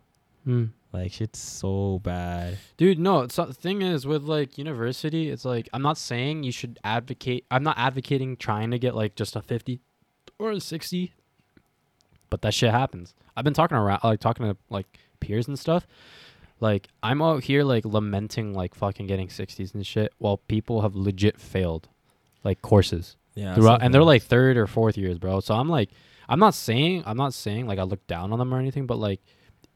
Mm. 0.45 0.69
Like 0.91 1.11
shit's 1.11 1.39
so 1.39 1.99
bad. 2.03 2.57
Dude, 2.77 2.97
no. 2.97 3.21
It's, 3.21 3.37
uh, 3.37 3.45
the 3.45 3.53
thing 3.53 3.81
is, 3.83 4.07
with 4.07 4.23
like 4.23 4.57
university, 4.57 5.29
it's 5.29 5.45
like 5.45 5.69
I'm 5.71 5.83
not 5.83 5.97
saying 5.97 6.43
you 6.43 6.51
should 6.51 6.79
advocate. 6.83 7.45
I'm 7.51 7.63
not 7.63 7.77
advocating 7.77 8.37
trying 8.37 8.71
to 8.71 8.79
get 8.79 8.95
like 8.95 9.15
just 9.15 9.35
a 9.35 9.41
50 9.41 9.79
or 10.39 10.51
a 10.51 10.59
60, 10.59 11.13
but 12.29 12.41
that 12.41 12.53
shit 12.53 12.71
happens. 12.71 13.13
I've 13.37 13.43
been 13.43 13.53
talking 13.53 13.77
around, 13.77 13.99
like 14.03 14.19
talking 14.19 14.47
to 14.47 14.57
like 14.69 14.87
peers 15.19 15.47
and 15.47 15.59
stuff. 15.59 15.85
Like 16.59 16.87
I'm 17.03 17.21
out 17.21 17.43
here 17.43 17.63
like 17.63 17.85
lamenting 17.85 18.53
like 18.53 18.73
fucking 18.73 19.05
getting 19.07 19.27
60s 19.27 19.73
and 19.73 19.85
shit, 19.85 20.11
while 20.17 20.37
people 20.37 20.81
have 20.81 20.95
legit 20.95 21.39
failed, 21.39 21.87
like 22.43 22.61
courses 22.61 23.15
Yeah, 23.35 23.53
throughout, 23.53 23.83
and 23.83 23.93
they're 23.93 24.03
like 24.03 24.23
third 24.23 24.57
or 24.57 24.65
fourth 24.65 24.97
years, 24.97 25.19
bro. 25.19 25.39
So 25.39 25.53
I'm 25.53 25.69
like, 25.69 25.89
I'm 26.27 26.39
not 26.39 26.55
saying, 26.55 27.03
I'm 27.05 27.15
not 27.17 27.33
saying 27.33 27.67
like 27.67 27.79
I 27.79 27.83
look 27.83 28.05
down 28.07 28.33
on 28.33 28.39
them 28.39 28.53
or 28.53 28.59
anything, 28.59 28.87
but 28.87 28.97
like, 28.97 29.21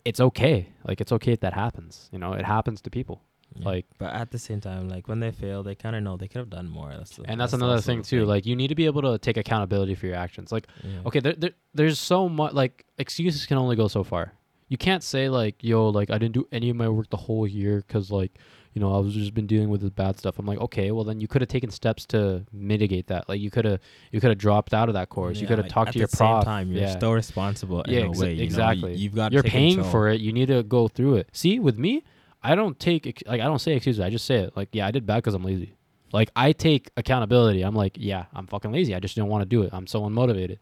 it's 0.06 0.20
okay. 0.20 0.70
Like 0.88 1.00
it's 1.02 1.12
okay 1.12 1.34
if 1.34 1.40
that 1.42 1.54
happens. 1.54 2.10
You 2.12 2.20
know, 2.20 2.34
it 2.34 2.46
happens 2.46 2.82
to 2.82 2.90
people. 2.90 3.22
like- 3.56 3.86
but 4.00 4.12
at 4.14 4.32
the 4.32 4.40
same 4.40 4.60
time, 4.60 4.90
like 4.90 5.08
when 5.08 5.20
they 5.20 5.32
fail, 5.32 5.62
they 5.62 5.76
kind 5.76 5.96
of 5.96 6.02
know 6.02 6.18
they 6.18 6.28
could 6.28 6.40
have 6.40 6.50
done 6.50 6.68
more. 6.68 6.90
That's 6.98 7.16
the, 7.16 7.24
and 7.30 7.40
that's, 7.40 7.54
another 7.54 7.80
thing 7.82 8.00
the 8.02 8.08
too 8.08 8.26
like 8.26 8.46
you 8.48 8.56
need 8.56 8.70
to 8.70 8.76
be 8.76 8.86
able 8.88 9.04
to 9.04 9.18
take 9.20 9.38
accountability 9.38 9.94
for 9.96 10.08
your 10.08 10.16
actions 10.16 10.52
like 10.52 10.68
Yeah. 10.84 11.02
okay 11.06 11.20
there, 11.20 11.34
there, 11.34 11.52
there's 11.74 12.00
so 12.00 12.28
much 12.28 12.54
like 12.54 12.84
excuses 12.98 13.46
can 13.46 13.58
only 13.58 13.76
go 13.76 13.88
so 13.88 14.04
far 14.04 14.34
you 14.70 14.78
can't 14.78 15.04
say 15.04 15.30
like 15.30 15.56
yo 15.62 15.90
like 15.90 16.10
i 16.10 16.18
didn't 16.18 16.34
do 16.34 16.48
any 16.52 16.70
of 16.72 16.76
my 16.76 16.90
work 16.90 17.10
the 17.12 17.18
whole 17.28 17.46
year 17.48 17.84
because 17.86 18.10
like 18.10 18.32
you 18.74 18.82
know 18.82 18.94
i 18.94 18.98
was 18.98 19.14
just 19.14 19.34
been 19.34 19.48
dealing 19.48 19.70
with 19.70 19.82
this 19.82 19.90
bad 19.90 20.18
stuff. 20.18 20.40
I'm 20.40 20.46
like 20.46 20.60
okay 20.60 20.92
well 20.92 21.04
then 21.04 21.20
you 21.20 21.28
could 21.28 21.42
have 21.42 21.50
taken 21.50 21.70
steps 21.70 22.06
to 22.08 22.46
mitigate 22.52 23.08
that. 23.08 23.30
Like 23.30 23.40
you 23.40 23.52
could 23.52 23.66
have 23.66 23.80
you 24.12 24.20
could 24.20 24.30
have 24.30 24.38
dropped 24.38 24.74
out 24.74 24.90
of 24.90 24.96
that 24.96 25.10
course. 25.10 25.40
You 25.40 25.48
could 25.48 25.58
have 25.58 25.66
like, 25.66 25.74
talked 25.74 25.94
to 25.94 26.00
your 26.00 26.08
the 26.08 26.18
same 26.18 26.28
prof. 26.28 26.44
time, 26.44 26.72
you're 26.72 26.82
yeah. 26.84 26.96
still 26.96 27.14
responsible 27.14 27.84
Yeah, 27.88 28.00
in 28.00 28.06
a 28.06 28.10
exa- 28.10 28.20
way. 28.22 28.32
You 28.32 28.38
know? 28.38 28.44
exactly. 28.44 28.96
You, 28.96 29.10
have 29.10 29.16
got 29.16 29.32
you're 29.34 29.44
paying 29.44 29.84
for 29.84 30.10
it. 30.10 30.22
You 30.22 30.34
need 30.34 30.48
to 30.48 30.64
go 30.64 30.88
through 30.88 31.16
it. 31.18 31.30
See 31.32 31.60
with 31.60 31.78
me 31.78 32.04
i 32.46 32.56
don't 32.56 32.78
take 32.78 33.24
like 33.26 33.40
i 33.42 33.46
don't 33.46 33.60
say 33.60 33.74
excuses. 33.76 34.00
I 34.00 34.10
just 34.10 34.26
say 34.26 34.36
it. 34.38 34.58
Like 34.58 34.70
yeah 34.72 34.88
i 34.88 34.92
did 34.92 35.06
bad 35.06 35.18
because 35.18 35.34
i'm 35.34 35.44
lazy. 35.44 35.74
Like 36.12 36.30
i 36.36 36.52
take 36.52 36.90
accountability. 36.98 37.62
I'm 37.62 37.76
like 37.76 37.96
yeah 38.00 38.26
i'm 38.34 38.48
fucking 38.48 38.72
lazy. 38.72 38.96
I 38.96 39.00
just 39.00 39.16
don't 39.16 39.30
want 39.30 39.42
to 39.44 39.46
do 39.50 39.64
it. 39.64 39.70
I'm 39.74 39.88
so 39.88 40.02
unmotivated. 40.02 40.58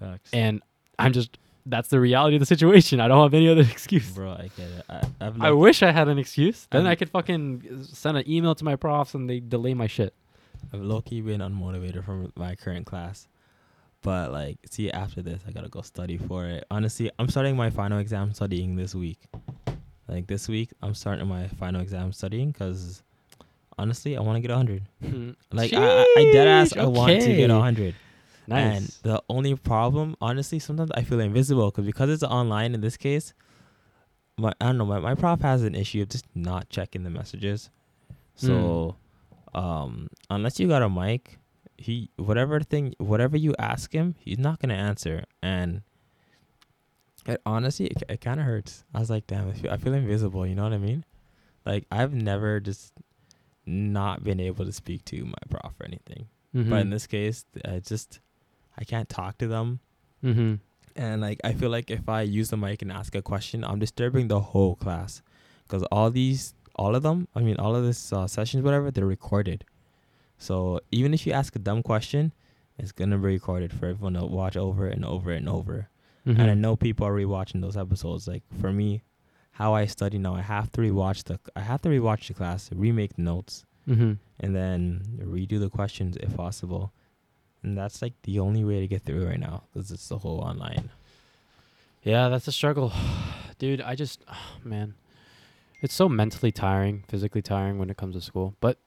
Facts. 0.00 0.30
and 0.32 0.60
i'm 0.98 1.12
just 1.12 1.38
that's 1.66 1.88
the 1.88 2.00
reality 2.00 2.36
of 2.36 2.40
the 2.40 2.46
situation. 2.46 3.00
I 3.00 3.08
don't 3.08 3.22
have 3.22 3.34
any 3.34 3.48
other 3.48 3.60
excuse. 3.70 4.10
Bro, 4.10 4.32
I 4.32 4.50
get 4.56 4.68
it. 4.68 4.84
I, 4.88 5.02
I've 5.20 5.40
I 5.40 5.50
wish 5.52 5.82
I 5.82 5.92
had 5.92 6.08
an 6.08 6.18
excuse. 6.18 6.66
Then 6.70 6.82
I'm 6.82 6.88
i 6.88 6.94
could 6.94 7.10
fucking 7.10 7.84
send 7.84 8.16
an 8.16 8.28
email 8.28 8.54
to 8.54 8.64
my 8.64 8.76
profs 8.76 9.14
and 9.14 9.28
they 9.28 9.40
delay 9.40 9.74
my 9.74 9.86
shit. 9.86 10.14
I've 10.72 10.80
low 10.80 11.00
key 11.00 11.20
been 11.20 11.40
unmotivated 11.40 12.04
from 12.04 12.32
my 12.36 12.54
current 12.54 12.86
class. 12.86 13.28
But 14.02 14.32
like, 14.32 14.58
see, 14.70 14.90
after 14.90 15.22
this, 15.22 15.42
I 15.46 15.52
gotta 15.52 15.68
go 15.68 15.82
study 15.82 16.18
for 16.18 16.46
it. 16.46 16.64
Honestly, 16.70 17.10
I'm 17.18 17.28
starting 17.28 17.56
my 17.56 17.70
final 17.70 17.98
exam 17.98 18.34
studying 18.34 18.74
this 18.74 18.94
week. 18.94 19.18
Like 20.08 20.26
this 20.26 20.48
week, 20.48 20.70
I'm 20.82 20.94
starting 20.94 21.28
my 21.28 21.46
final 21.48 21.80
exam 21.80 22.12
studying 22.12 22.50
because 22.50 23.02
honestly, 23.78 24.14
hmm. 24.14 24.20
I 24.20 24.22
want 24.22 24.36
to 24.36 24.40
get 24.40 24.50
100. 24.50 25.36
like, 25.52 25.72
I, 25.72 26.02
I 26.02 26.30
dead 26.32 26.48
ass, 26.48 26.72
okay. 26.72 26.80
I 26.80 26.86
want 26.86 27.20
to 27.20 27.36
get 27.36 27.50
100. 27.50 27.94
Nice. 28.46 28.76
And 28.76 28.88
the 29.02 29.22
only 29.28 29.54
problem, 29.54 30.16
honestly, 30.20 30.58
sometimes 30.58 30.90
I 30.94 31.02
feel 31.02 31.20
invisible 31.20 31.70
because 31.70 31.86
because 31.86 32.10
it's 32.10 32.22
online 32.22 32.74
in 32.74 32.80
this 32.80 32.96
case. 32.96 33.34
My 34.36 34.52
I 34.60 34.66
don't 34.66 34.78
know. 34.78 34.86
My, 34.86 34.98
my 34.98 35.14
prof 35.14 35.40
has 35.42 35.62
an 35.62 35.74
issue 35.74 36.02
of 36.02 36.08
just 36.08 36.24
not 36.34 36.68
checking 36.68 37.04
the 37.04 37.10
messages. 37.10 37.70
So, 38.34 38.96
mm. 39.54 39.60
um, 39.60 40.08
unless 40.30 40.58
you 40.58 40.68
got 40.68 40.82
a 40.82 40.88
mic, 40.88 41.38
he 41.76 42.10
whatever 42.16 42.60
thing 42.60 42.94
whatever 42.98 43.36
you 43.36 43.54
ask 43.58 43.92
him, 43.92 44.14
he's 44.18 44.38
not 44.38 44.60
gonna 44.60 44.74
answer. 44.74 45.24
And 45.42 45.82
it 47.26 47.40
honestly, 47.46 47.86
it, 47.86 48.02
it 48.08 48.20
kind 48.20 48.40
of 48.40 48.46
hurts. 48.46 48.84
I 48.94 49.00
was 49.00 49.10
like, 49.10 49.26
damn, 49.26 49.50
I 49.50 49.52
feel, 49.52 49.70
I 49.70 49.76
feel 49.76 49.94
invisible. 49.94 50.46
You 50.46 50.54
know 50.54 50.64
what 50.64 50.72
I 50.72 50.78
mean? 50.78 51.04
Like 51.64 51.86
I've 51.92 52.14
never 52.14 52.58
just 52.58 52.92
not 53.66 54.24
been 54.24 54.40
able 54.40 54.64
to 54.64 54.72
speak 54.72 55.04
to 55.06 55.24
my 55.24 55.34
prof 55.48 55.74
or 55.78 55.86
anything. 55.86 56.26
Mm-hmm. 56.54 56.70
But 56.70 56.80
in 56.80 56.90
this 56.90 57.06
case, 57.06 57.44
I 57.64 57.78
just 57.78 58.20
I 58.78 58.84
can't 58.84 59.08
talk 59.08 59.38
to 59.38 59.46
them. 59.48 59.80
Mhm. 60.24 60.60
And 60.96 61.20
like 61.20 61.40
I 61.44 61.52
feel 61.52 61.70
like 61.70 61.90
if 61.90 62.08
I 62.08 62.22
use 62.22 62.50
the 62.50 62.56
mic 62.56 62.82
and 62.82 62.92
ask 62.92 63.14
a 63.14 63.22
question, 63.22 63.64
I'm 63.64 63.78
disturbing 63.78 64.28
the 64.28 64.40
whole 64.40 64.76
class, 64.76 65.22
because 65.64 65.82
all 65.84 66.10
these, 66.10 66.54
all 66.76 66.94
of 66.94 67.02
them, 67.02 67.28
I 67.34 67.40
mean, 67.40 67.56
all 67.56 67.74
of 67.76 67.84
this 67.84 68.12
uh, 68.12 68.26
sessions, 68.26 68.62
whatever, 68.62 68.90
they're 68.90 69.06
recorded. 69.06 69.64
So 70.38 70.80
even 70.90 71.14
if 71.14 71.26
you 71.26 71.32
ask 71.32 71.54
a 71.56 71.58
dumb 71.58 71.82
question, 71.82 72.32
it's 72.78 72.92
gonna 72.92 73.16
be 73.18 73.24
recorded 73.28 73.72
for 73.72 73.86
everyone 73.86 74.14
to 74.14 74.26
watch 74.26 74.56
over 74.56 74.86
and 74.86 75.04
over 75.04 75.30
and 75.32 75.48
over. 75.48 75.88
And 76.24 76.40
I 76.42 76.54
Mhm. 76.54 76.58
know 76.58 76.76
people 76.76 77.06
are 77.06 77.12
rewatching 77.14 77.60
those 77.62 77.76
episodes. 77.76 78.28
Like 78.28 78.42
for 78.60 78.72
me, 78.72 79.02
how 79.52 79.74
I 79.74 79.86
study 79.86 80.18
now, 80.18 80.34
I 80.36 80.40
have 80.42 80.70
to 80.72 80.80
rewatch 80.80 81.24
the, 81.24 81.38
I 81.56 81.60
have 81.60 81.82
to 81.82 81.88
rewatch 81.88 82.28
the 82.28 82.34
class, 82.34 82.70
remake 82.72 83.14
the 83.16 83.22
notes, 83.22 83.64
Mhm. 83.88 84.18
and 84.40 84.54
then 84.54 85.02
redo 85.20 85.58
the 85.58 85.68
questions 85.68 86.16
if 86.18 86.36
possible. 86.36 86.92
And 87.62 87.76
that's 87.78 88.02
like 88.02 88.14
the 88.22 88.40
only 88.40 88.64
way 88.64 88.80
to 88.80 88.86
get 88.88 89.02
through 89.02 89.26
right 89.26 89.38
now, 89.38 89.62
because 89.72 89.90
it's 89.90 90.08
the 90.08 90.18
whole 90.18 90.40
online. 90.40 90.90
Yeah, 92.02 92.28
that's 92.28 92.48
a 92.48 92.52
struggle. 92.52 92.92
Dude, 93.58 93.80
I 93.80 93.94
just 93.94 94.24
man. 94.64 94.94
It's 95.80 95.94
so 95.94 96.08
mentally 96.08 96.52
tiring, 96.52 97.02
physically 97.08 97.42
tiring 97.42 97.78
when 97.78 97.90
it 97.90 97.96
comes 97.96 98.14
to 98.14 98.20
school. 98.20 98.54
But 98.60 98.78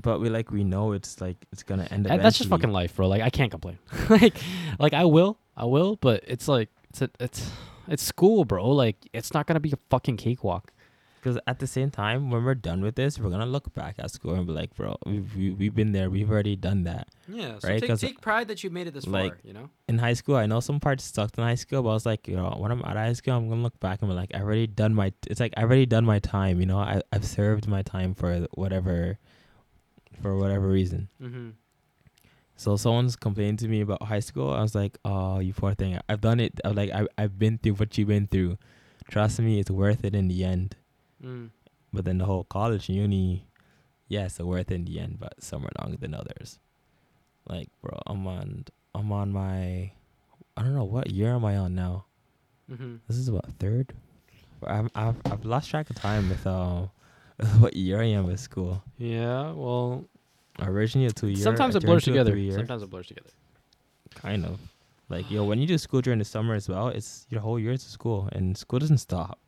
But 0.00 0.20
we 0.20 0.28
like 0.30 0.50
we 0.50 0.64
know 0.64 0.92
it's 0.92 1.20
like 1.20 1.36
it's 1.52 1.62
gonna 1.62 1.86
end. 1.90 2.06
that- 2.06 2.22
that's 2.22 2.38
just 2.38 2.48
fucking 2.50 2.72
life, 2.72 2.96
bro. 2.96 3.08
Like 3.08 3.22
I 3.22 3.30
can't 3.30 3.50
complain. 3.50 3.78
like 4.10 4.36
like 4.78 4.94
I 4.94 5.04
will. 5.04 5.38
I 5.56 5.64
will, 5.64 5.96
but 5.96 6.22
it's 6.26 6.46
like 6.48 6.68
it's 6.90 7.02
a, 7.02 7.10
it's 7.20 7.50
it's 7.88 8.02
school, 8.02 8.44
bro. 8.44 8.68
Like 8.70 8.96
it's 9.12 9.34
not 9.34 9.46
going 9.46 9.54
to 9.56 9.60
be 9.60 9.72
a 9.72 9.78
fucking 9.90 10.16
cakewalk. 10.18 10.72
Because 11.20 11.36
at 11.48 11.58
the 11.58 11.66
same 11.66 11.90
time, 11.90 12.30
when 12.30 12.44
we're 12.44 12.54
done 12.54 12.80
with 12.80 12.94
this, 12.94 13.18
we're 13.18 13.28
gonna 13.30 13.44
look 13.46 13.74
back 13.74 13.96
at 13.98 14.10
school 14.10 14.34
and 14.34 14.46
be 14.46 14.52
like, 14.52 14.74
bro, 14.76 14.96
we've 15.04 15.34
we, 15.36 15.50
we've 15.50 15.74
been 15.74 15.90
there. 15.92 16.08
We've 16.10 16.30
already 16.30 16.54
done 16.54 16.84
that. 16.84 17.08
Yeah, 17.28 17.58
so 17.58 17.68
Right, 17.68 17.80
take- 17.82 17.98
take 17.98 18.20
pride 18.20 18.46
that 18.48 18.62
you 18.62 18.70
made 18.70 18.86
it 18.86 18.94
this 18.94 19.06
like, 19.06 19.32
far, 19.32 19.40
you 19.42 19.52
know? 19.52 19.68
In 19.88 19.98
high 19.98 20.12
school, 20.14 20.36
I 20.36 20.46
know 20.46 20.60
some 20.60 20.78
parts 20.78 21.04
sucked 21.04 21.36
in 21.36 21.42
high 21.44 21.56
school, 21.56 21.82
but 21.82 21.90
I 21.90 21.94
was 21.94 22.06
like, 22.06 22.28
you 22.28 22.36
know, 22.36 22.54
when 22.56 22.70
I'm 22.70 22.82
out 22.84 22.96
of 22.96 23.02
high 23.02 23.12
school, 23.14 23.34
I'm 23.34 23.48
gonna 23.48 23.62
look 23.62 23.78
back 23.80 24.00
and 24.00 24.08
be 24.10 24.14
like, 24.14 24.30
"I've 24.34 24.42
already 24.42 24.68
done 24.68 24.94
my. 24.94 25.12
It's 25.26 25.40
like 25.40 25.52
I've 25.56 25.64
already 25.64 25.86
done 25.86 26.04
my 26.04 26.20
time. 26.20 26.60
You 26.60 26.66
know, 26.66 26.78
I 26.78 27.02
I've 27.12 27.24
served 27.24 27.66
my 27.66 27.82
time 27.82 28.14
for 28.14 28.46
whatever, 28.54 29.18
for 30.22 30.36
whatever 30.36 30.68
reason. 30.68 31.08
Mhm. 31.20 31.52
So 32.56 32.76
someone's 32.76 33.14
complaining 33.16 33.56
to 33.58 33.68
me 33.68 33.80
about 33.82 34.02
high 34.02 34.18
school. 34.20 34.50
I 34.52 34.62
was 34.62 34.74
like, 34.74 34.98
"Oh, 35.04 35.38
you 35.40 35.52
poor 35.52 35.74
thing. 35.74 35.98
I've 36.08 36.20
done 36.20 36.40
it. 36.40 36.60
I'm 36.64 36.74
like, 36.74 36.90
I 36.90 37.06
I've 37.16 37.38
been 37.38 37.58
through 37.58 37.74
what 37.74 37.96
you've 37.98 38.08
been 38.08 38.26
through. 38.26 38.58
Trust 39.10 39.38
me, 39.40 39.58
it's 39.60 39.70
worth 39.70 40.04
it 40.04 40.14
in 40.14 40.28
the 40.28 40.44
end." 40.44 40.76
Mm. 41.24 41.50
But 41.92 42.04
then 42.04 42.18
the 42.18 42.24
whole 42.24 42.44
college 42.44 42.88
uni, 42.88 43.46
yes, 44.08 44.38
it's 44.38 44.40
worth 44.40 44.70
in 44.70 44.84
the 44.84 45.00
end, 45.00 45.18
but 45.18 45.42
some 45.42 45.64
are 45.64 45.70
longer 45.80 45.96
than 45.96 46.14
others. 46.14 46.58
Like, 47.48 47.68
bro, 47.82 47.98
I'm 48.06 48.26
on 48.26 48.64
I'm 48.94 49.10
on 49.12 49.32
my 49.32 49.92
I 50.56 50.62
don't 50.62 50.74
know 50.74 50.84
what 50.84 51.10
year 51.10 51.34
am 51.34 51.44
I 51.44 51.56
on 51.56 51.74
now. 51.74 52.04
Mm-hmm. 52.70 52.96
This 53.06 53.16
is 53.16 53.30
what 53.30 53.46
third. 53.58 53.94
I've 54.66 54.90
I've, 54.94 55.16
I've 55.24 55.44
lost 55.44 55.70
track 55.70 55.88
of 55.88 55.96
time 55.96 56.28
with 56.28 56.46
uh, 56.46 56.86
what 57.58 57.74
year 57.74 58.00
I 58.02 58.06
am 58.06 58.26
with 58.26 58.40
school. 58.40 58.82
Yeah. 58.98 59.52
Well, 59.52 60.04
Originally 60.60 61.06
a 61.06 61.10
two 61.10 61.28
year. 61.28 61.36
sometimes 61.36 61.76
it 61.76 61.84
blurs 61.84 62.04
turned 62.04 62.16
to 62.16 62.20
a 62.20 62.24
together. 62.24 62.56
Sometimes 62.56 62.82
it 62.82 62.90
blurs 62.90 63.06
together. 63.06 63.30
Kind 64.14 64.44
of. 64.44 64.58
Like 65.08 65.30
yo, 65.30 65.44
when 65.44 65.58
you 65.58 65.66
do 65.66 65.78
school 65.78 66.00
during 66.00 66.18
the 66.18 66.24
summer 66.24 66.54
as 66.54 66.68
well, 66.68 66.88
it's 66.88 67.26
your 67.30 67.40
whole 67.40 67.58
year 67.58 67.72
to 67.72 67.78
school, 67.78 68.28
and 68.32 68.58
school 68.58 68.78
doesn't 68.78 68.98
stop. 68.98 69.38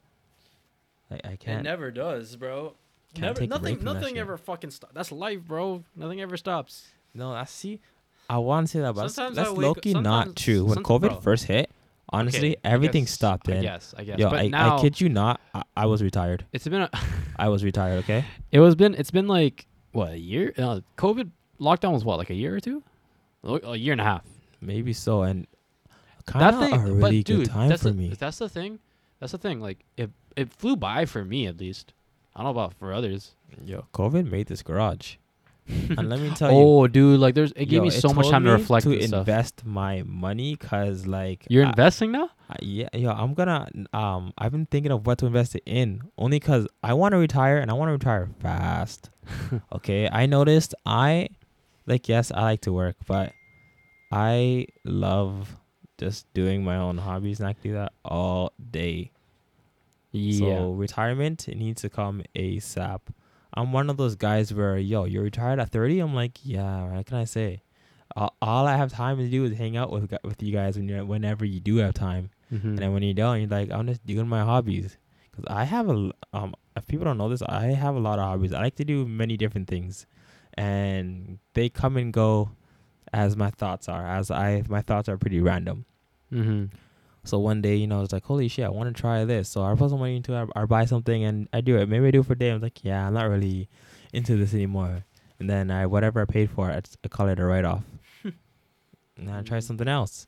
Like 1.11 1.25
I 1.27 1.37
can't. 1.37 1.61
It 1.61 1.65
never 1.71 1.91
does, 1.91 2.37
bro. 2.37 2.75
Can't 3.15 3.23
Never, 3.23 3.41
take 3.41 3.51
a 3.51 3.59
break 3.59 3.83
nothing, 3.83 3.85
nothing 3.85 4.09
shit. 4.15 4.19
ever 4.19 4.37
fucking 4.37 4.71
stops. 4.71 4.93
That's 4.95 5.11
life, 5.11 5.41
bro. 5.43 5.83
Nothing 5.97 6.21
ever 6.21 6.37
stops. 6.37 6.87
No, 7.13 7.33
I 7.33 7.45
see. 7.45 7.81
I 8.29 8.39
want 8.39 8.69
to 8.69 8.71
say 8.71 8.81
that, 8.81 8.95
but 8.95 9.03
that's, 9.03 9.15
Sometimes 9.15 9.37
that's 9.37 9.51
low-key 9.51 9.95
not 9.95 10.37
true. 10.37 10.65
When 10.65 10.79
COVID 10.85 11.01
bro. 11.01 11.21
first 11.21 11.47
hit, 11.47 11.71
honestly, 12.11 12.53
Okay, 12.53 12.61
I 12.65 12.69
everything 12.73 13.03
guess- 13.05 13.11
stopped. 13.11 13.49
I 13.49 13.55
Then, 13.55 13.63
guess, 13.63 13.93
I 13.99 14.05
guess. 14.05 14.19
yo, 14.21 14.31
but 14.31 14.39
I, 14.39 14.47
now 14.47 14.77
I 14.77 14.81
kid 14.81 15.01
you 15.01 15.09
not, 15.09 15.41
I, 15.53 15.65
I 15.77 15.87
was 15.87 16.01
retired. 16.05 16.45
it's 16.53 16.69
been 16.69 16.83
a, 16.83 16.91
I 17.37 17.49
was 17.49 17.65
retired. 17.65 17.99
Okay. 18.05 18.25
it 18.53 18.61
was 18.61 18.77
been 18.77 18.95
it's 18.95 19.11
been 19.11 19.27
like 19.27 19.67
what 19.91 20.13
a 20.13 20.19
year. 20.19 20.55
Uh, 20.57 20.81
COVID 20.97 21.31
lockdown 21.61 21.91
was 21.93 22.05
what 22.05 22.19
like 22.19 22.31
a 22.31 22.35
year 22.35 22.55
or 22.55 22.61
two, 22.61 22.85
a 23.43 23.75
year 23.77 23.91
and 23.93 24.01
a 24.01 24.05
half. 24.05 24.23
Maybe 24.61 24.93
so, 24.93 25.23
and 25.23 25.49
kind 26.27 26.55
of 26.55 26.63
a 26.63 26.71
but 26.77 26.81
really 26.93 27.23
dude, 27.25 27.47
good 27.47 27.51
time 27.51 27.69
that's 27.69 27.83
for 27.83 27.89
the, 27.89 27.95
me. 27.97 28.15
That's 28.17 28.39
the 28.39 28.49
thing. 28.49 28.79
That's 29.21 29.33
the 29.33 29.39
thing. 29.39 29.61
Like 29.61 29.85
it, 29.97 30.11
it 30.37 30.51
flew 30.53 30.77
by 30.77 31.05
for 31.05 31.25
me 31.25 31.47
at 31.47 31.59
least. 31.59 31.93
I 32.35 32.43
don't 32.43 32.55
know 32.55 32.61
about 32.61 32.75
for 32.75 32.93
others. 32.93 33.33
Yo, 33.65 33.85
COVID 33.93 34.31
made 34.31 34.47
this 34.47 34.63
garage, 34.63 35.17
and 35.69 36.09
let 36.09 36.21
me 36.21 36.31
tell 36.31 36.51
you, 36.53 36.57
Oh, 36.57 36.87
dude, 36.87 37.19
like 37.21 37.35
there's 37.35 37.51
it 37.53 37.65
gave 37.67 37.79
yo, 37.79 37.83
me 37.83 37.91
so 37.91 38.13
much 38.15 38.29
time 38.31 38.45
to 38.45 38.53
reflect 38.53 38.85
to 38.87 38.93
and 38.95 39.09
stuff. 39.09 39.19
invest 39.21 39.67
my 39.67 40.03
money, 40.07 40.55
cause 40.57 41.07
like 41.07 41.47
You're 41.51 41.65
I- 41.67 41.71
investing 41.71 42.13
now? 42.13 42.31
I- 42.49 42.57
yeah, 42.63 42.89
yo, 42.95 43.11
I'm 43.11 43.35
gonna 43.35 43.69
um, 43.93 44.33
I've 44.39 44.53
been 44.53 44.67
thinking 44.67 44.93
of 44.93 45.05
what 45.07 45.19
to 45.19 45.27
invest 45.27 45.57
it 45.57 45.65
in, 45.67 46.03
only 46.17 46.39
cause 46.41 46.67
I 46.83 46.95
want 46.95 47.13
to 47.13 47.19
retire 47.19 47.59
and 47.59 47.71
I 47.71 47.75
want 47.75 47.89
to 47.89 47.93
retire 47.93 48.29
fast. 48.41 49.11
okay, 49.73 50.09
I 50.11 50.27
noticed 50.27 50.75
I, 50.87 51.29
like, 51.87 52.09
yes, 52.09 52.31
I 52.33 52.43
like 52.43 52.61
to 52.63 52.73
work, 52.73 52.97
but 53.07 53.33
I 54.13 54.67
love 54.85 55.57
just 56.01 56.33
doing 56.35 56.65
my 56.65 56.77
own 56.77 56.99
hobbies, 56.99 57.39
and 57.41 57.49
I 57.49 57.53
can 57.53 57.63
do 57.63 57.73
that 57.75 57.93
all 58.05 58.53
day. 58.71 59.13
Yeah. 60.13 60.39
So 60.39 60.73
retirement 60.73 61.49
it 61.49 61.57
needs 61.57 61.83
to 61.83 61.89
come 61.89 62.23
ASAP. 62.35 63.01
I'm 63.55 63.73
one 63.73 63.91
of 63.91 63.97
those 63.97 64.17
guys 64.17 64.53
where 64.53 64.77
yo, 64.79 65.05
you're 65.05 65.23
retired 65.23 65.59
at 65.61 65.71
30. 65.71 66.01
I'm 66.01 66.15
like, 66.15 66.39
yeah. 66.43 66.85
What 66.91 67.07
can 67.07 67.17
I 67.19 67.25
say? 67.25 67.63
All, 68.17 68.35
all 68.43 68.67
I 68.67 68.77
have 68.77 68.91
time 68.93 69.19
to 69.19 69.29
do 69.29 69.45
is 69.45 69.57
hang 69.57 69.77
out 69.77 69.93
with 69.93 70.13
with 70.25 70.43
you 70.43 70.53
guys 70.53 70.77
when 70.77 70.89
you 70.89 71.05
whenever 71.07 71.45
you 71.45 71.61
do 71.61 71.77
have 71.77 71.95
time. 71.95 72.31
Mhm. 72.53 72.65
And 72.65 72.79
then 72.79 72.93
when 72.93 73.03
you're 73.05 73.15
done, 73.15 73.41
you're 73.41 73.49
like, 73.49 73.71
I'm 73.71 73.87
just 73.87 74.05
doing 74.05 74.27
my 74.27 74.43
hobbies. 74.43 74.97
Cause 75.33 75.45
I 75.49 75.65
have 75.65 75.89
a 75.89 76.11
um. 76.33 76.55
If 76.77 76.87
people 76.87 77.05
don't 77.05 77.19
know 77.19 77.29
this, 77.29 77.43
I 77.43 77.67
have 77.67 77.95
a 77.95 78.01
lot 78.01 78.19
of 78.19 78.25
hobbies. 78.25 78.53
I 78.53 78.61
like 78.63 78.77
to 78.77 78.85
do 78.85 79.07
many 79.07 79.37
different 79.37 79.69
things, 79.69 80.07
and 80.55 81.39
they 81.55 81.69
come 81.69 81.97
and 81.97 82.13
go 82.13 82.51
as 83.13 83.37
my 83.37 83.51
thoughts 83.51 83.89
are. 83.89 84.07
As 84.07 84.31
I, 84.31 84.63
my 84.69 84.83
thoughts 84.83 85.09
are 85.09 85.17
pretty 85.19 85.41
random. 85.41 85.85
Mhm. 86.33 86.71
So 87.25 87.39
one 87.39 87.61
day, 87.61 87.77
you 87.77 87.87
know, 87.87 88.03
it's 88.03 88.13
like, 88.13 88.25
holy 88.25 88.49
shit, 88.49 88.65
I 88.65 88.71
want 88.71 88.95
to 88.95 88.99
try 88.99 89.25
this. 89.27 89.49
So 89.49 89.63
I 89.63 89.75
put 89.75 89.91
some 89.91 89.99
money 89.99 90.17
into 90.17 90.35
it, 90.35 90.49
or 90.57 90.67
buy 90.67 90.87
something, 90.87 91.23
and 91.23 91.49
I 91.53 91.61
do 91.61 91.77
it. 91.77 91.89
Maybe 91.89 92.07
I 92.07 92.11
do 92.13 92.21
it 92.21 92.27
for 92.27 92.33
a 92.33 92.39
day. 92.39 92.51
I'm 92.51 92.61
like, 92.63 92.83
yeah, 92.83 93.07
I'm 93.07 93.13
not 93.15 93.29
really 93.29 93.69
into 94.13 94.37
this 94.37 94.55
anymore. 94.55 95.05
And 95.39 95.49
then 95.51 95.71
I, 95.71 95.87
whatever 95.87 96.21
I 96.23 96.25
paid 96.25 96.51
for, 96.51 96.71
I, 96.71 96.81
I 97.05 97.09
call 97.09 97.29
it 97.29 97.39
a 97.39 97.45
write 97.45 97.65
off. 97.65 97.85
and 98.25 99.31
I 99.31 99.43
try 99.43 99.61
something 99.61 99.89
else. 99.89 100.27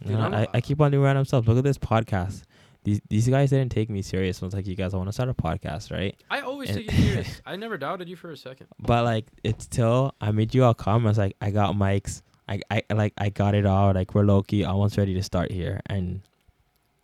Dude, 0.00 0.12
You 0.12 0.16
know, 0.16 0.24
I'm 0.24 0.34
I, 0.34 0.48
I 0.54 0.60
keep 0.60 0.80
on 0.80 0.90
doing 0.92 1.02
random 1.04 1.24
stuff. 1.24 1.46
Look 1.48 1.58
at 1.58 1.64
this 1.64 1.78
podcast. 1.78 2.42
These 2.84 3.00
these 3.08 3.28
guys 3.28 3.50
didn't 3.50 3.70
take 3.70 3.88
me 3.90 4.02
serious. 4.02 4.42
I 4.42 4.46
was 4.46 4.54
like, 4.54 4.66
you 4.66 4.74
guys, 4.74 4.92
I 4.92 4.96
want 4.96 5.08
to 5.08 5.12
start 5.12 5.28
a 5.28 5.34
podcast, 5.34 5.92
right? 5.92 6.16
I 6.30 6.40
always 6.40 6.70
And- 6.70 6.78
take 6.78 6.92
you 6.92 6.98
serious. 7.04 7.40
I 7.46 7.56
never 7.56 7.78
doubted 7.78 8.08
you 8.08 8.16
for 8.16 8.30
a 8.32 8.36
second. 8.36 8.66
But 8.78 9.04
like, 9.04 9.26
it's 9.44 9.66
till 9.66 10.14
I 10.20 10.32
made 10.32 10.54
you 10.54 10.64
all 10.64 10.74
come. 10.74 11.06
I 11.06 11.10
was 11.10 11.18
like, 11.18 11.36
I 11.40 11.50
got 11.50 11.74
mics. 11.76 12.22
I, 12.48 12.60
I 12.70 12.82
like 12.92 13.12
I 13.16 13.30
got 13.30 13.54
it 13.54 13.64
all. 13.66 13.92
Like 13.94 14.14
we're 14.14 14.24
low 14.24 14.42
key, 14.42 14.64
almost 14.64 14.98
ready 14.98 15.14
to 15.14 15.22
start 15.22 15.52
here. 15.52 15.80
And 15.86 16.22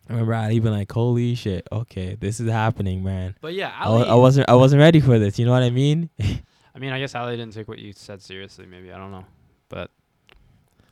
I 0.09 0.13
remember 0.13 0.33
I 0.33 0.51
even 0.51 0.73
like, 0.73 0.91
holy 0.91 1.33
shit, 1.35 1.65
okay, 1.71 2.15
this 2.19 2.39
is 2.41 2.49
happening, 2.51 3.03
man. 3.03 3.35
But 3.39 3.53
yeah, 3.53 3.73
I, 3.77 3.89
wa- 3.89 4.01
I 4.03 4.15
wasn't 4.15 4.49
I 4.49 4.55
wasn't 4.55 4.81
ready 4.81 4.99
for 4.99 5.17
this. 5.17 5.39
You 5.39 5.45
know 5.45 5.53
what 5.53 5.63
I 5.63 5.69
mean? 5.69 6.09
I 6.19 6.77
mean, 6.79 6.91
I 6.91 6.99
guess 6.99 7.15
Ali 7.15 7.37
didn't 7.37 7.53
take 7.53 7.67
what 7.69 7.79
you 7.79 7.93
said 7.93 8.21
seriously. 8.21 8.65
Maybe 8.65 8.91
I 8.91 8.97
don't 8.97 9.11
know, 9.11 9.25
but 9.69 9.91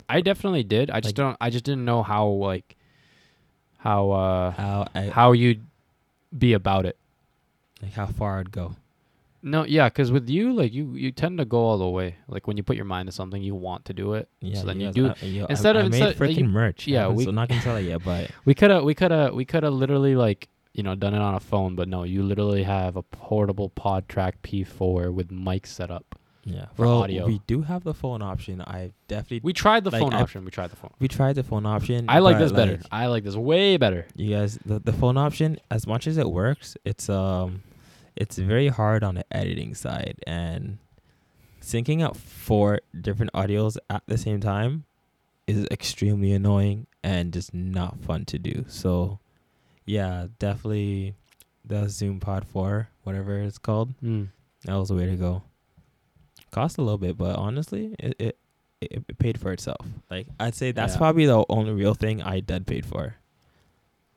I 0.10 0.22
definitely 0.22 0.64
did. 0.64 0.90
I 0.90 1.02
just 1.02 1.10
Like- 1.10 1.16
don't. 1.16 1.38
I 1.42 1.50
just 1.50 1.66
didn't 1.66 1.84
know 1.86 2.04
how 2.04 2.28
like 2.28 2.78
how 3.88 4.12
uh 4.12 4.52
how 4.52 4.88
I, 4.94 5.02
how 5.20 5.32
you'd 5.32 5.64
be 6.38 6.52
about 6.54 6.86
it. 6.86 6.98
like 7.82 7.94
how 7.94 8.06
far 8.08 8.40
I'd 8.40 8.52
go. 8.52 8.76
No, 9.44 9.64
yeah, 9.64 9.88
because 9.88 10.12
with 10.12 10.28
you, 10.28 10.52
like 10.52 10.74
you, 10.74 10.92
you 10.96 11.12
tend 11.12 11.38
to 11.38 11.46
go 11.46 11.60
all 11.60 11.78
the 11.78 11.88
way. 11.88 12.16
Like 12.28 12.48
when 12.48 12.58
you 12.58 12.64
put 12.64 12.76
your 12.76 12.86
mind 12.86 13.08
to 13.08 13.14
something, 13.14 13.42
you 13.42 13.56
want 13.56 13.86
to 13.86 13.94
do 13.94 14.14
it. 14.16 14.28
Yeah, 14.42 14.60
so 14.60 14.66
then 14.66 14.82
you 14.82 14.92
do. 14.92 15.10
I- 15.10 15.26
yo, 15.26 15.46
instead 15.46 15.78
I, 15.78 15.82
of- 15.82 15.92
made 15.92 16.02
instead- 16.02 16.18
freaking 16.18 16.50
merch. 16.50 16.86
yeah, 16.88 17.08
we- 17.08 17.24
so 17.24 17.32
not 17.32 17.48
gonna 17.48 17.62
tell 17.62 17.78
it 17.78 17.84
yet, 17.84 18.04
but 18.04 18.30
We 18.46 18.54
could 18.56 18.72
have, 18.72 18.84
we 18.84 18.94
could 18.94 19.12
have, 19.12 19.34
we 19.34 19.46
could 19.46 19.64
have 19.64 19.74
literally 19.74 20.16
like 20.16 20.50
you 20.74 20.84
know 20.84 20.96
done 20.96 21.14
it 21.14 21.22
on 21.22 21.36
a 21.36 21.40
phone, 21.40 21.76
but 21.76 21.88
no, 21.88 22.04
you 22.04 22.24
literally 22.24 22.64
have 22.64 22.98
a 22.98 23.04
portable 23.04 23.70
PodTrak 23.70 24.34
P4 24.44 25.14
with 25.14 25.32
mic 25.32 25.66
set 25.66 25.90
up. 25.92 26.20
Yeah, 26.48 26.66
For 26.76 26.86
well, 26.86 27.04
audio. 27.04 27.26
we 27.28 27.42
do 27.46 27.62
have 27.62 27.84
the 27.84 27.94
phone 27.94 28.22
option. 28.22 28.62
I 28.62 28.92
definitely 29.08 29.42
We 29.44 29.54
tried 29.54 29.84
the 29.84 29.92
Like, 29.92 30.02
phone 30.02 30.14
I- 30.14 30.22
option. 30.22 30.46
We 30.46 30.52
tried 30.52 30.70
the 30.72 30.76
phone. 30.78 30.92
we 31.00 31.08
tried 31.08 31.34
the 31.36 31.44
phone 31.44 31.66
option. 31.66 32.06
I 32.08 32.20
like 32.20 32.38
this 32.40 32.52
better. 32.52 32.78
like, 32.78 32.86
I 32.92 33.08
like 33.08 33.24
this 33.24 33.36
way 33.36 33.78
better. 33.78 34.08
You 34.16 34.36
guys, 34.36 34.58
the, 34.66 34.80
the 34.80 34.94
phone 34.94 35.18
option, 35.18 35.60
as 35.70 35.86
much 35.86 36.08
as 36.08 36.18
it 36.18 36.30
works, 36.30 36.78
it's 36.86 37.10
um, 37.10 37.64
it's 38.16 38.38
very 38.38 38.70
hard 38.70 39.04
on 39.04 39.16
the 39.16 39.26
editing 39.32 39.76
side 39.76 40.16
and 40.26 40.78
syncing 41.62 42.02
up 42.02 42.16
four 42.16 42.80
different 43.00 43.32
audios 43.34 43.78
at 43.90 44.04
the 44.08 44.18
same 44.18 44.40
time 44.40 44.86
is 45.48 45.66
extremely 45.72 46.32
annoying 46.32 46.88
and 47.04 47.34
just 47.34 47.54
not 47.54 48.00
fun 48.02 48.26
to 48.26 48.40
do. 48.40 48.66
So, 48.68 49.20
yeah, 49.86 50.28
definitely 50.40 51.16
the 51.66 51.88
Zoom 51.90 52.20
Pod 52.20 52.46
Four, 52.48 52.90
whatever 53.04 53.40
it's 53.40 53.58
called, 53.58 53.94
Mm. 54.02 54.30
that 54.66 54.76
was 54.76 54.88
the 54.90 54.96
way 54.96 55.06
to 55.06 55.16
go. 55.16 55.44
Cost 56.58 56.78
a 56.80 56.82
little 56.82 56.98
bit, 56.98 57.18
but 57.18 57.36
honestly, 57.36 57.94
it 58.00 58.16
it, 58.18 58.38
it, 58.82 59.18
paid 59.20 59.40
for 59.40 59.52
itself. 59.52 59.86
Like 60.10 60.26
I'd 60.40 60.56
say 60.56 60.72
that's 60.72 60.94
Yeah. 60.94 60.98
probably 60.98 61.26
the 61.28 61.46
only 61.50 61.72
real 61.74 61.94
thing 61.94 62.22
I 62.22 62.40
did 62.40 62.66
paid 62.66 62.86
for. 62.86 63.16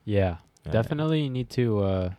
Yeah, 0.04 0.36
Uh, 0.66 0.70
definitely 0.72 1.28
need 1.28 1.50
to. 1.50 1.64
uh 1.84 2.10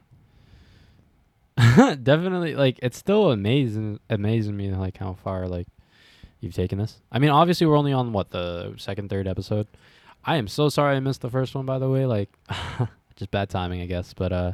Definitely, 2.03 2.55
like 2.55 2.79
it's 2.81 2.97
still 2.97 3.31
amazing, 3.31 3.99
amazing 4.09 4.55
me 4.57 4.71
like 4.71 4.97
how 4.97 5.13
far 5.13 5.47
like 5.47 5.67
you've 6.39 6.53
taken 6.53 6.77
this. 6.77 6.99
I 7.11 7.19
mean, 7.19 7.29
obviously 7.29 7.67
we're 7.67 7.77
only 7.77 7.93
on 7.93 8.13
what 8.13 8.31
the 8.31 8.73
second, 8.77 9.09
third 9.09 9.27
episode. 9.27 9.67
I 10.23 10.37
am 10.37 10.47
so 10.47 10.69
sorry 10.69 10.95
I 10.95 10.99
missed 10.99 11.21
the 11.21 11.29
first 11.29 11.55
one. 11.55 11.65
By 11.65 11.79
the 11.79 11.89
way, 11.89 12.05
like 12.05 12.29
just 13.15 13.31
bad 13.31 13.49
timing, 13.49 13.81
I 13.81 13.85
guess. 13.87 14.13
But 14.13 14.31
uh 14.31 14.51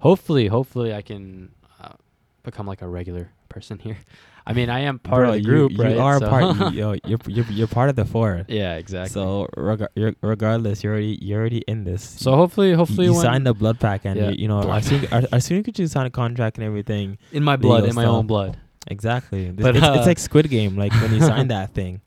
hopefully, 0.00 0.46
hopefully 0.48 0.94
I 0.94 1.02
can 1.02 1.52
uh, 1.80 1.94
become 2.42 2.66
like 2.66 2.82
a 2.82 2.88
regular 2.88 3.30
person 3.48 3.78
here. 3.86 3.98
I 4.46 4.52
mean, 4.54 4.70
I 4.70 4.80
am 4.80 4.98
part 4.98 5.20
Bro, 5.20 5.28
of 5.30 5.34
the 5.36 5.42
group, 5.42 5.72
you, 5.72 5.78
right? 5.84 5.96
are 5.98 6.18
So- 6.18 6.28
part. 6.28 6.56
You, 6.74 6.80
yo, 6.80 6.94
you're, 7.04 7.18
you're 7.26 7.44
you're 7.46 7.66
part 7.68 7.90
of 7.90 7.96
the 7.96 8.04
four. 8.04 8.44
yeah, 8.48 8.76
exactly. 8.76 9.10
So 9.12 9.48
reg- 9.56 9.86
you're, 9.94 10.14
regardless, 10.22 10.82
you're 10.82 10.92
already 10.94 11.18
you're 11.20 11.40
already 11.40 11.62
in 11.68 11.84
this. 11.84 12.02
so 12.02 12.34
hopefully, 12.36 12.70
you, 12.70 12.76
hopefully 12.76 13.06
you 13.06 13.12
when 13.12 13.22
signed 13.22 13.46
the 13.46 13.54
blood 13.54 13.78
pack, 13.78 14.04
and 14.04 14.16
Yeah, 14.18 14.30
you, 14.30 14.42
you 14.42 14.48
know, 14.48 14.62
blood 14.62 14.78
as 14.78 14.86
soon, 14.86 15.04
as, 15.32 15.44
soon 15.44 15.64
as 15.66 15.78
you 15.78 15.86
sign 15.86 16.06
a 16.06 16.10
contract 16.10 16.56
and 16.58 16.64
everything, 16.66 17.18
in 17.32 17.44
my 17.44 17.56
blood, 17.56 17.84
in 17.84 17.94
my 17.94 18.02
stuff. 18.02 18.14
own 18.14 18.26
blood. 18.26 18.56
exactly. 18.88 19.50
But, 19.50 19.76
it's, 19.76 19.84
uh, 19.84 19.94
it's 19.98 20.06
like 20.06 20.18
Squid 20.18 20.48
Game, 20.50 20.76
like 20.76 20.92
when 21.00 21.12
you 21.12 21.20
sign 21.20 21.48
that 21.56 21.74
thing. 21.74 22.00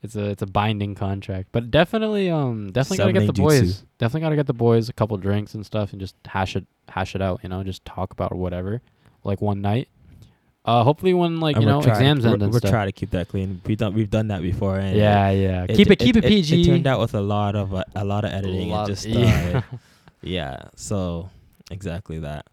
It's 0.00 0.14
a 0.14 0.26
it's 0.26 0.42
a 0.42 0.46
binding 0.46 0.94
contract, 0.94 1.48
but 1.50 1.72
definitely 1.72 2.30
um 2.30 2.70
definitely 2.70 2.98
gotta 2.98 3.12
get 3.12 3.26
the 3.26 3.32
boys. 3.42 3.82
Definitely 3.98 4.20
gotta 4.20 4.36
get 4.36 4.46
the 4.46 4.54
boys 4.54 4.88
a 4.88 4.92
couple 4.92 5.16
drinks 5.16 5.54
and 5.54 5.66
stuff, 5.66 5.90
and 5.90 5.98
just 6.00 6.14
hash 6.24 6.54
it 6.54 6.66
hash 6.88 7.16
it 7.16 7.20
out. 7.20 7.40
You 7.42 7.48
know, 7.48 7.64
just 7.64 7.84
talk 7.84 8.12
about 8.12 8.32
whatever, 8.36 8.80
like 9.24 9.40
one 9.40 9.60
night. 9.60 9.88
Uh, 10.68 10.84
hopefully 10.84 11.14
when 11.14 11.40
like 11.40 11.56
you 11.56 11.64
know 11.66 11.80
trying- 11.80 11.96
exams 11.96 12.26
end 12.26 12.42
and 12.42 12.52
we're 12.52 12.58
stuff. 12.58 12.70
trying 12.70 12.88
to 12.88 12.92
keep 12.92 13.10
that 13.10 13.28
clean. 13.28 13.60
We've 13.66 13.78
done 13.78 13.94
we've 13.94 14.10
done 14.10 14.28
that 14.28 14.42
before, 14.42 14.78
and 14.78 14.94
yeah, 14.96 15.30
yeah. 15.30 15.64
it- 15.68 15.76
keep 15.76 15.90
it, 15.90 15.98
keep 15.98 16.16
it, 16.16 16.24
It, 16.24 16.28
PG. 16.28 16.64
turned 16.64 16.86
out 16.86 17.00
with 17.00 17.14
a 17.14 17.20
lot 17.20 17.56
of 17.56 17.72
uh, 17.74 17.84
a 17.96 18.04
lot 18.04 18.24
of 18.26 18.32
editing 18.32 18.68
Lot- 18.68 18.88
and 18.88 18.96
just 18.96 19.06
uh, 19.06 19.18
yeah. 19.18 19.62
yeah. 20.22 20.56
So 20.76 21.30
exactly 21.70 22.18
that. 22.20 22.46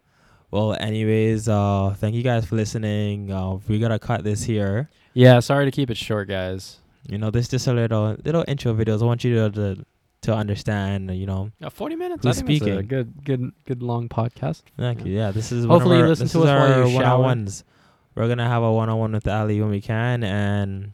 Well, 0.51 0.73
anyways, 0.79 1.49
uh, 1.49 1.93
thank 1.99 2.15
you 2.15 2.23
guys 2.23 2.45
for 2.45 2.55
listening. 2.55 3.31
Uh, 3.31 3.59
we 3.67 3.79
gotta 3.79 3.99
cut 3.99 4.23
this 4.23 4.43
here. 4.43 4.89
yeah. 5.13 5.39
Sorry 5.41 5.65
to 5.65 5.71
keep 5.71 5.89
it 5.91 5.97
short, 5.97 6.27
guys. 6.29 6.77
you 7.07 7.17
know, 7.17 7.29
this 7.29 7.47
just 7.49 7.67
a 7.67 7.73
little 7.73 8.15
little 8.23 8.45
intro 8.47 8.73
videos. 8.73 9.01
I 9.01 9.05
want 9.05 9.23
you 9.25 9.35
to 9.35 9.49
to, 9.51 9.85
to 10.21 10.33
understand. 10.33 11.11
You 11.11 11.25
know, 11.25 11.51
Yeah, 11.59 11.69
forty 11.69 11.95
minutes. 11.97 12.23
Who's 12.25 12.37
I 12.37 12.39
speaking? 12.41 12.87
good, 12.87 13.11
good, 13.25 13.51
good 13.65 13.83
long 13.83 14.07
podcast. 14.07 14.61
thank 14.77 14.99
Yeah. 15.01 15.05
you. 15.05 15.13
Yeah, 15.19 15.31
this 15.31 15.51
is 15.51 15.65
Hopefully 15.65 15.97
one 15.97 15.97
you 15.99 16.03
our, 16.03 16.09
listen 16.09 16.27
to 16.29 16.39
us 16.39 16.45
while 16.45 16.61
our 16.73 16.87
you 16.87 16.91
shower. 16.93 17.19
one-on-ones. 17.19 17.63
We're 18.15 18.27
gonna 18.27 18.47
have 18.47 18.63
a 18.63 18.71
one-on-one 18.71 19.11
with 19.11 19.27
Ali 19.27 19.59
when 19.61 19.69
we 19.69 19.81
can, 19.81 20.23
and 20.23 20.91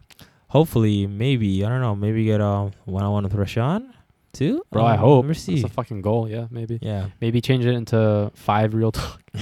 hopefully, 0.50 1.06
maybe 1.08 1.64
I 1.64 1.70
don't 1.70 1.82
know, 1.82 1.96
maybe 1.96 2.26
get 2.26 2.42
a 2.42 2.72
one-on-one 2.86 3.24
with 3.24 3.34
Rashawn 3.34 3.94
too. 4.34 4.64
Bro, 4.72 4.86
I 4.86 4.94
Um, 4.94 5.00
hope. 5.00 5.26
Let's 5.28 5.46
That's 5.46 5.64
a 5.64 5.70
fucking 5.70 6.02
goal. 6.02 6.28
Yeah, 6.30 6.48
maybe. 6.50 6.80
Yeah, 6.82 7.08
Maybe 7.20 7.42
change 7.42 7.66
it 7.66 7.74
into 7.76 8.32
five 8.34 8.74
real 8.74 8.92
talk. 8.92 9.22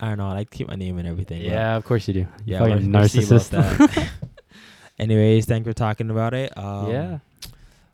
I 0.00 0.08
don't 0.08 0.18
know. 0.18 0.26
I 0.26 0.32
like 0.32 0.50
to 0.50 0.56
keep 0.56 0.66
my 0.68 0.74
name 0.74 0.98
and 0.98 1.06
everything. 1.06 1.42
Yeah, 1.42 1.76
of 1.76 1.84
course 1.84 2.08
you 2.08 2.14
do. 2.14 2.26
yeah. 2.44 2.58
fucking 2.58 2.90
we'll- 2.90 3.00
we'll 3.00 3.08
see 3.08 3.22
about 3.24 3.42
narcissist. 3.42 4.08
Anyways, 4.98 5.46
thank 5.46 5.64
you 5.66 5.70
for 5.72 5.76
talking 5.76 6.10
about 6.10 6.34
it. 6.34 6.56
Um, 6.58 6.90
yeah. 6.90 7.18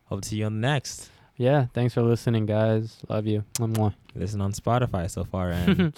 Hope 0.05 0.21
to 0.21 0.27
see 0.29 0.37
you 0.37 0.45
on 0.45 0.59
the 0.59 0.67
next. 0.67 1.09
Yeah. 1.37 1.67
Thanks 1.73 1.93
for 1.93 2.01
listening, 2.01 2.45
guys. 2.47 2.97
Love 3.07 3.27
you. 3.27 3.43
Mwah. 3.59 3.93
Listen 4.15 4.41
on 4.41 4.51
Spotify 4.53 5.09
so 5.09 5.23
far 5.23 5.51
and 5.51 5.93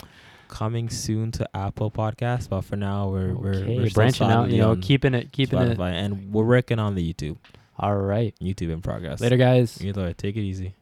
coming 0.52 0.90
soon 0.90 1.32
to 1.32 1.50
Apple 1.58 1.90
Podcasts. 1.90 2.48
But 2.48 2.62
for 2.62 2.76
now, 2.76 3.10
we're 3.10 3.34
we're, 3.34 3.66
we're 3.66 3.90
still 3.90 3.94
branching 3.96 4.28
out. 4.28 4.52
You 4.52 4.60
know, 4.60 4.76
keeping 4.76 5.16
it, 5.16 5.32
keeping 5.32 5.58
it. 5.58 5.80
And 5.80 6.32
we're 6.32 6.46
working 6.46 6.78
on 6.78 6.94
the 6.94 7.14
YouTube. 7.14 7.38
All 7.80 7.96
right. 7.96 8.36
YouTube 8.40 8.72
in 8.72 8.82
progress. 8.82 9.20
Later, 9.22 9.38
guys. 9.38 9.84
Either 9.84 10.04
way, 10.04 10.14
take 10.14 10.36
it 10.36 10.42
easy. 10.42 10.76